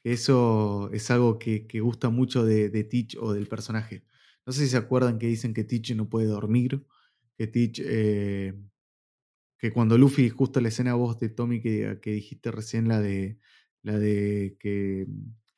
[0.06, 4.06] Eso es algo que, que gusta mucho de, de Teach o del personaje.
[4.45, 6.86] No sé si se acuerdan que dicen que Teach no puede dormir,
[7.36, 8.53] que Teach, eh,
[9.57, 13.40] que cuando Luffy, justo la escena vos de Tommy que, que dijiste recién, la de,
[13.82, 15.07] la de que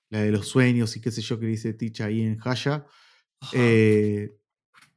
[0.09, 2.87] la de los sueños y qué sé yo que dice Teach ahí en Haya,
[3.53, 4.38] eh,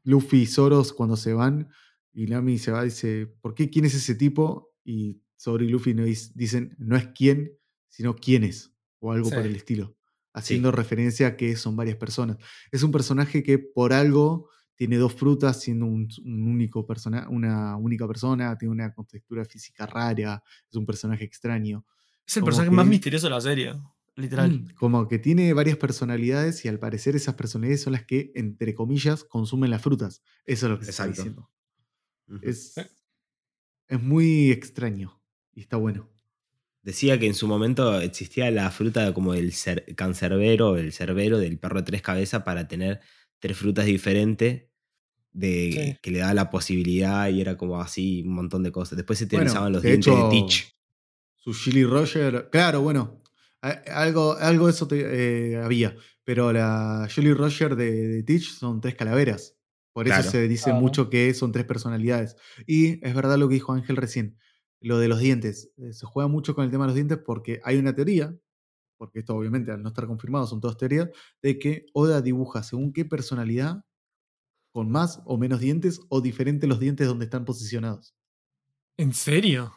[0.05, 1.69] Luffy y Soros cuando se van
[2.13, 4.75] y Nami se va dice, ¿por qué quién es ese tipo?
[4.85, 7.53] Y Zoro y Luffy no dicen, no es quién,
[7.89, 9.49] sino quién es, o algo por Sí.
[9.49, 9.97] el estilo,
[10.35, 12.37] haciendo referencia a que son varias personas.
[12.71, 17.77] Es un personaje que por algo tiene dos frutas, siendo un, un único persona, una
[17.77, 21.85] única persona, tiene una contextura física rara, es un personaje extraño.
[22.27, 23.73] es el como personaje que- más misterioso de la serie,
[24.17, 24.51] literal.
[24.53, 28.75] Mm, Como que tiene varias personalidades y al parecer esas personalidades son las que, entre
[28.75, 30.23] comillas, consumen las frutas.
[30.45, 31.51] Eso es lo que se está diciendo.
[32.43, 32.75] Es,
[33.89, 35.21] es muy extraño
[35.55, 36.09] y está bueno.
[36.83, 41.59] Decía que en su momento existía la fruta como el cer- cancerbero, el cerbero del
[41.59, 43.01] perro de tres cabezas para tener
[43.39, 44.65] tres frutas diferentes
[45.33, 45.99] de, Sí.
[46.03, 48.97] que le da la posibilidad y era como así un montón de cosas.
[48.97, 50.75] Después se Bueno, teorizaban los dientes hecho, de Teach.
[51.37, 53.22] Su Chili Roger, claro, bueno,
[53.63, 58.81] algo, algo de eso te- eh, había, pero la Julie Roger de, de Teach son
[58.81, 59.57] tres calaveras.
[59.95, 60.31] Por eso Claro.
[60.31, 60.81] se dice Claro.
[60.81, 62.37] mucho que son tres personalidades.
[62.67, 64.39] Y es verdad lo que dijo Ángel recién,
[64.81, 65.71] lo de los dientes.
[65.77, 68.35] Eh, Se juega mucho con el tema de los dientes porque hay una teoría,
[68.99, 71.09] porque esto obviamente al no estar confirmado son todas teorías,
[71.43, 73.85] de que Oda dibuja según qué personalidad,
[74.73, 78.15] con más o menos dientes, o diferentes los dientes donde están posicionados.
[78.97, 79.75] ¿En serio?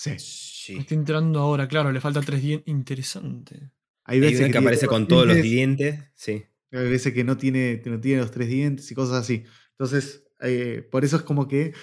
[0.00, 0.76] Sí.
[0.78, 2.66] Estoy enterando ahora, claro, le falta tres dientes.
[2.68, 3.70] Interesante.
[4.04, 6.00] Hay veces que aparece con todos los dientes.
[6.14, 6.42] Sí.
[6.72, 9.44] Hay veces que no tiene, no tiene los tres dientes y cosas así.
[9.72, 11.74] Entonces, eh, por eso es como que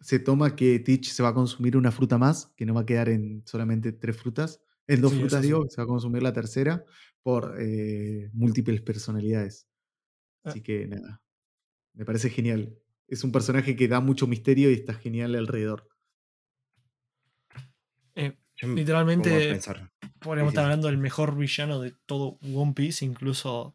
[0.00, 2.86] se toma que Teach se va a consumir una fruta más, que no va a
[2.86, 4.60] quedar en solamente tres frutas.
[4.88, 5.46] En dos Sí, frutas, sí.
[5.46, 6.84] digo, se va a consumir la tercera
[7.22, 9.68] por eh, múltiples personalidades.
[10.42, 11.22] Así que nada.
[11.94, 12.76] Me parece genial.
[13.06, 15.91] Es un personaje que da mucho misterio y está genial alrededor.
[18.14, 19.58] Eh, literalmente
[20.20, 23.74] podríamos Sí, estar hablando del mejor villano de todo One Piece, incluso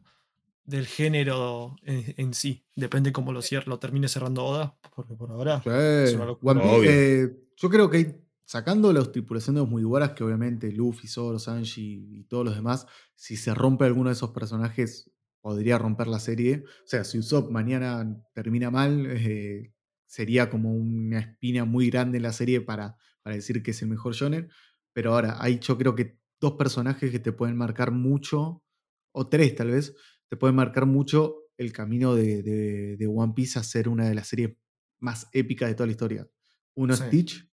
[0.66, 2.66] del género en, en sí.
[2.76, 6.52] Depende cómo lo, cier- lo termine cerrando Oda, porque por ahora Sí, es una locura.
[6.54, 6.92] One Piece, Obvio.
[6.92, 8.16] eh, yo creo que hay-
[8.46, 12.86] sacando la tripulación de los Mugiwaras, que obviamente Luffy, Zoro, Sanji y todos los demás,
[13.16, 15.12] si se rompe alguno de esos personajes,
[15.42, 16.64] podría romper la serie.
[16.66, 19.74] O sea, si Usopp mañana termina mal, eh,
[20.06, 22.96] sería como una espina muy grande en la serie para,
[23.28, 24.50] para decir que es el mejor shonen.
[24.94, 28.64] Pero ahora, hay yo creo que dos personajes que te pueden marcar mucho,
[29.12, 29.94] o tres tal vez,
[30.30, 34.16] te pueden marcar mucho el camino de, de- de One Piece a ser una de
[34.16, 34.52] las series
[35.00, 36.26] más épicas de toda la historia.
[36.74, 37.04] Uno Sí.
[37.20, 37.50] es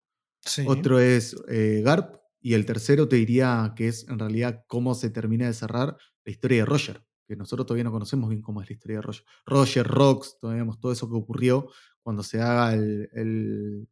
[0.42, 0.64] Sí.
[0.66, 5.10] otro es eh, Garp, y el tercero te diría que es en realidad cómo se
[5.10, 8.68] termina de cerrar la historia de Roger, que nosotros todavía no conocemos bien cómo es
[8.68, 9.24] la historia de Roger.
[9.47, 11.68] Roger, Rox, todavía vemos todo eso que ocurrió
[12.02, 13.88] cuando se haga el, el-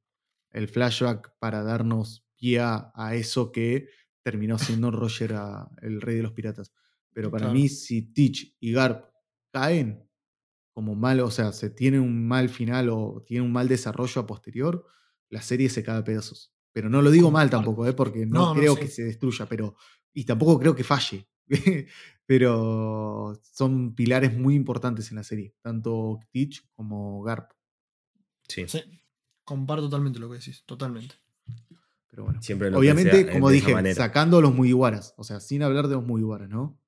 [0.58, 3.88] el flashback para darnos pie a, a eso que
[4.22, 6.72] terminó siendo Roger a- el rey de los piratas.
[7.12, 7.54] Pero para Claro.
[7.54, 9.06] mí, si Teach y Garp
[9.52, 10.04] caen
[10.74, 14.26] como mal, o sea, se tiene un mal final o tiene un mal desarrollo a
[14.26, 14.84] posterior,
[15.30, 16.54] la serie se cae a pedazos.
[16.72, 17.92] Pero no lo digo mal tampoco, ¿eh?
[17.92, 19.74] porque no, No, no, creo que se destruya, pero.
[20.12, 21.28] Y tampoco creo que falle.
[22.26, 27.50] pero son pilares muy importantes en la serie, tanto Teach como Garp.
[28.48, 28.66] Sí.
[28.68, 28.80] Sí,
[29.48, 31.14] comparto totalmente lo que decís, totalmente.
[32.10, 32.42] Pero bueno.
[32.42, 33.94] Siempre lo Obviamente, eh, como dije, manera.
[33.94, 36.78] sacando los Mugiwaras, o sea, sin hablar de los Mugiwaras, ¿no?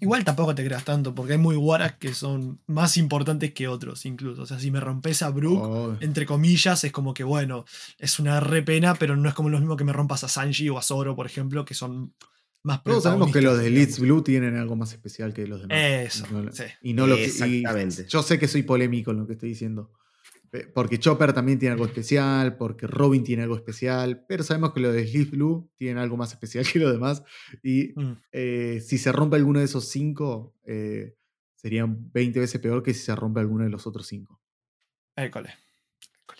[0.00, 4.06] Igual tampoco te creas tanto, porque hay muy guaras que son más importantes que otros,
[4.06, 4.42] incluso.
[4.42, 7.64] O sea, si me rompes a Brook, Oh, entre comillas, es como que, bueno,
[7.98, 10.68] es una re pena, pero no es como lo mismo que me rompas a Sanji
[10.68, 12.14] o a Zoro, por ejemplo, que son
[12.62, 15.76] más todos sabemos que los de Leeds Blue tienen algo más especial que los demás.
[15.76, 16.64] Eso, Y no lo- sí.
[16.82, 18.06] Y no lo que- y Exactamente.
[18.08, 19.90] yo sé que soy polémico en lo que estoy diciendo.
[20.54, 24.78] Pe- Porque Chopper también tiene algo especial, porque Robin tiene algo especial, pero sabemos que
[24.78, 27.24] los de Sleep Blue tienen algo más especial que los demás.
[27.60, 31.16] Y Mm, eh, si se rompe alguno de esos cinco, eh,
[31.56, 34.40] serían 20 veces peor que si se rompe alguno de los otros cinco.
[35.16, 35.52] école,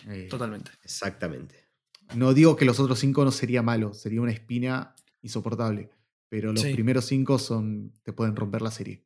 [0.07, 0.71] Eh, totalmente.
[0.81, 1.67] Exactamente.
[2.15, 5.89] No digo que los otros cinco no sería malo, sería una espina insoportable.
[6.29, 6.73] Pero los Sí.
[6.73, 7.91] primeros cinco son.
[8.03, 9.03] te pueden romper la serie.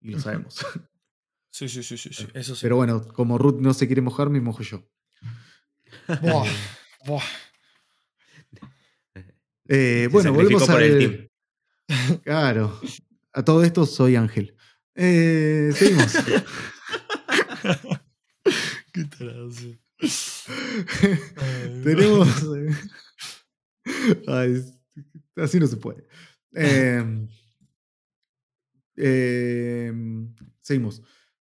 [0.00, 0.56] Y lo sabemos.
[1.52, 2.62] Sí, sí, sí, sí, sí, eso sí.
[2.62, 4.82] Pero bueno, como Ruth no se quiere mojar, me mojo yo.
[6.22, 6.50] Buah,
[7.06, 7.22] buah.
[9.68, 11.28] Eh, Se bueno, volvemos por el team.
[12.24, 12.80] Claro.
[13.34, 14.56] A todo esto soy Ángel.
[14.94, 16.14] Eh, seguimos.
[18.92, 19.04] Qué
[21.84, 22.28] Tenemos.
[24.26, 24.64] ay,
[25.36, 26.06] así no se puede.
[26.54, 27.26] Eh,
[28.96, 29.92] eh,
[30.62, 31.02] seguimos.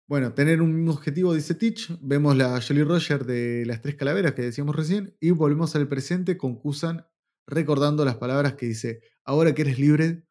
[0.09, 1.91] Bueno, tener un objetivo, dice Teach.
[2.01, 5.13] Vemos la Jolly Roger de las tres calaveras que decíamos recién.
[5.19, 7.05] Y volvemos al presente con Kusan
[7.45, 10.23] recordando las palabras que dice: Ahora que eres libre,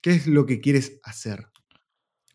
[0.00, 1.48] ¿qué es lo que quieres hacer?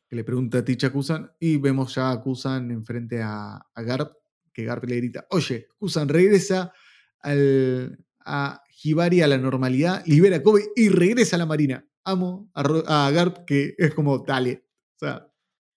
[0.10, 1.32] Que le pregunta a Teach a Kusan.
[1.40, 4.12] Y vemos ya a Kusan enfrente a, a Garp.
[4.52, 6.74] Que Garp le grita: Oye, Kusan, regresa
[7.22, 11.88] al, a Hibari a la normalidad, libera a Kobe y regresa a la marina.
[12.04, 14.66] Amo a, a Garp, que es como, dale.
[14.96, 15.26] O sea,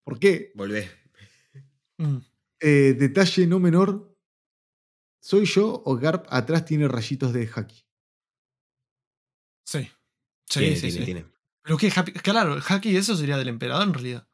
[0.09, 0.53] ¿por qué?
[0.55, 0.91] Volvé.
[1.99, 2.17] Mm,
[2.61, 4.17] Eh, detalle no menor.
[5.21, 7.85] ¿Soy yo o Garp atrás tiene rayitos de haki?
[9.65, 9.81] Sí.
[10.47, 11.05] Sí, Tiene, sí, tiene, sí.
[11.05, 11.27] tiene.
[11.63, 14.29] Pero que, Happy- claro, el haki eso sería del emperador en realidad.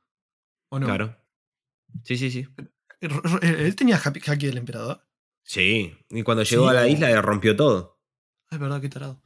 [0.69, 0.87] ¿O no?
[0.87, 1.17] Claro.
[2.05, 2.47] Sí, sí, sí.
[3.01, 5.03] R- r- ¿Él tenía haki del emperador?
[5.43, 5.93] Sí.
[6.11, 8.01] Y cuando llegó Sí, a la o- isla le rompió todo.
[8.51, 9.21] Es verdad, qué tarado.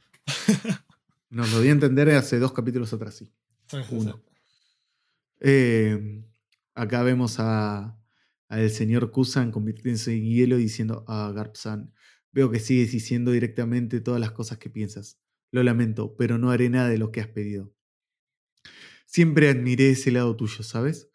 [1.29, 3.31] Nos lo di a entender hace dos capítulos atrás, sí.
[3.91, 4.19] Uno.
[5.41, 6.23] Eh,
[6.75, 11.93] acá vemos al señor Kusan convirtiéndose en hielo y diciendo a Garp-san,
[12.31, 15.19] veo que sigues diciendo directamente todas las cosas que piensas.
[15.51, 17.73] Lo lamento, pero no haré nada de lo que has pedido.
[19.05, 21.09] Siempre admiré ese lado tuyo, ¿sabes?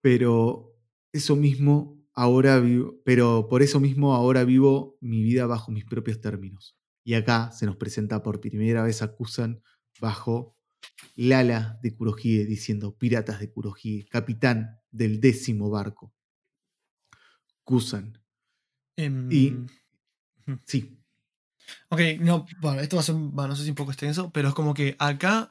[0.00, 0.74] Pero
[1.12, 6.20] eso mismo ahora vivo, pero por eso mismo ahora vivo mi vida bajo mis propios
[6.20, 6.78] términos.
[7.04, 9.62] Y acá se nos presenta por primera vez a Kusan
[10.00, 10.56] bajo
[11.14, 16.12] Lala de Kurohige diciendo piratas de Kurohige, capitán del décimo barco.
[17.64, 18.18] Kusan.
[18.96, 19.66] Em, Y-
[20.64, 20.96] Sí,
[21.88, 24.48] Ok, no, bueno, esto va a ser, bueno, no sé si un poco extenso, pero
[24.48, 25.50] es como que acá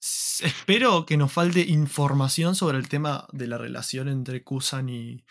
[0.00, 5.24] espero que nos falte información sobre el tema de la relación entre Kusan y,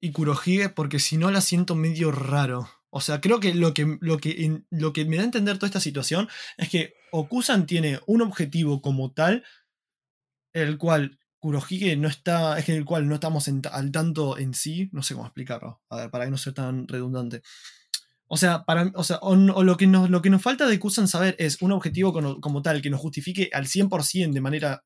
[0.00, 2.68] y Kurohige, porque si no la siento medio raro.
[2.90, 5.66] O sea, creo que lo que, lo, que lo que me da a entender toda
[5.66, 9.44] esta situación es que o Kusan tiene un objetivo como tal,
[10.54, 14.88] el cual Kurohige no está, es en el cual no estamos al tanto en sí,
[14.92, 17.42] no sé cómo explicarlo, a ver, para que no sea tan redundante.
[18.28, 21.06] O sea, para, o, sea o, lo, que nos, lo que nos falta de Kusan
[21.06, 24.84] saber es un objetivo como, tal que nos justifique al 100% de manera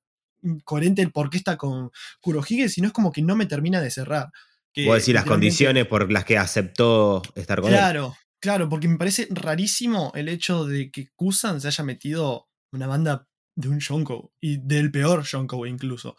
[0.64, 1.90] coherente el por qué está con
[2.20, 4.30] Kurohige, sino es como que no me termina de cerrar.
[4.74, 7.78] Puedo decir las condiciones por las que aceptó estar con él.
[7.78, 12.86] Claro, claro, porque me parece rarísimo el hecho de que Kusan se haya metido una
[12.86, 13.26] banda
[13.60, 16.16] de un Shonko y del peor Shonko incluso.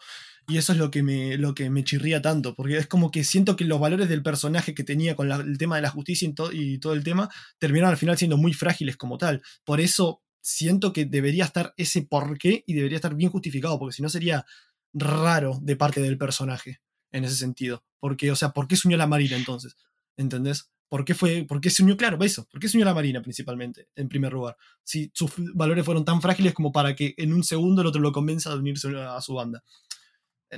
[0.48, 3.22] Y eso es lo que, me, lo que me chirría tanto, porque es como que
[3.22, 6.78] siento que los valores del personaje que tenía con el tema de la justicia y,
[6.78, 9.42] todo el tema terminaron al final siendo muy frágiles como tal.
[9.64, 14.02] Por eso siento que debería estar ese porqué y debería estar bien justificado, porque si
[14.02, 14.44] no sería
[14.92, 16.80] raro de parte del personaje
[17.12, 17.84] en ese sentido.
[18.00, 19.76] Porque, o sea, ¿por qué se unió la Marina entonces?
[20.16, 20.71] ¿Entendés?
[20.92, 21.96] ¿Por qué, fue, ¿Por qué se unió?
[21.96, 22.46] Claro, eso.
[22.50, 24.58] ¿Por qué se unió a la Marina principalmente, en primer lugar?
[24.84, 28.12] Si sus valores fueron tan frágiles como para que en un segundo el otro lo
[28.12, 29.64] convenza de unirse a su banda.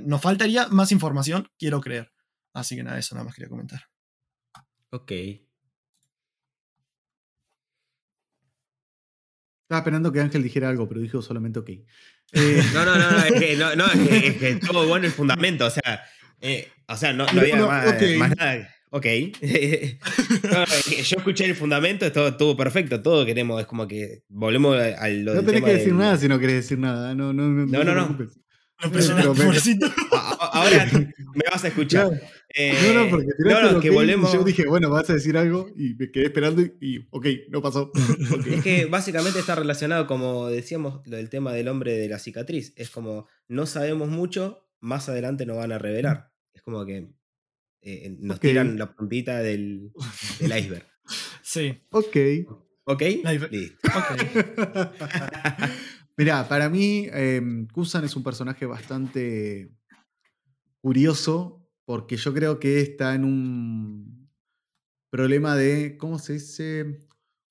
[0.02, 2.10] Nos faltaría más información, quiero creer.
[2.52, 3.82] Así que nada, eso nada más quería comentar.
[4.90, 5.12] Ok.
[9.62, 11.70] Estaba esperando que Ángel dijera algo, pero dijo solamente ok.
[12.32, 15.66] Eh, no, no, no, es que, no, no, es que, todo bueno el fundamento.
[15.66, 16.02] O sea,
[16.40, 17.64] eh, o sea no, había
[18.18, 18.74] más, nada.
[18.94, 19.06] Ok.
[21.02, 25.24] yo escuché el fundamento, todo estuvo perfecto, todo queremos, es como que volvemos al.
[25.24, 27.12] No tenés que decir nada si no querés decir nada.
[27.12, 27.66] No, no, no.
[27.66, 28.16] No, no, no.
[30.52, 30.88] Ahora
[31.34, 32.06] me vas a escuchar.
[32.06, 34.32] no, no, porque no, que volvemos...
[34.32, 37.90] yo dije, bueno, vas a decir algo y me quedé esperando y, ok, no pasó.
[38.48, 42.72] Es que básicamente está relacionado, como decíamos, lo del tema del hombre de la cicatriz.
[42.76, 46.30] Es como, no sabemos mucho, más adelante nos van a revelar.
[46.52, 47.08] Es como que
[47.84, 49.92] eh, nos tiran la puntita del,
[50.40, 50.86] del, iceberg.
[51.42, 51.78] Sí.
[51.90, 52.16] Ok.
[52.84, 53.02] ¿Ok?
[53.50, 53.88] Listo.
[53.88, 54.20] Ok.
[56.16, 59.70] Mirá, para mí, em, Kusan es un personaje bastante
[60.80, 64.30] curioso, porque yo creo que está en un
[65.10, 67.00] problema de, ¿cómo se dice?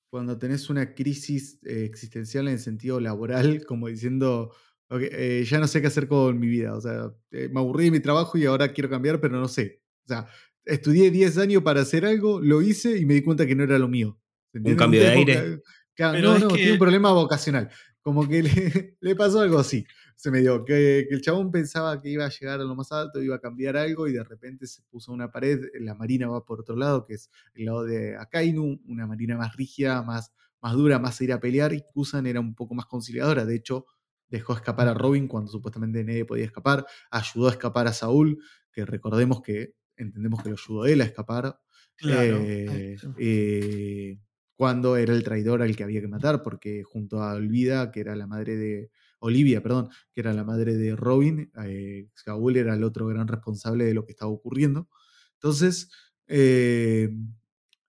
[0.10, 4.54] Cuando tenés una crisis eh, existencial en el sentido laboral, como diciendo,
[4.90, 7.92] eh, ya no sé qué hacer con mi vida, o sea, eh, me aburrí de
[7.92, 9.83] mi trabajo y ahora quiero cambiar, pero no sé.
[10.06, 10.28] O sea,
[10.66, 13.78] estudié 10 años para hacer algo, lo hice y me di cuenta que no era
[13.80, 14.20] lo mío.
[14.54, 15.62] Un cambio de aire.
[15.98, 17.70] no, no, tiene un problema vocacional.
[18.02, 18.44] Como que
[19.00, 19.86] le, pasó algo así.
[20.16, 23.22] Se me dio que, el chabón pensaba que iba a llegar a lo más alto,
[23.22, 25.60] iba a cambiar algo y de repente se puso una pared.
[25.80, 29.56] La marina va por otro lado, que es el lado de Akainu, una marina más
[29.56, 31.74] rígida, más, más dura, más a ir a pelear.
[31.74, 33.46] Y Kusan era un poco más conciliadora.
[33.46, 33.86] De hecho,
[34.28, 36.86] dejó escapar a Robin cuando supuestamente nadie podía escapar.
[37.10, 41.60] Ayudó a escapar a Saúl, que recordemos que entendemos que lo ayudó él a escapar.
[41.96, 42.38] Claro.
[42.42, 44.20] Eh, eh,
[44.56, 48.16] cuando era el traidor al que había que matar, porque junto a Olvida, que era
[48.16, 48.92] la madre de.
[49.26, 53.86] Olivia, perdón, que era la madre de Robin, eh, Saúl era el otro gran responsable
[53.86, 54.90] de lo que estaba ocurriendo.
[55.36, 55.90] Entonces,
[56.28, 57.10] eh,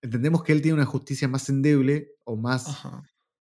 [0.01, 2.87] entendemos que él tiene una justicia más endeble o más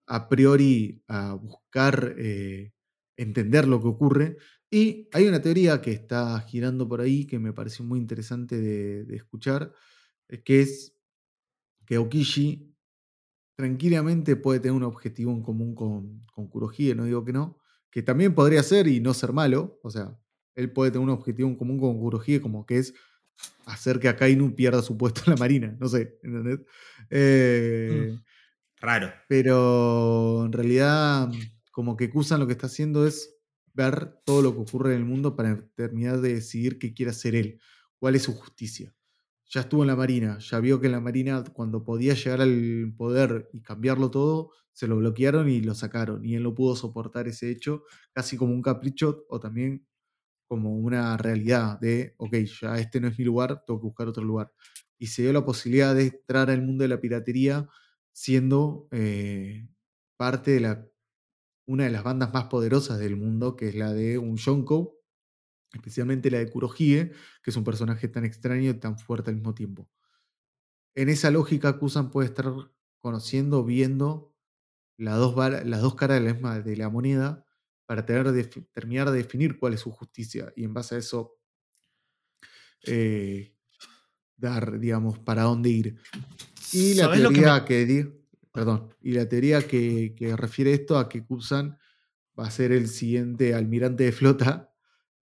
[0.08, 2.74] a priori a buscar eh,
[3.18, 4.38] entender lo que ocurre.
[4.74, 9.04] Y hay una teoría que está girando por ahí que me pareció muy interesante de,
[9.04, 9.74] de escuchar,
[10.46, 10.96] que es
[11.86, 12.74] que Okishi
[13.56, 17.60] tranquilamente puede tener un objetivo en común con, con Kurohige, no digo que no,
[17.92, 20.18] que también podría ser y no ser malo, o sea,
[20.56, 22.94] él puede tener un objetivo en común con Kurohige como que es
[23.66, 26.60] hacer que Akainu pierda su puesto en la marina, no sé, ¿entendés?
[27.10, 28.24] Eh, mm.
[28.80, 29.12] Raro.
[29.28, 31.30] Pero en realidad,
[31.72, 33.41] como que Kusan lo que está haciendo es
[33.74, 37.36] ver todo lo que ocurre en el mundo para terminar de decidir qué quiere hacer
[37.36, 37.60] él,
[38.00, 38.96] cuál es su justicia
[39.52, 42.94] ya estuvo en la Marina, ya vio que en la Marina cuando podía llegar al
[42.98, 46.24] poder y cambiarlo todo, se lo bloquearon y lo sacaron.
[46.26, 47.84] Y él no pudo soportar ese hecho
[48.14, 49.86] casi como un capricho o también
[50.48, 54.24] como una realidad de, ok, ya este no es mi lugar, tengo que buscar otro
[54.24, 54.54] lugar.
[54.98, 57.68] Y se dio la posibilidad de entrar al mundo de la piratería
[58.14, 59.68] siendo eh,
[60.18, 60.88] parte de la,
[61.66, 65.00] una de las bandas más poderosas del mundo, que es la de un Shonko,
[65.74, 67.12] especialmente la de Kurohige,
[67.44, 69.90] que es un personaje tan extraño y tan fuerte al mismo tiempo.
[70.96, 72.52] En esa lógica, Kusan puede estar
[73.00, 74.36] conociendo, viendo
[74.98, 75.36] las dos,
[75.66, 77.46] las dos caras de la, de la moneda
[77.86, 81.38] para tener, terminar de definir cuál es su justicia y en base a eso
[82.86, 83.56] eh,
[84.36, 85.98] dar, digamos, para dónde ir.
[86.74, 88.21] Y la teoría que,
[88.52, 91.78] perdón, y la teoría que, que refiere esto a que Kusan
[92.40, 94.72] va a ser el siguiente almirante de flota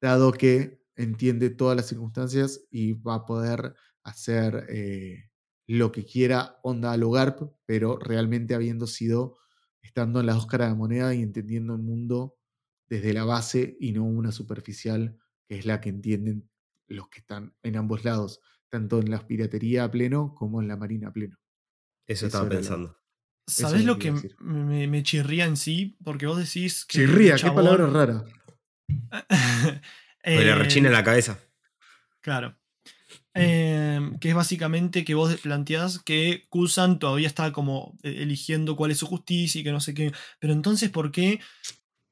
[0.00, 5.30] dado que entiende todas las circunstancias y va a poder hacer eh,
[5.66, 7.36] lo que quiera onda al hogar,
[7.66, 9.36] pero realmente habiendo sido,
[9.82, 12.36] estando en las dos caras de moneda y entendiendo el mundo
[12.88, 16.48] desde la base y no una superficial que es la que entienden
[16.88, 20.76] los que están en ambos lados, tanto en la piratería a pleno como en la
[20.76, 21.36] marina a pleno.
[22.06, 22.96] Eso, estaba pensando.
[23.46, 25.96] ¿Sabes lo que me, chirría en sí?
[26.04, 26.98] Porque vos decís que.
[26.98, 28.24] Chirría, qué palabra rara.
[30.22, 31.38] eh, le rechina en la cabeza.
[32.20, 32.56] Claro.
[33.34, 38.90] Em, que es básicamente que vos planteás que Kusan todavía está como eh, eligiendo cuál
[38.90, 40.12] es su justicia y que no sé qué.
[40.40, 41.40] Pero entonces, ¿por qué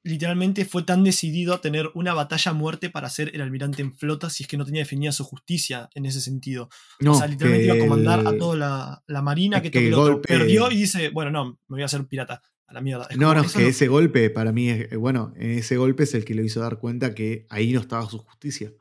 [0.04, 3.92] literalmente fue tan decidido a tener una batalla a muerte para ser el almirante en
[3.92, 6.68] flota si es que no tenía definida su justicia en ese sentido?
[7.04, 10.76] o sea, literalmente iba a comandar a toda la, marina que, que el perdió y
[10.76, 12.40] dice, bueno, no, me voy a hacer pirata.
[12.66, 13.06] A la mierda.
[13.16, 16.24] no, no, es que ese golpe para mí es, eh, bueno, ese golpe es el
[16.24, 18.72] que le hizo dar cuenta que ahí no estaba su justicia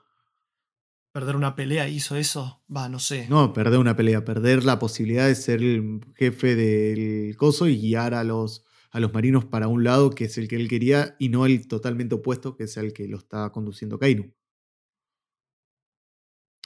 [1.14, 2.64] perder una pelea hizo eso?
[2.76, 3.28] Va, no sé.
[3.30, 8.16] No, perder una pelea, perder la posibilidad de ser el jefe del coso y guiar
[8.16, 11.30] a los, a los marinos para un lado, que es el que él quería, y
[11.30, 14.32] no el totalmente opuesto, que es el que lo está conduciendo Kainu.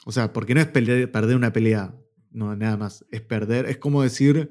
[0.04, 1.98] O sea, porque no es perder una pelea,
[2.30, 3.06] no, nada más.
[3.10, 4.50] Es perder, es como decir,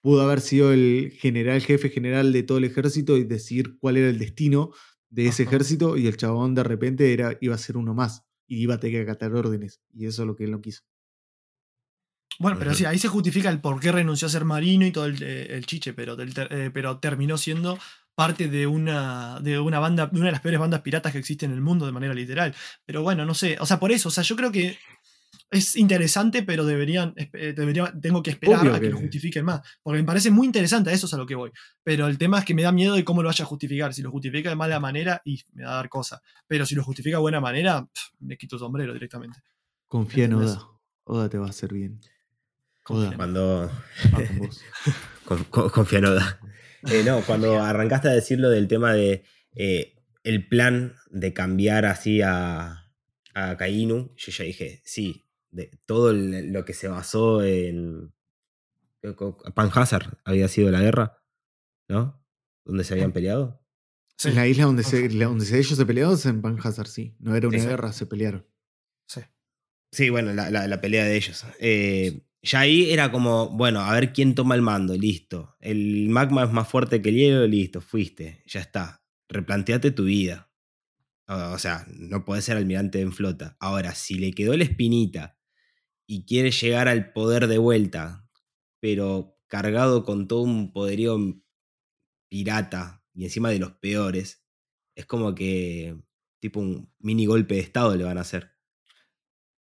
[0.00, 4.08] pudo haber sido el general, jefe general de todo el ejército y decir cuál era
[4.08, 4.72] el destino
[5.10, 8.62] de ese ejército, y el chabón de repente era, iba a ser uno más y
[8.62, 9.82] iba a tener que acatar órdenes.
[9.92, 10.82] Y eso es lo que él no quiso.
[12.38, 15.06] Bueno, pero sí, ahí se justifica el por qué renunció a ser marino y todo
[15.06, 17.78] el, eh, chiche, pero, eh, pero terminó siendo
[18.14, 21.46] parte de una, de una banda, de una de las peores bandas piratas que existe
[21.46, 22.54] en el mundo de manera literal.
[22.84, 24.76] Pero bueno, no sé, o sea, por eso, o sea, yo creo que
[25.50, 27.54] es interesante, pero deberían, eh,
[28.00, 29.62] tengo que esperar a que, lo justifiquen más.
[29.82, 31.50] Porque me parece muy interesante, a eso es a lo que voy.
[31.82, 33.94] Pero el tema es que me da miedo de cómo lo vaya a justificar.
[33.94, 36.20] Si lo justifica de mala manera, y me va a dar cosa.
[36.46, 37.88] Pero si lo justifica de buena manera,
[38.20, 39.40] me quito el sombrero directamente.
[39.86, 40.68] Confía en Oda.
[41.04, 42.00] Oda te va a hacer bien.
[42.88, 43.70] Cuando.
[45.50, 46.40] confía en Oda.
[46.90, 49.24] Eh, no, cuando arrancaste a decir lo del tema de
[49.54, 49.94] eh,
[50.24, 52.90] el plan de cambiar así a,
[53.34, 58.12] a Kainu, yo ya dije, sí, de todo lo que se basó en.
[59.54, 61.22] Panhazard había sido la guerra,
[61.88, 62.24] ¿no?
[62.64, 63.62] Donde se habían peleado.
[64.24, 67.14] En la isla donde, se, donde ellos se pelearon en Panhazard, sí.
[67.20, 68.46] No era una guerra, se pelearon.
[69.06, 69.20] Sí.
[69.92, 71.44] Sí, bueno, la, pelea de ellos.
[71.60, 75.56] Eh, ya ahí era como, bueno, a ver quién toma el mando, listo.
[75.60, 79.02] El magma es más fuerte que el hielo, listo, fuiste, ya está.
[79.28, 80.50] Replanteate tu vida.
[81.26, 83.56] O sea, no puede ser almirante en flota.
[83.60, 85.38] Ahora, si le quedó la espinita
[86.06, 88.26] y quiere llegar al poder de vuelta,
[88.80, 91.18] pero cargado con todo un poderío
[92.30, 94.44] pirata y encima de los peores,
[94.94, 95.96] es como que
[96.40, 98.57] tipo un mini golpe de estado le van a hacer.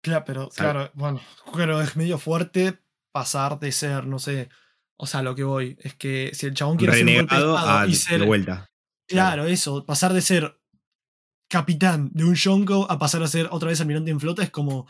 [0.00, 1.20] Claro, pero claro, bueno,
[1.54, 2.78] pero es medio fuerte
[3.12, 4.48] pasar de ser, no sé,
[4.96, 7.88] o sea, lo que voy es que si el chabón quiere ser un golpe de,
[7.90, 8.70] y ser, de vuelta.
[9.06, 10.60] Claro, eso, pasar de ser
[11.48, 14.86] capitán de un Shonko a pasar a ser otra vez almirante en flota es como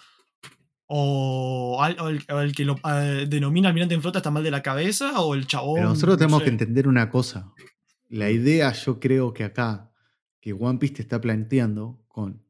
[0.89, 2.77] o, el, que lo
[3.29, 5.77] denomina almirante en flota está mal de la cabeza, o el chabón.
[5.77, 7.53] Pero nosotros tenemos que entender una cosa.
[8.09, 9.93] La idea, yo creo que acá,
[10.41, 12.43] que One Piece te está planteando con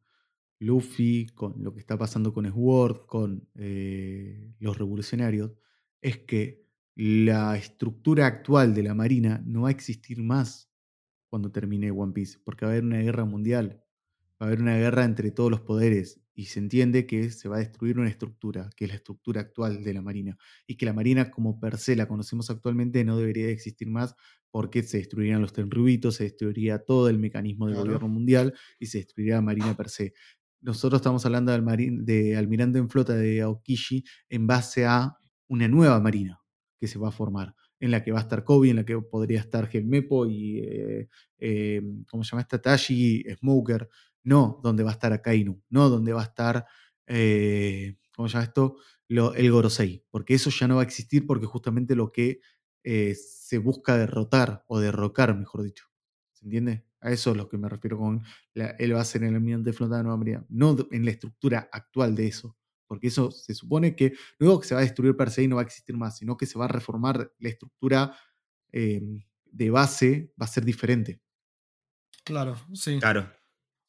[0.61, 5.53] Luffy, con lo que está pasando con Sword, con eh, los revolucionarios,
[6.01, 10.71] es que la estructura actual de la Marina no va a existir más
[11.29, 13.85] cuando termine One Piece, porque va a haber una guerra mundial,
[14.41, 17.57] va a haber una guerra entre todos los poderes, y se entiende que se va
[17.57, 20.93] a destruir una estructura, que es la estructura actual de la Marina, y que la
[20.93, 24.15] Marina como per se la conocemos actualmente no debería existir más
[24.53, 28.99] porque se destruirían los tenrubitos, se destruiría todo el mecanismo del gobierno mundial y se
[28.99, 30.15] destruiría la Marina per se.
[30.61, 35.17] Nosotros estamos hablando del de almirante en flota de Aokishi en base a
[35.49, 36.41] una nueva Marina
[36.81, 38.99] que se va a formar en la que va a estar Kobe, en la que
[39.01, 41.09] podría estar Gelmepo y, eh,
[41.39, 42.61] eh, ¿cómo se llama esta?
[42.61, 43.89] Tashi, Smoker,
[44.25, 46.67] no donde va a estar Akainu, no donde va a estar,
[47.07, 48.77] eh, ¿cómo se llama esto?
[49.09, 52.41] el Gorosei, porque eso ya no va a existir porque justamente lo que
[52.85, 55.87] eh, se busca derrotar o derrocar, mejor dicho.
[56.33, 56.85] ¿Se entiende?
[57.01, 59.73] A eso es lo que me refiero con él va a ser el almirante de
[59.73, 62.57] flota de Nueva María, no en la estructura actual de eso,
[62.87, 65.57] porque eso se supone que luego que se va a destruir per se y no
[65.57, 68.17] va a existir más, sino que se va a reformar la estructura
[68.73, 69.01] eh,
[69.45, 71.21] de base, va a ser diferente.
[72.25, 72.99] Claro, sí.
[72.99, 73.31] Claro.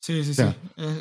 [0.02, 0.44] Sí, sí, sí.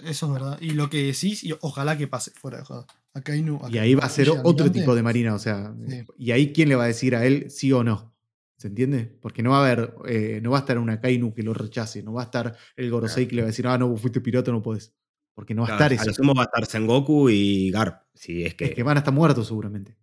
[0.04, 0.58] Eso es verdad.
[0.60, 2.86] Y lo que decís, y ojalá que pase fuera de joda.
[3.14, 5.74] Acá y ahí va a ser otro tipo de marina, o sea.
[6.16, 8.14] Y ahí quién le va a decir a él sí o no.
[8.58, 9.16] ¿Se entiende?
[9.22, 12.02] Porque no va a haber, eh, no va a estar una Kainu que lo rechace,
[12.02, 14.50] no va a estar el Gorosei que le va a decir, ah, no, fuiste pirata,
[14.50, 14.92] no puedes.
[15.32, 16.10] Porque no va a estar eso.
[16.10, 18.02] A lo va a estar Sengoku y Garp.
[18.14, 18.64] Si es que...
[18.66, 19.96] Es que van a estar muertos seguramente.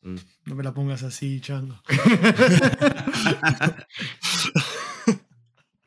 [0.00, 0.14] Mm.
[0.46, 1.78] No me la pongas así, chango.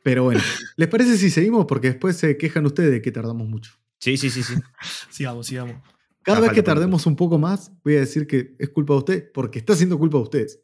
[0.04, 0.40] Pero bueno,
[0.76, 1.66] ¿les parece si seguimos?
[1.66, 3.72] Porque después se quejan ustedes de que tardamos mucho.
[3.98, 4.54] Sí, sí, sí, sí.
[5.10, 5.74] sigamos, sigamos.
[6.22, 8.98] Cada Ah, vez que tardemos un poco más, voy a decir que es culpa de
[8.98, 10.60] usted, porque está siendo culpa de ustedes.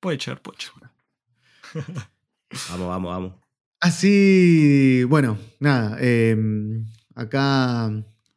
[0.00, 0.72] Puede ser, puede ser.
[2.70, 3.34] Vamos, vamos, vamos.
[3.80, 5.98] Así, bueno, nada.
[6.00, 6.36] eh,
[7.14, 7.90] acá,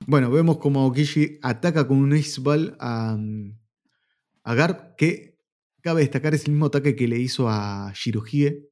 [0.05, 3.17] bueno, vemos como Aokishi ataca con un Ace Ball a,
[4.43, 5.37] a Garp, que
[5.81, 8.67] cabe destacar es el mismo ataque que le hizo a Shirohige.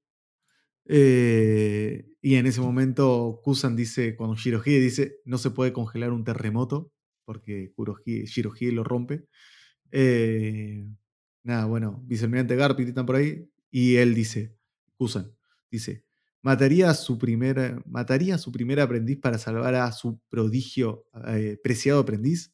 [0.91, 6.23] Eh, y en ese momento Kusan dice, cuando Shirohige dice, no se puede congelar un
[6.23, 6.91] terremoto,
[7.25, 9.25] porque Kurohige- Shirohige lo rompe.
[9.91, 10.85] Eh,
[11.43, 14.55] nada, bueno, vicealmirante Garp y están por ahí, y él dice,
[14.97, 15.35] Kusan,
[15.71, 16.05] dice,
[16.41, 18.51] mataría a su primer, mataría a su
[18.81, 22.53] aprendiz para salvar a su prodigio, eh, preciado aprendiz.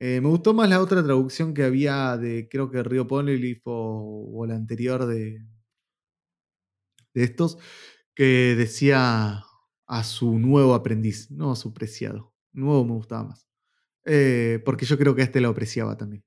[0.00, 4.30] Eh, me gustó más la otra traducción que había de, creo que Río Poneglyph o,
[4.34, 5.46] o la anterior de,
[7.14, 7.58] de estos,
[8.14, 9.44] que decía
[9.86, 12.34] a su nuevo aprendiz, no a su preciado.
[12.52, 13.46] Nuevo me gustaba más.
[14.04, 16.24] Eh, porque yo creo que a este lo apreciaba también.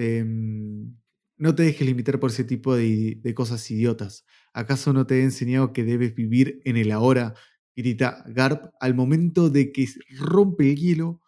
[0.00, 0.96] Em,
[1.38, 4.24] no te dejes limitar por ese tipo de, cosas idiotas.
[4.52, 7.34] ¿Acaso no te he enseñado que debes vivir en el ahora?
[7.74, 9.88] Grita Garp al momento de que
[10.18, 11.20] rompe el hielo,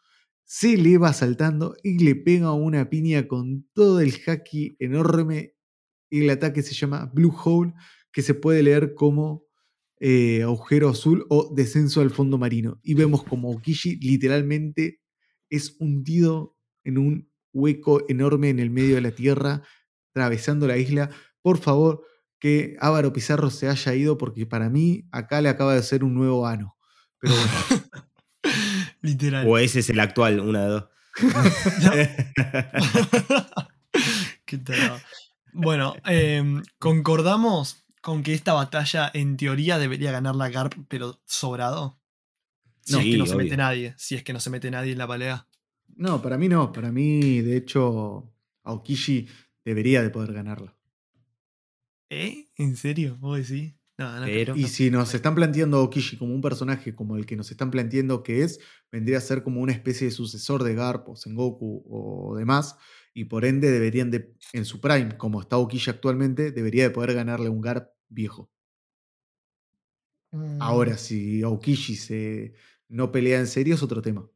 [0.44, 5.54] se eleva saltando y le pega una piña con todo el haki enorme.
[6.08, 7.72] Y el ataque se llama Blue Hole,
[8.12, 9.44] que se puede leer como
[9.98, 12.80] eh, agujero azul o descenso al fondo marino.
[12.84, 15.00] Y vemos como Okishi literalmente
[15.48, 19.62] es hundido en un hueco enorme en el medio de la tierra,
[20.10, 21.10] atravesando la isla.
[21.42, 22.04] Por favor,
[22.38, 26.14] que Ávaro Pizarro se haya ido, porque para mí acá le acaba de ser un
[26.14, 26.76] nuevo ano.
[27.18, 27.52] Pero bueno,
[29.02, 29.46] Literal.
[29.46, 30.84] O ese es el actual, una de dos.
[34.44, 35.00] Qué tarado.
[35.52, 41.98] Bueno, em, concordamos con que esta batalla en teoría debería ganarla Garp, pero sobrado.
[42.82, 43.94] Si es que no se mete nadie.
[43.98, 45.48] Si es que no se mete nadie en la pelea.
[46.00, 46.72] No, para mí no.
[46.72, 48.32] Para mí, de hecho,
[48.64, 49.28] Aokishi
[49.64, 50.76] debería de poder ganarla.
[52.10, 52.48] ¿Eh?
[52.56, 53.16] ¿En serio?
[53.20, 53.74] ¿Vos decís?
[53.98, 57.26] No, no, Pero- Y si nos están planteando a Okishi como un personaje como el
[57.26, 58.58] que nos están planteando que es,
[58.90, 62.76] vendría a ser como una especie de sucesor de Garp o Sengoku o demás,
[63.12, 67.12] y por ende deberían de, en su prime, como está Okishi actualmente, debería de poder
[67.14, 68.50] ganarle un Garp viejo.
[70.32, 72.54] Mm, Ahora, si Aokishi se
[72.88, 74.28] no pelea en serio es otro tema.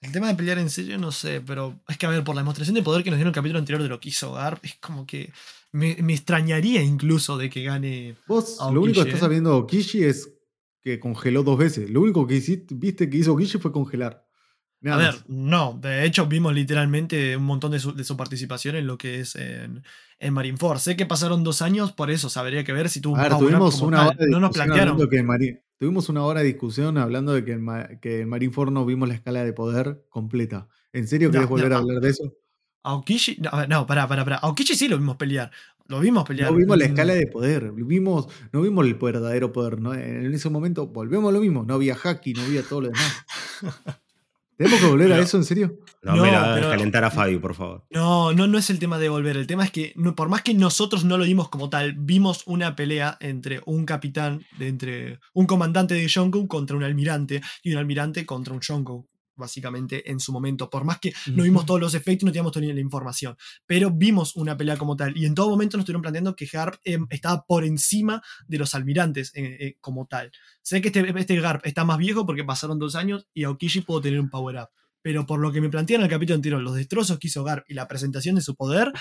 [0.00, 2.42] El tema de pelear en serio, no sé, pero es que a ver, por la
[2.42, 4.64] demostración de poder que nos dieron en el capítulo anterior de lo que hizo Garp,
[4.64, 5.32] es como que
[5.72, 8.14] me, me extrañaría incluso de que gane.
[8.26, 9.18] Vos, A lo único que ¿eh?
[9.18, 10.32] sabiendo Okishi es
[10.80, 11.90] que congeló dos veces.
[11.90, 14.24] Lo único que hiciste, viste que hizo Okishi fue congelar.
[14.80, 15.24] Nada a ver, más.
[15.28, 19.18] no, de hecho vimos literalmente un montón de su, de su participación en lo que
[19.18, 19.82] es en,
[20.20, 20.78] en Marineford.
[20.78, 23.32] Sé que pasaron dos años, por eso se habría que ver si tuvo A ver,
[23.32, 24.96] power up tuvimos una, hora de No nos plantearon.
[25.08, 25.22] que
[25.78, 29.08] tuvimos una hora de discusión hablando de que en, Ma- que en Marineford no vimos
[29.08, 30.68] la escala de poder completa.
[30.92, 32.32] ¿En serio No, querés volver no, a hablar de eso?
[32.84, 34.36] Aokishi, no, no, pará, pará, pará.
[34.36, 35.50] Aokishi sí lo vimos pelear.
[35.86, 36.50] Lo vimos pelear.
[36.50, 39.80] No vimos la Mm, escala de poder, vimos, no vimos el verdadero poder.
[39.80, 39.94] ¿no?
[39.94, 43.12] En ese momento volvemos a lo mismo, no había haki, no había todo lo demás.
[44.58, 45.78] ¿Tenemos que volver a Pero- eso en serio?
[46.02, 47.86] No, No, me la hagas pero- calentar a Fabio, por favor.
[47.90, 49.36] No, no, no es el tema de volver.
[49.36, 52.42] El tema es que, no- por más que nosotros no lo vimos como tal, vimos
[52.46, 57.72] una pelea entre un capitán, de entre un comandante de Yonkou contra un almirante y
[57.72, 59.08] un almirante contra un Yonkou,
[59.38, 60.68] básicamente en su momento.
[60.68, 63.36] Por más que no vimos todos los efectos y no teníamos toda la información,
[63.66, 65.16] pero vimos una pelea como tal.
[65.16, 68.74] Y en todo momento nos estuvieron planteando que Garp eh, estaba por encima de los
[68.74, 70.30] almirantes eh, eh, como tal.
[70.62, 74.00] Sé que este, este Garp está más viejo porque pasaron dos años y Aokishi pudo
[74.00, 74.68] tener un power up.
[75.00, 77.64] Pero por lo que me plantean en el capítulo anterior, los destrozos que hizo Garp
[77.68, 78.92] y la presentación de su poder,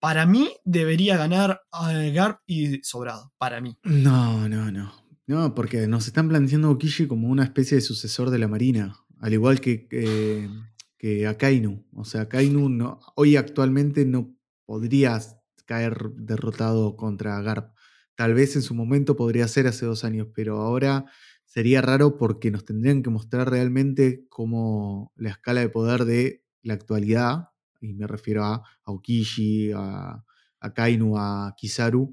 [0.00, 3.32] para mí debería ganar eh, Garp y sobrado.
[3.38, 3.78] Para mí.
[3.82, 4.92] No, no, no.
[5.26, 8.96] No, porque nos están planteando a Okishi como una especie de sucesor de la Marina,
[9.20, 10.48] al igual que, que,
[10.96, 11.86] que a Kainu.
[11.92, 14.36] O sea, Kainu no, hoy actualmente no
[14.66, 15.20] podría
[15.66, 17.74] caer derrotado contra Garp.
[18.14, 21.04] Tal vez en su momento podría ser hace dos años, pero ahora
[21.44, 26.74] sería raro porque nos tendrían que mostrar realmente cómo la escala de poder de la
[26.74, 27.50] actualidad,
[27.80, 30.24] y me refiero a Aokishi, a,
[30.60, 32.12] a Kainu, a Kizaru,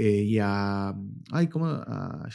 [0.00, 0.94] eh, y a.
[1.32, 1.66] Ay, ¿cómo?
[1.66, 2.28] A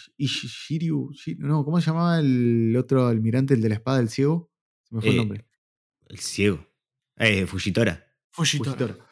[1.39, 4.51] no, ¿cómo se llamaba el otro almirante, el de la espada del ciego?
[4.83, 5.45] Se me fue el Eh, nombre.
[6.07, 6.67] El ciego.
[7.17, 8.05] Eh, Fujitora.
[8.31, 8.71] Fujitora.
[8.71, 9.05] Fujitora.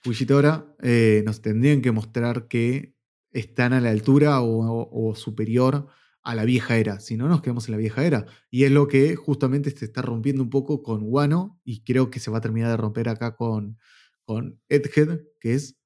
[0.00, 2.94] Fujitora, eh, nos tendrían que mostrar que
[3.32, 5.88] están a la altura o, o- o superior
[6.22, 7.00] a la vieja era.
[7.00, 8.26] Si no, nos quedamos en la vieja era.
[8.50, 12.20] Y es lo que justamente se está rompiendo un poco con Wano y creo que
[12.20, 13.78] se va a terminar de romper acá con,
[14.24, 15.78] con Edhead, que es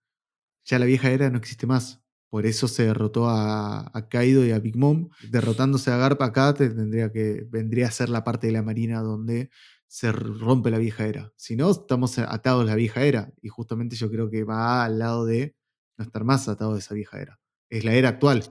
[0.65, 2.02] ya la vieja era no existe más.
[2.33, 5.11] Por eso se derrotó a, a Kaido y a Big Mom.
[5.29, 9.51] Derrotándose a Garp acá tendría que, vendría a ser la parte de la marina donde
[9.87, 11.31] se rompe la vieja era.
[11.37, 13.31] Si no, estamos atados a la vieja era.
[13.43, 15.55] Y justamente yo creo que va al lado de
[15.99, 17.39] no estar más atados a esa vieja era.
[17.69, 18.51] Es la era actual.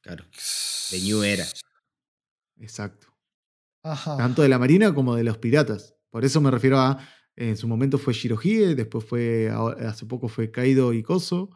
[0.00, 0.24] Claro.
[0.92, 1.46] De New Era.
[2.60, 3.08] Exacto.
[3.82, 4.16] Ajá.
[4.16, 5.96] Tanto de la marina como de los piratas.
[6.08, 7.04] Por eso me refiero a.
[7.34, 9.50] En su momento fue Shirohige, después fue.
[9.50, 11.50] Hace poco fue Kaido y Koso.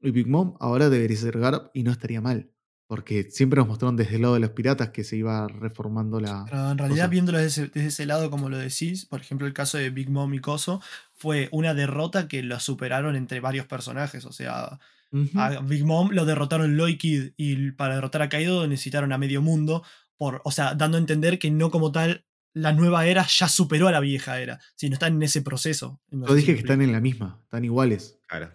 [0.00, 0.54] Y Big Mom.
[0.60, 2.50] Ahora debería ser Garp y no estaría mal.
[2.86, 6.46] Porque siempre nos mostraron desde el lado de los piratas que se iba reformando la.
[6.46, 9.52] Pero en realidad, viéndolo desde ese, desde ese, lado, como lo decís, por ejemplo, el
[9.52, 10.80] caso de Big Mom y Koso,
[11.12, 14.24] fue una derrota que lo superaron entre varios personajes.
[14.24, 14.78] O sea,
[15.12, 15.58] uh -huh.
[15.58, 19.84] a Big Mom lo derrotaron Loikid y para derrotar a Kaido necesitaron a medio mundo.
[20.16, 23.88] Por, o sea, dando a entender que no como tal la nueva era ya superó
[23.88, 26.00] a la vieja era, sino están en ese proceso.
[26.10, 28.18] Yo dije que están en la misma, están iguales.
[28.26, 28.50] Claro.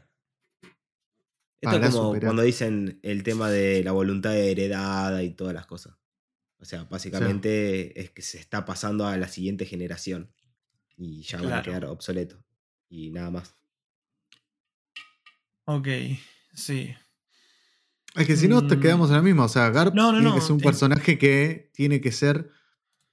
[1.64, 2.28] Esto es como superar.
[2.28, 5.96] cuando dicen el tema de la voluntad heredada y todas las cosas.
[6.60, 8.00] O sea, básicamente sí.
[8.00, 10.32] es que se está pasando a la siguiente generación
[10.98, 11.50] y ya claro.
[11.50, 12.40] van a quedar obsoletos.
[12.90, 13.56] Y nada más.
[15.66, 15.88] Ok,
[16.54, 16.94] sí.
[18.16, 19.46] Es que si no, te quedamos en la misma.
[19.46, 22.52] O sea, Garp no, no, tiene no, que ser un personaje que tiene que ser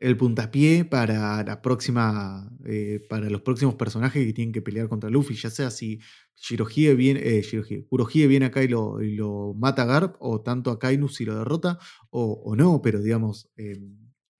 [0.00, 2.50] el puntapié para la próxima.
[2.64, 5.34] Eh, para los próximos personajes que tienen que pelear contra Luffy.
[5.34, 6.00] Ya sea si
[6.34, 7.20] Shirohige viene.
[7.20, 10.78] Eh, Shirohige, Kurohige viene acá y lo, y lo, mata a Garp, o tanto a
[10.78, 11.78] Kainu si lo derrota,
[12.10, 13.50] o, o no, pero digamos.
[13.56, 13.78] Eh,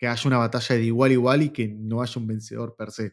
[0.01, 2.91] que haya una batalla de igual a igual y que no haya un vencedor per
[2.91, 3.13] se.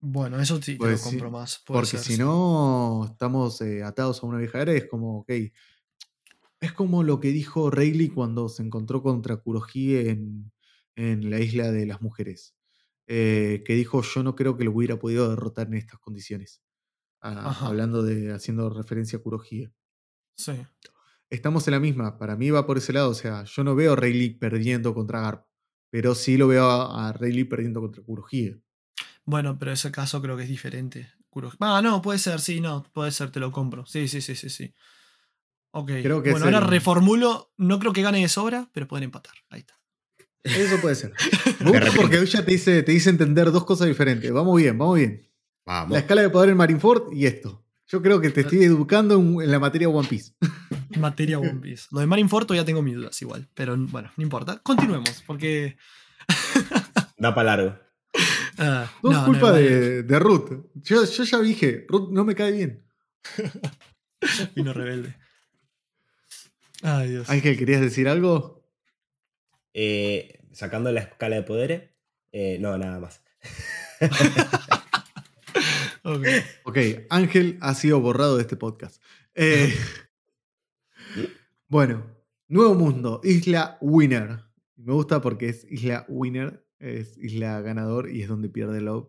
[0.00, 1.62] Bueno, eso sí pues te lo compro sí, más.
[1.66, 2.18] Porque ser, si sí.
[2.20, 5.30] no, estamos eh, atados a una vieja era, es como, ok.
[6.60, 10.52] Es como lo que dijo Rayleigh cuando se encontró contra Kurohige en,
[10.96, 12.54] en la isla de las mujeres.
[13.06, 16.62] Eh, que dijo, yo no creo que lo hubiera podido derrotar en estas condiciones.
[17.20, 19.72] Ah, hablando de, haciendo referencia a Kurohige.
[20.36, 20.52] Sí.
[21.28, 23.92] Estamos en la misma, para mí va por ese lado, o sea, yo no veo
[23.92, 25.46] a Rayleigh perdiendo contra Garp,
[25.90, 28.60] pero sí lo veo a, a Rayleigh perdiendo contra Kurohige.
[29.24, 31.12] Bueno, pero ese caso creo que es diferente.
[31.60, 33.86] Ah, no, puede ser, sí, no, puede ser, te lo compro.
[33.86, 34.74] Sí, sí, sí, sí, sí.
[35.72, 35.92] Ok.
[36.02, 37.52] Creo que bueno, ahora el- reformulo.
[37.56, 39.34] No creo que gane de sobra, pero pueden empatar.
[39.48, 39.79] Ahí está.
[40.42, 41.12] Eso puede ser.
[41.60, 44.32] Me gusta porque ella te dice, te dice entender dos cosas diferentes.
[44.32, 45.28] Vamos bien, vamos bien.
[45.66, 45.92] Vamos.
[45.92, 47.64] La escala de poder en Marineford y esto.
[47.86, 50.32] Yo creo que te estoy educando en, en la materia One Piece.
[50.98, 51.88] Materia One Piece.
[51.90, 53.48] Lo de Marineford todavía tengo mis dudas igual.
[53.54, 54.60] Pero bueno, no importa.
[54.62, 55.76] Continuemos, porque.
[57.18, 57.78] Da para largo.
[58.58, 60.50] ah, No, es culpa no, de, de Ruth.
[60.74, 62.84] Yo, yo ya dije, Ruth no me cae bien.
[64.54, 65.16] Vino rebelde.
[66.82, 67.28] Ay, Dios.
[67.28, 68.59] Ángel, ¿querías decir algo?
[69.74, 71.90] Eh, sacando la escala de poderes.
[72.32, 73.22] eh, no, nada más.
[76.02, 76.26] Ok.
[76.64, 76.78] Ok,
[77.10, 79.02] Ángel ha sido borrado de este podcast.
[79.34, 79.74] Eh,
[81.68, 82.06] bueno,
[82.48, 84.40] nuevo mundo, isla Winner.
[84.76, 89.08] Me gusta porque es isla Winner, es isla ganador y es donde pierde Love.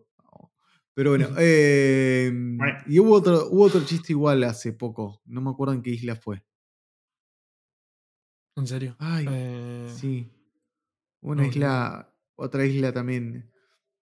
[0.93, 2.31] Pero bueno, eh,
[2.87, 5.21] y hubo otro, hubo otro chiste igual hace poco.
[5.25, 6.43] No me acuerdo en qué isla fue.
[8.57, 8.95] ¿En serio?
[8.99, 10.29] Ay, Eh, sí.
[11.21, 13.51] Una isla, otra isla también,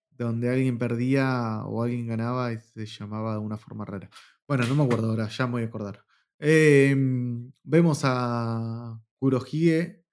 [0.10, 4.10] donde alguien perdía o alguien ganaba y se llamaba de una forma rara.
[4.48, 6.06] Bueno, no me acuerdo ahora, ya me voy a acordar.
[6.40, 6.96] Eh,
[7.64, 10.06] vemos a Kurohige,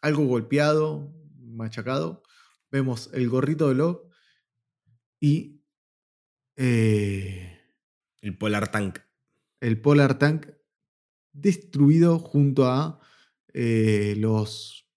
[0.00, 2.22] algo golpeado, machacado.
[2.70, 4.02] Vemos el gorrito de Love
[5.20, 5.62] y
[6.56, 7.58] eh,
[8.20, 9.00] El Polar Tank.
[9.60, 10.46] el Polar Tank
[11.32, 13.00] destruido junto a
[13.52, 14.89] eh, los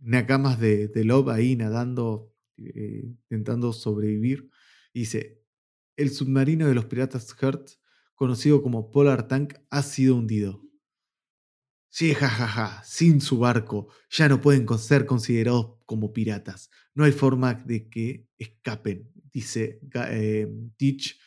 [0.00, 4.50] nakamas de, de Love ahí nadando, eh, intentando sobrevivir.
[4.94, 5.42] Dice,
[5.96, 7.80] el submarino de los piratas Hertz,
[8.14, 10.62] conocido como Polar Tank, ha sido hundido.
[11.90, 16.70] Sí, jajaja, sin su barco ya no pueden ser considerados como piratas.
[16.94, 20.46] No hay forma de que escapen, dice eh,
[20.76, 21.18] Teach,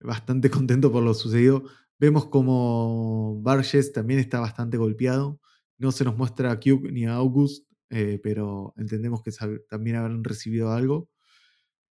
[0.00, 1.64] bastante contento por lo sucedido.
[1.98, 5.40] Vemos como Barges también está bastante golpeado.
[5.78, 9.30] No se nos muestra a Cube ni a August, eh, pero entendemos que
[9.68, 11.08] también habrán recibido algo.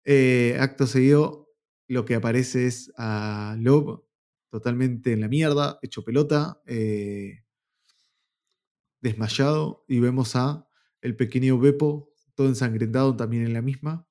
[0.04, 1.48] Eh, acto seguido,
[1.88, 4.02] lo que aparece es a Love
[4.50, 7.42] totalmente en la mierda, hecho pelota, eh,
[9.00, 10.68] desmayado, y vemos a
[11.00, 14.06] el pequeño Beppo todo ensangrentado también en la misma.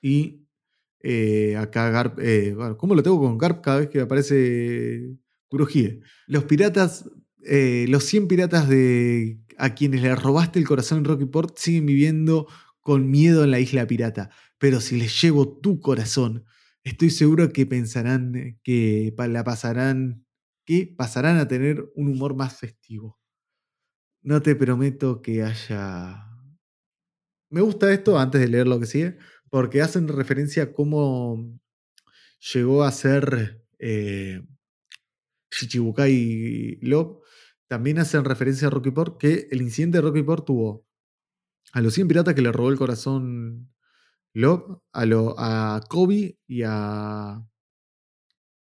[0.00, 0.46] Y
[1.00, 2.18] eh, acá Garp,
[2.76, 5.16] ¿cómo lo tengo con Garp cada vez que aparece
[5.48, 6.00] Kurohige?
[6.26, 11.56] Los piratas, los 100 piratas de a quienes le robaste el corazón en Rocky Port
[11.58, 12.46] siguen viviendo
[12.80, 14.30] con miedo en la isla pirata.
[14.58, 16.44] Pero si les llevo tu corazón,
[16.84, 20.24] estoy seguro que pensarán que pa- la pasarán
[20.66, 23.18] que pasarán a tener un humor más festivo.
[24.22, 26.26] No te prometo que haya...
[27.50, 29.18] Me gusta esto antes de leer lo que sigue,
[29.50, 31.58] porque hacen referencia a cómo
[32.52, 34.42] llegó a ser eh,
[35.50, 36.78] Shichibukai.
[37.68, 40.86] También hacen referencia a Rocky Port, que el incidente de Rocky Port tuvo
[41.72, 43.74] a los 100 piratas que le robó el corazón
[44.34, 47.40] Love, a, lo, a Kobe y a,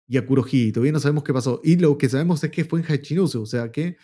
[0.07, 0.25] y a.
[0.25, 1.61] Todavía no sabemos qué pasó.
[1.63, 3.97] Y lo que sabemos es que fue en Hachinusu, o sea que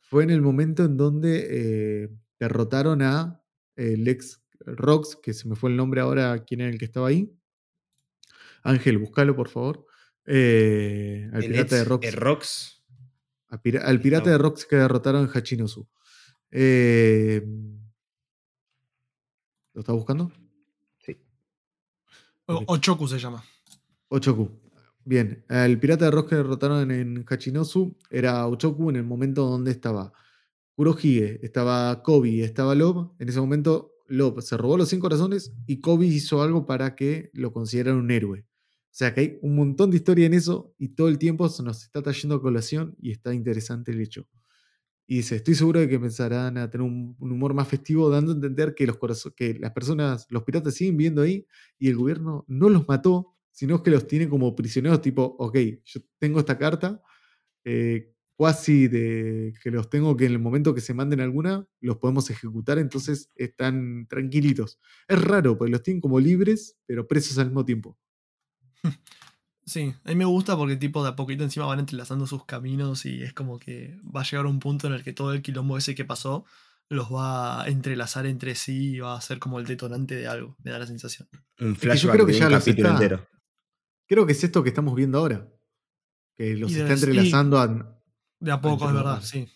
[0.00, 2.08] fue en el momento en donde eh,
[2.38, 3.40] derrotaron a
[3.76, 7.08] el ex Rox, que se me fue el nombre ahora, quién era el que estaba
[7.08, 7.32] ahí.
[8.62, 9.86] Ángel, búscalo, por favor.
[10.26, 12.14] Eh, al pirata de Rox.
[12.14, 12.73] Rox.
[13.82, 15.86] Al pirata de Rox que derrotaron en Hachinosu.
[16.50, 17.42] Eh,
[19.72, 20.30] ¿Lo está buscando?
[21.04, 21.18] Sí.
[22.46, 23.42] Ochoku se llama.
[24.08, 24.50] Ochoku.
[25.04, 29.70] Bien, el pirata de Rox que derrotaron en Hachinosu era Ochoku en el momento donde
[29.70, 30.12] estaba
[30.76, 33.14] Kurohige, estaba Kobe, estaba Lob.
[33.18, 37.30] En ese momento Lob se robó los 100 corazones y Kobe hizo algo para que
[37.32, 38.46] lo consideraran un héroe.
[38.94, 41.64] O sea que hay un montón de historia en eso y todo el tiempo se
[41.64, 44.28] nos está trayendo a colación y está interesante el hecho.
[45.08, 48.36] Y dice, estoy seguro de que pensarán a tener un, humor más festivo, dando a
[48.36, 48.96] entender que, los
[49.34, 51.44] que las personas, los piratas siguen viendo ahí
[51.76, 56.00] y el gobierno no los mató, sino que los tiene como prisioneros, tipo, ok, yo
[56.20, 57.02] tengo esta carta,
[57.64, 61.96] eh, cuasi de que los tengo que en el momento que se manden alguna, los
[61.96, 64.78] podemos ejecutar, entonces están tranquilitos.
[65.08, 67.98] Es raro, porque los tienen como libres, pero presos al mismo tiempo.
[69.66, 73.06] Sí, a mí me gusta porque tipo de a poquito encima van entrelazando sus caminos
[73.06, 75.78] y es como que va a llegar un punto en el que todo el quilombo
[75.78, 76.44] ese que pasó
[76.90, 80.54] los va a entrelazar entre sí y va a ser como el detonante de algo,
[80.62, 81.28] me da la sensación.
[81.58, 83.26] Un flashback creo que ya un capítulo entero.
[84.06, 85.48] Creo que es esto que estamos viendo ahora.
[86.36, 87.98] Que los está entrelazando a,
[88.38, 89.48] De a poco, es verdad, sí.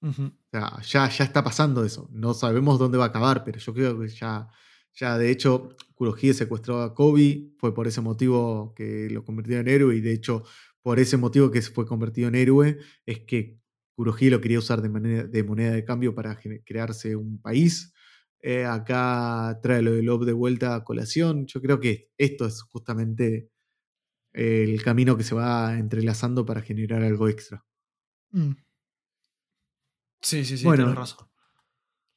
[0.00, 0.12] O
[0.50, 2.08] sea, ya, ya está pasando eso.
[2.10, 4.48] No sabemos dónde va a acabar, pero yo creo que ya
[4.96, 9.68] ya, de hecho, Kurohige secuestró a Kobe, fue por ese motivo que lo convirtió en
[9.68, 10.42] héroe y de hecho,
[10.82, 13.58] por ese motivo que se fue convertido en héroe, es que
[13.94, 17.92] Kurohige lo quería usar de, manera, de moneda de cambio para crearse un país.
[18.40, 21.46] Eh, acá trae lo de Love de vuelta a colación.
[21.46, 23.50] Yo creo que esto es justamente
[24.32, 27.64] el camino que se va entrelazando para generar algo extra.
[28.32, 28.52] Mm.
[30.20, 31.28] Sí, sí, sí, bueno, razón.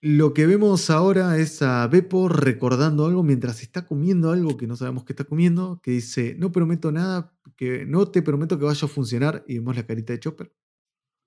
[0.01, 4.77] Lo que vemos ahora es a Beppo recordando algo mientras está comiendo algo que no
[4.77, 8.85] sabemos qué está comiendo, que dice, no prometo nada, que no te prometo que vaya
[8.85, 10.53] a funcionar, y vemos la carita de Chopper,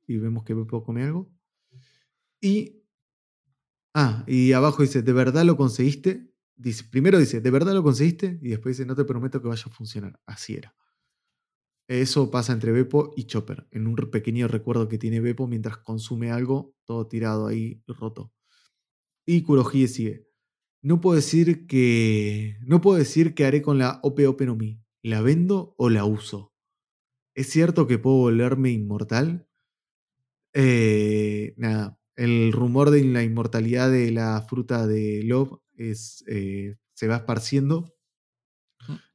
[0.07, 1.31] y vemos que Beppo come algo.
[2.41, 2.83] Y,
[3.95, 6.33] ah, y abajo dice, ¿de verdad lo conseguiste?
[6.57, 8.39] Dice, primero dice, ¿de verdad lo conseguiste?
[8.43, 10.19] Y después dice, no te prometo que vaya a funcionar.
[10.27, 10.75] Así era.
[11.89, 16.31] Eso pasa entre Beppo y Chopper, en un pequeño recuerdo que tiene Beppo mientras consume
[16.31, 18.33] algo, todo tirado ahí, roto.
[19.27, 20.27] Y Kurohige sigue.
[20.83, 22.57] No puedo decir que.
[22.63, 24.83] No puedo decir haré con la Ope Ope no Mi.
[25.03, 26.53] ¿La vendo o la uso?
[27.35, 29.49] ¿Es cierto que puedo volverme inmortal?
[30.55, 31.99] Eh, nada.
[32.17, 37.95] El rumor de la inmortalidad de la fruta de Love es, eh, se va esparciendo.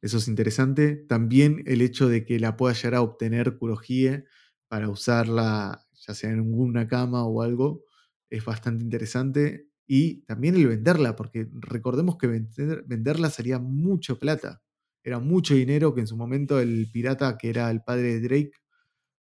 [0.01, 0.95] Eso es interesante.
[0.95, 4.25] También el hecho de que la pueda llegar a obtener Kurohige
[4.67, 7.84] para usarla, ya sea en una cama o algo,
[8.29, 14.61] es bastante interesante y también el venderla, porque recordemos que venderla sería mucho plata.
[15.01, 18.51] Era mucho dinero que en su momento el pirata, que era el padre de Drake,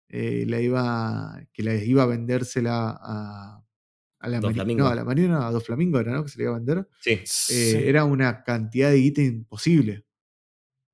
[0.09, 3.63] eh, la iba, que la iba a vendérsela a,
[4.19, 4.65] a la Marina.
[4.65, 6.23] No, a la Marina, a Dos Flamingos era, ¿no?
[6.23, 6.87] Que se le iba a vender.
[6.99, 7.21] Sí.
[7.51, 10.05] Eh, era una cantidad de guita imposible.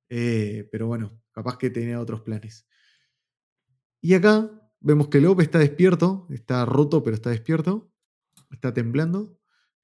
[0.08, 2.68] Eh, pero bueno, capaz que tenía otros planes.
[4.00, 4.48] Y acá
[4.78, 7.90] vemos que Lope está despierto, está roto, pero está despierto,
[8.52, 9.35] está temblando.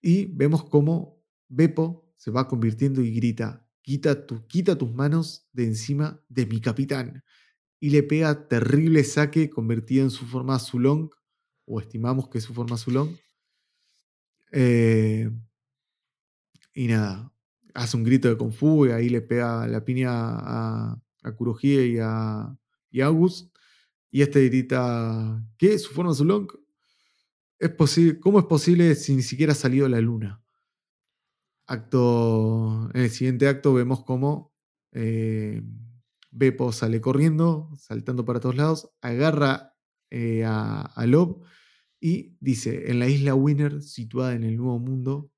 [0.02, 5.64] Y vemos cómo Beppo se va convirtiendo y grita, quita, tu, quita tus manos de
[5.64, 7.24] encima de mi capitán.
[7.80, 11.10] Y le pega terrible saque convertido en su forma Zulong,
[11.64, 13.16] o estimamos que es su forma Zulong.
[14.52, 15.30] Eh,
[16.74, 17.32] y nada,
[17.74, 21.98] hace un grito de Kung Fu y ahí le pega la piña a, a y
[21.98, 22.58] a,
[22.90, 23.56] y August.
[24.10, 25.78] Y este grita, ¿qué?
[25.78, 26.48] ¿Su forma Zulong?
[28.20, 30.42] ¿Cómo es posible si ni siquiera ha salido la luna?
[31.66, 34.52] Acto, en el siguiente acto vemos cómo
[34.92, 35.62] eh,
[36.30, 39.74] Beppo sale corriendo, saltando para todos lados, agarra
[40.10, 41.44] eh, a, a Lob
[42.00, 45.30] y dice, en la isla Winner, situada en el Nuevo Mundo,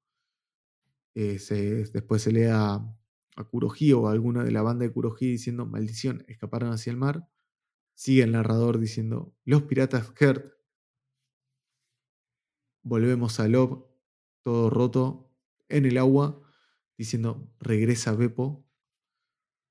[1.15, 1.39] eh,
[1.93, 2.75] después se lee a,
[3.37, 6.97] a Kurohige o a alguno de la banda de Kurohige diciendo, maldición, escaparon hacia el
[6.97, 7.29] mar.
[7.95, 10.53] Sigue el narrador diciendo, los piratas Hert.
[12.85, 13.87] Volvemos a Lob,
[14.43, 15.35] todo roto,
[15.69, 16.43] en el agua,
[16.99, 18.69] diciendo, regresa Beppo.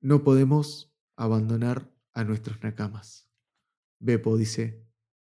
[0.01, 3.29] No podemos abandonar a nuestros nakamas.
[3.99, 4.83] Beppo dice,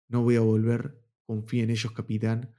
[0.07, 2.55] no voy a volver, confía en ellos, capitán.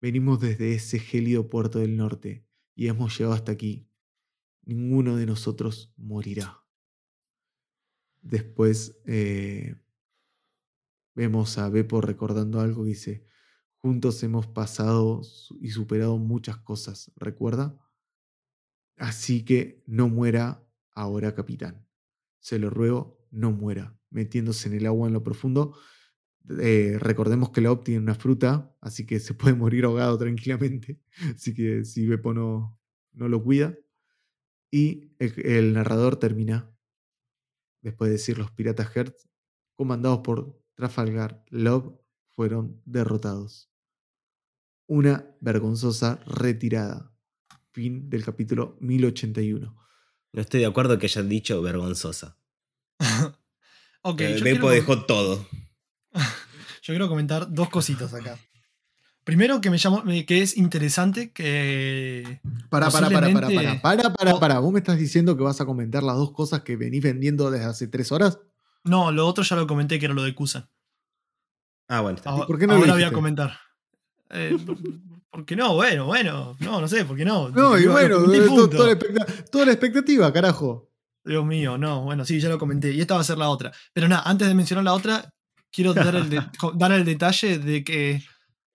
[0.00, 2.46] Venimos desde ese gélido puerto del norte
[2.76, 3.90] y hemos llegado hasta aquí.
[4.62, 6.64] Ninguno de nosotros morirá.
[8.22, 9.74] Después eh,
[11.16, 13.26] vemos a Beppo recordando algo que dice,
[13.80, 15.22] juntos hemos pasado
[15.60, 17.78] y superado muchas cosas, ¿recuerda?
[18.96, 21.86] Así que no muera ahora, capitán.
[22.40, 25.76] Se lo ruego, no muera, metiéndose en el agua en lo profundo.
[26.60, 31.00] Eh, recordemos que la Op tiene una fruta, así que se puede morir ahogado tranquilamente.
[31.36, 32.78] Así que si Beppo no,
[33.12, 33.76] lo cuida.
[34.70, 36.74] Y el, el narrador termina
[37.82, 39.28] después de decir los piratas Hertz,
[39.74, 41.94] comandados por Trafalgar Love,
[42.28, 43.67] fueron derrotados.
[44.88, 47.12] Una vergonzosa retirada.
[47.72, 49.76] Fin del capítulo 1081.
[50.32, 52.38] No estoy de acuerdo que hayan dicho vergonzosa.
[54.02, 55.46] ok, Eh, yo Beppo quiero, dejó todo.
[56.12, 56.22] yo
[56.82, 58.38] quiero comentar dos cositas acá.
[59.24, 62.40] Primero que me llamó, que es interesante que
[62.70, 64.58] Para, para, para, para, para, para, para, para.
[64.58, 67.66] ¿Vos me estás diciendo que vas a comentar las dos cosas que venís vendiendo desde
[67.66, 68.38] hace tres horas?
[68.84, 70.70] no, lo otro ya lo comenté que era lo de Kusan.
[71.88, 72.36] Ah, bueno, está bien.
[72.36, 73.58] Ahora, por qué no lo voy a comentar.
[74.30, 74.56] Eh,
[75.30, 75.74] ¿Por qué no?
[75.74, 76.56] Bueno, bueno.
[76.60, 77.50] No, no sé, ¿por qué no?
[77.50, 78.68] No, y bueno, punto.
[78.70, 80.90] toda la, expecta- toda la expectativa, carajo.
[81.24, 82.92] Dios mío, no, bueno, sí, ya lo comenté.
[82.92, 83.70] Y esta va a ser la otra.
[83.92, 85.30] Pero nada, antes de mencionar la otra,
[85.70, 88.22] quiero dar el, de- co- dar el detalle de que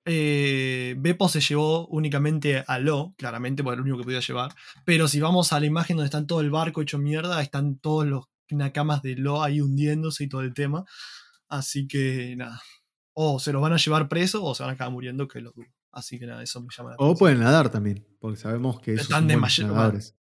[0.06, 4.54] eh, Beppo se llevó únicamente a Lo, claramente, porque era lo único que podía llevar.
[4.86, 8.06] Pero si vamos a la imagen donde están todo el barco hecho mierda, están todos
[8.06, 10.86] los nakamas de Lo ahí hundiéndose y todo el tema.
[11.50, 12.62] Así que nada.
[13.14, 15.52] O se los van a llevar preso o se van a acabar muriendo, que lo
[15.52, 15.68] dudo.
[15.92, 17.18] Así que nada, eso me llama la O atención.
[17.20, 19.38] pueden nadar también, porque sabemos que ellos Están son de
[19.68, 20.18] nadadores.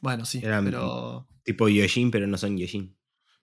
[0.00, 1.26] Bueno, sí, Eran- pero.
[1.42, 2.96] Tipo Yojin, pero no son Yojin.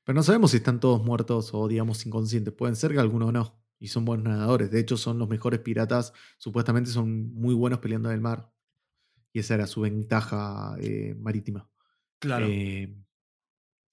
[0.06, 2.54] Pero no sabemos si están todos muertos o, digamos, inconscientes.
[2.54, 3.62] Pueden ser que algunos no.
[3.80, 4.72] Y son buenos nadadores.
[4.72, 6.14] De hecho, son los mejores piratas.
[6.38, 8.50] Supuestamente son muy buenos peleando en el mar.
[9.34, 11.70] Y esa era su ventaja eh, marítima.
[12.20, 12.46] Claro.
[12.50, 12.96] Eh,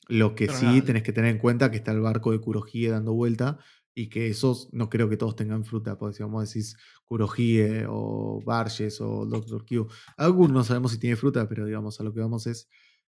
[0.09, 0.82] lo que Pero sí nada.
[0.85, 3.59] tenés que tener en cuenta que está el barco de Kurohige dando vuelta
[4.01, 6.64] y que esos no creo que todos tengan fruta, porque si vamos a decir
[7.05, 12.05] Kurohige o Barges o Doctor Q, algunos no sabemos si tiene fruta, pero digamos a
[12.05, 12.66] lo que vamos es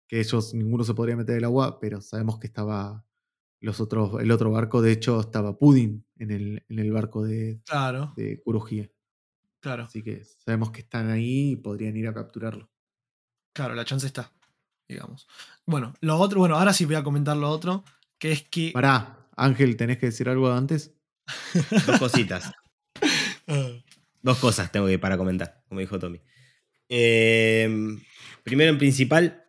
[0.07, 3.03] que ellos, ninguno se podría meter el agua, pero sabemos que estaba
[3.61, 7.63] los otros, el otro barco, de hecho estaba Pudding en el, en el barco de,
[7.65, 8.93] claro, de Kurohige.
[9.59, 9.85] claro.
[9.85, 12.69] Así que sabemos que están ahí y podrían ir a capturarlo.
[13.55, 14.31] Claro, la chance está,
[14.87, 15.27] digamos.
[15.65, 17.83] Bueno, lo otro, bueno, ahora sí voy a comentar lo otro,
[18.19, 18.71] que es que...
[18.73, 20.93] Pará, Ángel, ¿tenés que decir algo antes?
[21.87, 22.51] Dos cositas.
[23.47, 23.69] Ah,
[24.23, 26.19] Dos cosas tengo que para comentar, como dijo Tommy.
[26.89, 27.69] Eh,
[28.43, 29.45] primero en principal,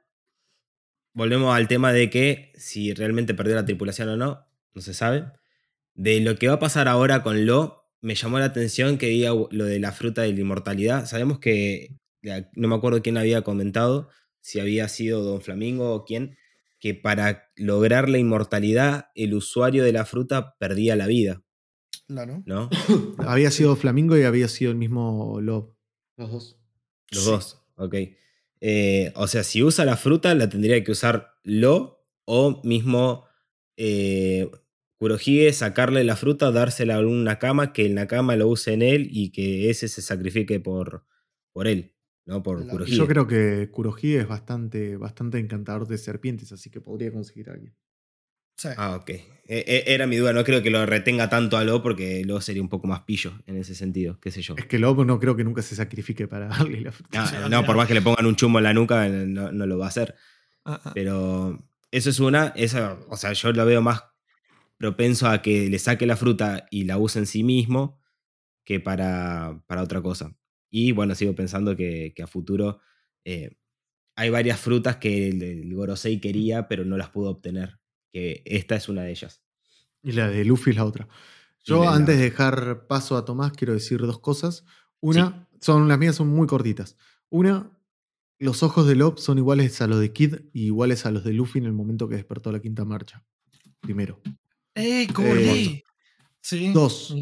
[1.14, 5.24] volvemos al tema de que si realmente perdió la tripulación o no, no se sabe.
[5.94, 9.30] De lo que va a pasar ahora con Lo, me llamó la atención que diga
[9.50, 11.06] lo de la fruta de la inmortalidad.
[11.06, 11.96] Sabemos que,
[12.54, 14.10] no me acuerdo quién había comentado,
[14.40, 16.36] si había sido Don Flamingo o quién,
[16.78, 21.42] que para lograr la inmortalidad el usuario de la fruta perdía la vida,
[22.06, 22.42] claro.
[22.46, 22.68] ¿no?
[23.18, 25.70] Había sido Flamingo y había sido el mismo Love.
[26.16, 26.58] Los dos.
[27.10, 27.30] Los Sí.
[27.30, 27.94] dos, ok.
[28.60, 33.24] Eh, o sea, si usa la fruta, la tendría que usar Lo o mismo
[33.76, 34.50] eh,
[34.98, 39.08] Kurohige, sacarle la fruta, dársela a un Nakama, que el Nakama lo use en él
[39.10, 41.04] y que ese se sacrifique por,
[41.52, 41.94] por él,
[42.26, 42.42] ¿no?
[42.42, 42.96] Por La- Kurohige.
[42.96, 47.54] Yo creo que Kurohige es bastante, bastante encantador de serpientes, así que podría conseguir a
[47.54, 47.74] alguien.
[48.58, 48.68] Sí.
[48.76, 49.10] Ah, ok.
[49.10, 52.40] E- e- era mi duda, no creo que lo retenga tanto a Lo porque Lo
[52.40, 54.54] sería un poco más pillo en ese sentido, qué sé yo.
[54.56, 57.66] Es que Love no creo que nunca se sacrifique para darle la no, olvidate.
[57.66, 59.88] por más que le pongan un chumbo en la nuca, no, no lo va a
[59.88, 60.14] hacer.
[60.64, 60.92] Ah, ah.
[60.94, 61.58] Pero
[61.90, 64.04] eso es una, esa, o sea, yo lo veo más
[64.78, 68.00] propenso a que le saque la fruta y la use en sí mismo
[68.64, 70.34] que para, para otra cosa.
[70.78, 72.80] Y bueno, sigo pensando que, que a futuro
[73.24, 73.56] eh,
[74.14, 77.78] hay varias frutas que el, el Gorosei quería, pero no las pudo obtener.
[78.12, 79.42] Que esta es una de ellas.
[80.02, 81.08] Y la de Luffy es la otra.
[81.64, 84.64] Yo, la- antes de dejar paso a Tomás, quiero decir dos cosas.
[85.00, 86.98] Una, son las mías son muy cortitas.
[87.30, 87.70] Una,
[88.38, 91.32] los ojos de Love son iguales a los de Kid y iguales a los de
[91.32, 93.24] Luffy en el momento que despertó la quinta marcha.
[93.80, 94.20] Primero.
[94.74, 95.82] ¡Ey, Eh, Cordy!
[96.42, 96.70] sí.
[96.74, 97.14] dos.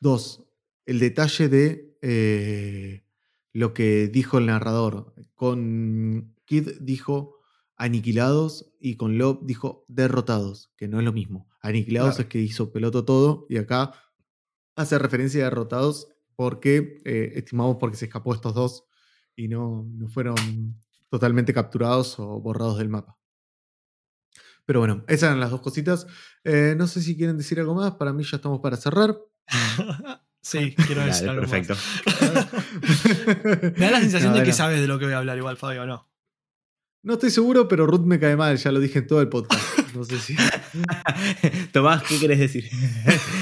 [0.00, 0.42] Dos,
[0.86, 3.04] el detalle de eh,
[3.52, 5.14] lo que dijo el narrador.
[5.34, 7.38] Con Kid dijo
[7.76, 11.48] aniquilados y con Love dijo derrotados, que no es lo mismo.
[11.60, 12.22] aniquilados Claro.
[12.22, 13.46] es que hizo peloto todo.
[13.48, 13.92] Y acá
[14.76, 18.84] hace referencia a derrotados porque eh, estimamos porque se escapó estos dos
[19.36, 20.36] y no, no fueron
[21.08, 23.18] totalmente capturados o borrados del mapa.
[24.64, 26.06] Pero bueno, esas eran las dos cositas.
[26.44, 27.96] Eh, no sé si quieren decir algo más.
[27.96, 29.18] Para mí ya estamos para cerrar.
[30.42, 31.50] sí, quiero decir algo más.
[31.50, 31.76] perfecto.
[33.76, 34.56] Me da la sensación No, de que no.
[34.56, 36.08] sabes de lo que voy a hablar igual, Fabio, ¿no?
[37.04, 38.56] No estoy seguro, pero Ruth me cae mal.
[38.58, 39.60] Ya lo dije en todo el podcast.
[39.92, 40.36] No sé si.
[41.72, 42.70] Tomás, ¿qué querés decir?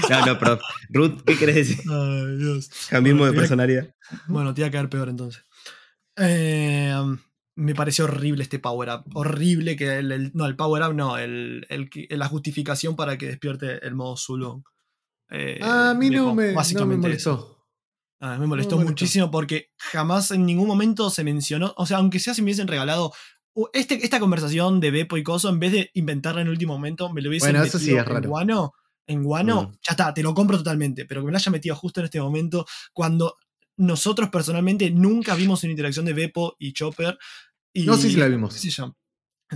[0.08, 0.60] no, no, perdón.
[0.88, 1.78] Ruth, ¿qué querés decir?
[1.90, 2.70] Ay, Dios.
[2.88, 3.94] Cambiemos de Bueno, personalidad.
[4.28, 5.44] Bueno, te iba a quedar peor entonces.
[6.16, 6.94] Eh,
[7.56, 9.04] me pareció horrible este power up.
[9.14, 13.26] Horrible que el, el- no, el power up no, el, el la justificación para que
[13.26, 14.62] despierte el modo Zulong.
[15.30, 17.56] Eh, Ah, a mí no me, no me básicamente molestó.
[18.20, 19.04] Ah, me molestó No me molestó.
[19.04, 22.68] muchísimo porque jamás en ningún momento se mencionó, o sea, aunque sea si me hubiesen
[22.68, 23.12] regalado
[23.54, 26.74] u- este, esta conversación de Beppo y Coso, en vez de inventarla en el último
[26.74, 28.24] momento, me lo hubiesen Bueno, eso sí metido es raro.
[28.24, 28.72] en Guano,
[29.06, 29.72] en Guano, Mm.
[29.72, 32.20] ya está, te lo compro totalmente, pero que me lo haya metido justo en este
[32.20, 33.36] momento, cuando
[33.78, 37.18] nosotros personalmente nunca vimos una interacción de Beppo y Chopper.
[37.72, 38.60] Y, No sé si la vimos.
[38.62, 38.94] yo.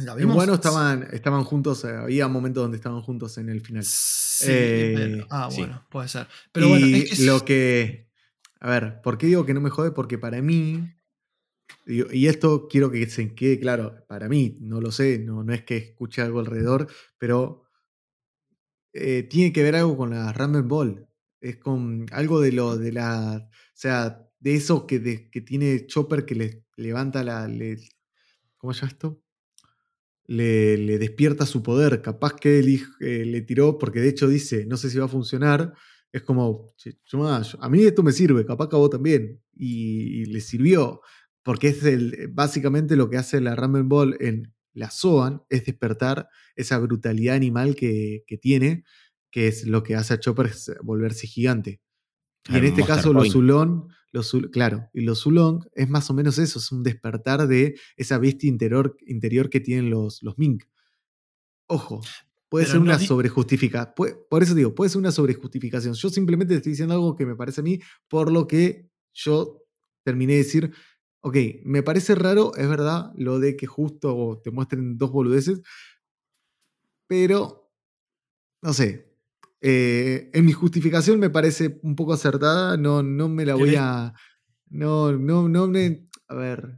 [0.02, 1.84] ¿La En bueno estaban, estaban juntos.
[1.84, 3.84] eh, había momentos donde estaban juntos en el final.
[3.84, 5.58] Sí, Eh, pero- ah, sí.
[5.60, 6.26] bueno, puede ser.
[6.52, 8.08] Pero y bueno, es que es- lo que.
[8.60, 9.92] A ver, ¿por qué digo que no me jode?
[9.92, 10.90] Porque para mí.
[11.86, 14.04] Y esto quiero que se quede claro.
[14.08, 16.88] Para mí, no lo sé, no, no es que escuche algo alrededor,
[17.18, 17.64] pero
[18.92, 21.08] eh, tiene que ver algo con la Rumble Ball.
[21.40, 23.48] Es con algo de lo de la.
[23.48, 27.46] O sea, de eso que, de- que tiene Chopper que le levanta la.
[27.48, 27.78] le-
[28.56, 29.23] ¿Cómo se llama esto?
[30.26, 32.00] Le, le despierta su poder.
[32.02, 35.08] Capaz que él eh, le tiró, porque de hecho dice, no sé si va a
[35.08, 35.74] funcionar.
[36.12, 39.40] Es como, "Che, Chuma, yo- a mí esto me sirve, capaz que a vos también.
[39.54, 41.00] Y, y le sirvió.
[41.42, 46.28] Porque es el, básicamente lo que hace la Rumble Ball en la Zoan es despertar
[46.56, 48.84] esa brutalidad animal que, que tiene,
[49.30, 50.50] que es lo que hace a Chopper
[50.82, 51.80] volverse gigante.
[52.48, 53.32] Y en este Monster caso, los Point.
[54.14, 58.16] Los claro, y los Zulong es más o menos eso, es un despertar de esa
[58.16, 60.62] bestia interior, interior que tienen los, los Mink.
[61.66, 62.00] Ojo,
[62.48, 63.92] puede Pero ser no una sobrejustificación.
[64.30, 65.94] Por eso digo, puede ser una sobrejustificación.
[65.94, 69.64] Yo simplemente te estoy diciendo algo que me parece a mí, por lo que yo
[70.04, 70.72] terminé de decir,
[71.18, 75.60] ok, me parece raro, es verdad, lo de que justo te muestren dos boludeces,
[77.08, 77.68] pero,
[78.62, 79.13] no sé,
[79.66, 84.12] eh, en mi justificación me parece un poco acertada, no, no me la voy a...
[84.68, 86.06] No, no, no me...
[86.28, 86.76] A ver.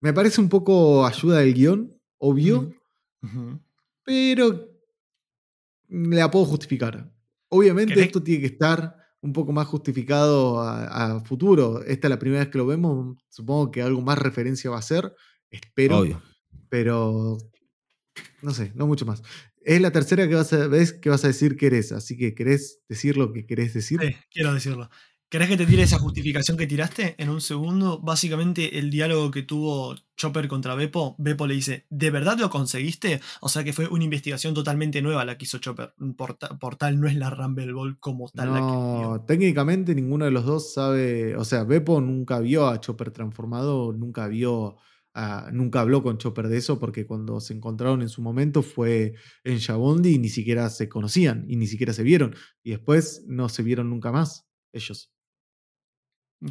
[0.00, 2.72] Me parece un poco ayuda del guion, obvio,
[3.22, 3.38] Ujú.
[3.40, 3.60] Ujú.
[4.02, 4.70] pero
[5.90, 7.12] la puedo justificar.
[7.50, 8.06] Obviamente ¿Querés?
[8.06, 11.82] esto tiene que estar un poco más justificado a, a futuro.
[11.84, 14.82] Esta es la primera vez que lo vemos, supongo que algo más referencia va a
[14.82, 15.14] ser,
[15.50, 16.22] espero, Obvio.
[16.70, 17.36] pero
[18.40, 19.22] no sé, no mucho más.
[19.64, 22.34] Es la tercera que vas a, vez que vas a decir que eres, así que
[22.34, 24.00] querés decir lo que querés decir.
[24.00, 24.88] Sí, quiero decirlo.
[25.30, 28.00] ¿Querés que te tire esa justificación que tiraste en un segundo?
[28.00, 33.20] Básicamente el diálogo que tuvo Chopper contra Beppo, Beppo le dice, ¿de verdad lo conseguiste?
[33.42, 35.92] O sea que fue una investigación totalmente nueva la que hizo Chopper.
[36.16, 39.94] Por, ta- por tal no es la Rumble Ball como tal la que No, técnicamente
[39.94, 44.76] ninguno de los dos sabe, o sea, Beppo nunca vio a Chopper transformado, nunca vio,
[45.18, 49.14] a- nunca habló con Chopper de eso, porque cuando se encontraron en su momento fue
[49.44, 52.34] en Shabondi y ni siquiera se conocían y ni siquiera se vieron.
[52.62, 55.12] Y después no se vieron nunca más, ellos.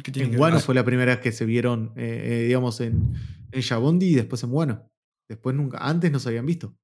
[0.04, 0.40] ¿Qué tiene En ver?
[0.40, 3.14] Wano fue la primera vez que se vieron, eh, eh, digamos, en,
[3.52, 4.90] en Shabondi y después en Wano.
[5.28, 6.76] Después nunca, antes no se habían visto.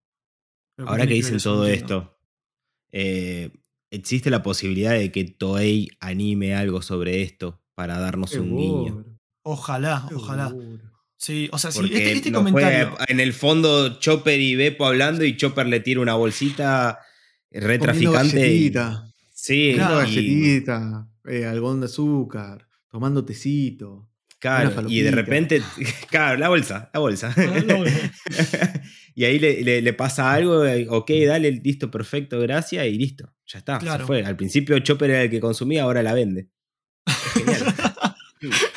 [0.76, 2.16] Pero ¿qué Ahora que dicen todo esto,
[2.92, 3.52] eh,
[3.90, 9.04] ¿existe la posibilidad de que Toei anime algo sobre esto para darnos un guiño?
[9.42, 10.56] Ojalá, ojalá.
[11.24, 12.96] Sí, o sea, sí, este, este no fue comentario.
[13.08, 16.98] en el fondo Chopper y Beppo hablando y Chopper le tira una bolsita
[17.50, 18.52] re Comiendo traficante.
[18.54, 18.72] y-
[19.32, 19.94] sí, Claro.
[20.02, 24.10] y- galletita, eh, algodón de azúcar, tomando tecito.
[24.38, 25.62] Claro, y de repente,
[26.10, 27.32] claro, la bolsa, la bolsa.
[27.34, 28.10] Ah, la bolsa.
[29.14, 33.32] y ahí le, le- le pasa algo, eh, ok, dale, listo, perfecto, gracias, y listo,
[33.46, 33.80] ya está.
[33.80, 34.06] se Claro.
[34.06, 34.22] fue.
[34.22, 36.48] Al principio Chopper era el que consumía, ahora la vende.
[37.06, 37.14] Es
[37.44, 37.74] genial.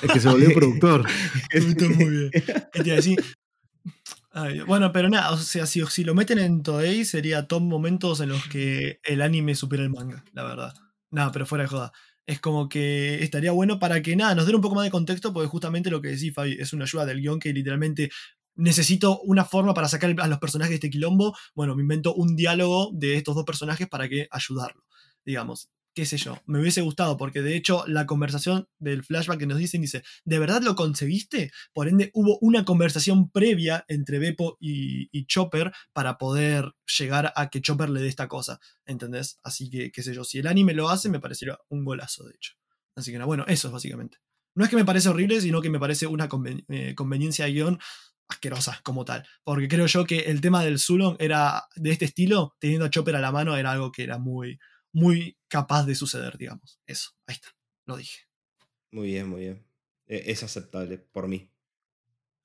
[0.01, 1.05] Es que se volvió productor.
[1.97, 2.31] Muy bien.
[4.67, 8.45] Bueno, pero nada, o sea, si, lo meten en Toei sería top momentos en los
[8.47, 10.73] que el anime supera el manga, la verdad.
[11.09, 11.91] Nada, pero fuera de joda.
[12.25, 15.33] Es como que estaría bueno para que nada, nos den un poco más de contexto,
[15.33, 18.09] porque justamente lo que decís, Fabi, es una ayuda del guion que literalmente
[18.55, 21.35] necesito una forma para sacar a los personajes de este quilombo.
[21.55, 24.83] Bueno, me invento un diálogo de estos dos personajes para que ayudarlo,
[25.25, 25.69] digamos.
[25.97, 29.57] Qué sé yo, me hubiese gustado, porque de hecho la conversación del flashback que nos
[29.57, 31.49] dicen dice, ¿de verdad lo concebiste?
[31.73, 37.63] Por ende, hubo una conversación previa entre Beppo y, Chopper para poder llegar a que
[37.63, 39.39] Chopper le dé esta cosa, ¿entendés?
[39.41, 42.35] Así que, qué sé yo, si el anime lo hace, me parecería un golazo, de
[42.35, 42.53] hecho.
[42.95, 44.19] Así que, bueno, eso es básicamente.
[44.53, 46.29] No es que me parece horrible, sino que me parece una
[46.69, 47.79] eh, conveniencia de guion
[48.27, 49.27] asquerosa como tal.
[49.43, 53.15] Porque creo yo que el tema del Zulon era de este estilo, teniendo a Chopper
[53.15, 54.59] a la mano, era algo que era muy,
[54.97, 56.79] muy capaz de suceder, digamos.
[56.87, 57.49] Eso, ahí está,
[57.85, 58.21] lo dije.
[58.91, 59.65] Muy bien, muy bien.
[60.07, 61.51] E, es aceptable por mí.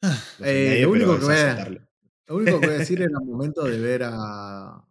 [0.02, 4.86] lo, único que voy a, decir era momento de ver a.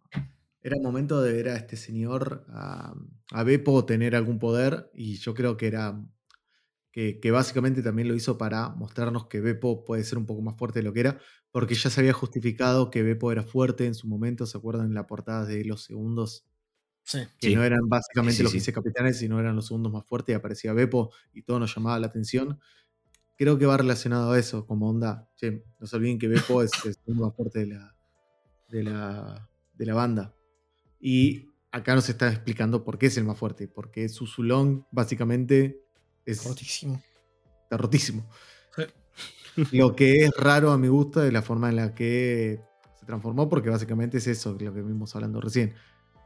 [0.64, 2.94] Era momento de ver a este señor, a,
[3.32, 6.00] a Beppo, tener algún poder, y yo creo que era
[6.92, 10.80] que, básicamente también lo hizo para mostrarnos que Beppo puede ser un poco más fuerte
[10.80, 11.18] de lo que era,
[11.50, 14.94] porque ya se había justificado que Beppo era fuerte en su momento, ¿se acuerdan en
[14.94, 16.46] la portada de los segundos?
[17.04, 17.18] Sí.
[17.40, 20.72] Que no eran básicamente los 15 capitanes, sino eran los segundos más fuertes y aparecía
[20.72, 22.60] Beppo y todo nos llamaba la atención.
[23.36, 26.70] Creo que va relacionado a eso, como onda, che, no se olviden que Beppo es
[26.84, 27.96] el segundo más fuerte de la,
[28.68, 30.34] de la, de la banda.
[31.00, 35.82] Y acá nos está explicando por qué es el más fuerte, porque Susulón básicamente
[36.24, 37.02] es rotísimo.
[37.64, 38.28] Está rotísimo.
[39.72, 42.60] Lo que es raro a mi gusto de la forma en la que
[42.98, 45.74] se transformó, porque básicamente es eso, lo que vimos hablando recién.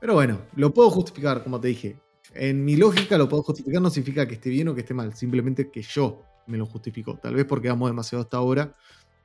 [0.00, 2.00] Pero bueno, lo puedo justificar, como te dije.
[2.34, 5.14] En mi lógica lo puedo justificar, no significa que esté bien o que esté mal,
[5.14, 7.16] simplemente que yo me lo justifico.
[7.16, 8.76] Tal vez porque vamos demasiado hasta ahora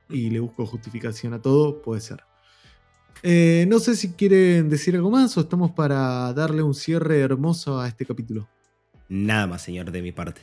[0.10, 2.24] y le busco justificación a todo, puede ser.
[3.24, 7.80] Eh, no sé si quieren decir algo más o estamos para darle un cierre hermoso
[7.80, 8.48] a este capítulo.
[9.10, 10.42] Nada más, señor, de mi parte.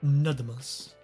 [0.00, 0.95] Nada más.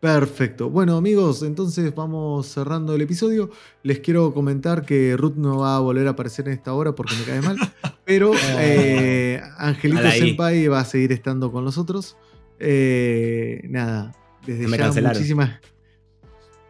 [0.00, 0.70] Perfecto.
[0.70, 3.50] Bueno amigos, entonces vamos cerrando el episodio.
[3.82, 7.14] Les quiero comentar que Ruth no va a volver a aparecer en esta hora porque
[7.16, 7.58] me cae mal.
[8.06, 12.16] Pero eh, Angelito Senpai va a seguir estando con nosotros.
[12.58, 14.14] Eh, nada,
[14.46, 15.60] desde ya muchísimas...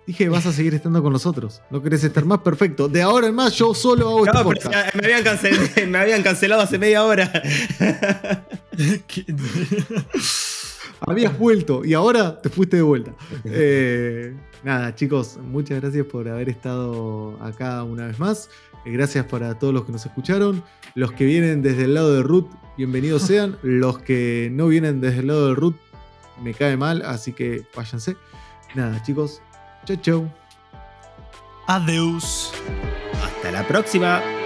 [0.06, 1.62] Dije, vas a seguir estando con nosotros.
[1.70, 2.40] ¿No querés estar más?
[2.40, 2.88] Perfecto.
[2.88, 6.62] De ahora en más yo solo hago no, este Me habían, cancelado, me habían cancelado
[6.62, 7.30] hace media hora.
[11.06, 13.12] habías vuelto y ahora te fuiste de vuelta.
[13.44, 18.50] Eh, nada, chicos, muchas gracias por haber estado acá una vez más.
[18.84, 20.62] Eh, gracias para todos los que nos escucharon.
[20.94, 23.58] Los que vienen desde el lado de Ruth, bienvenidos sean.
[23.62, 25.76] Los que no vienen desde el lado de Ruth,
[26.42, 28.16] me cae mal, así que váyanse.
[28.74, 29.42] Nada, chicos.
[29.84, 30.32] Chau, chau.
[31.66, 32.52] Adiós.
[33.22, 34.39] Hasta la próxima.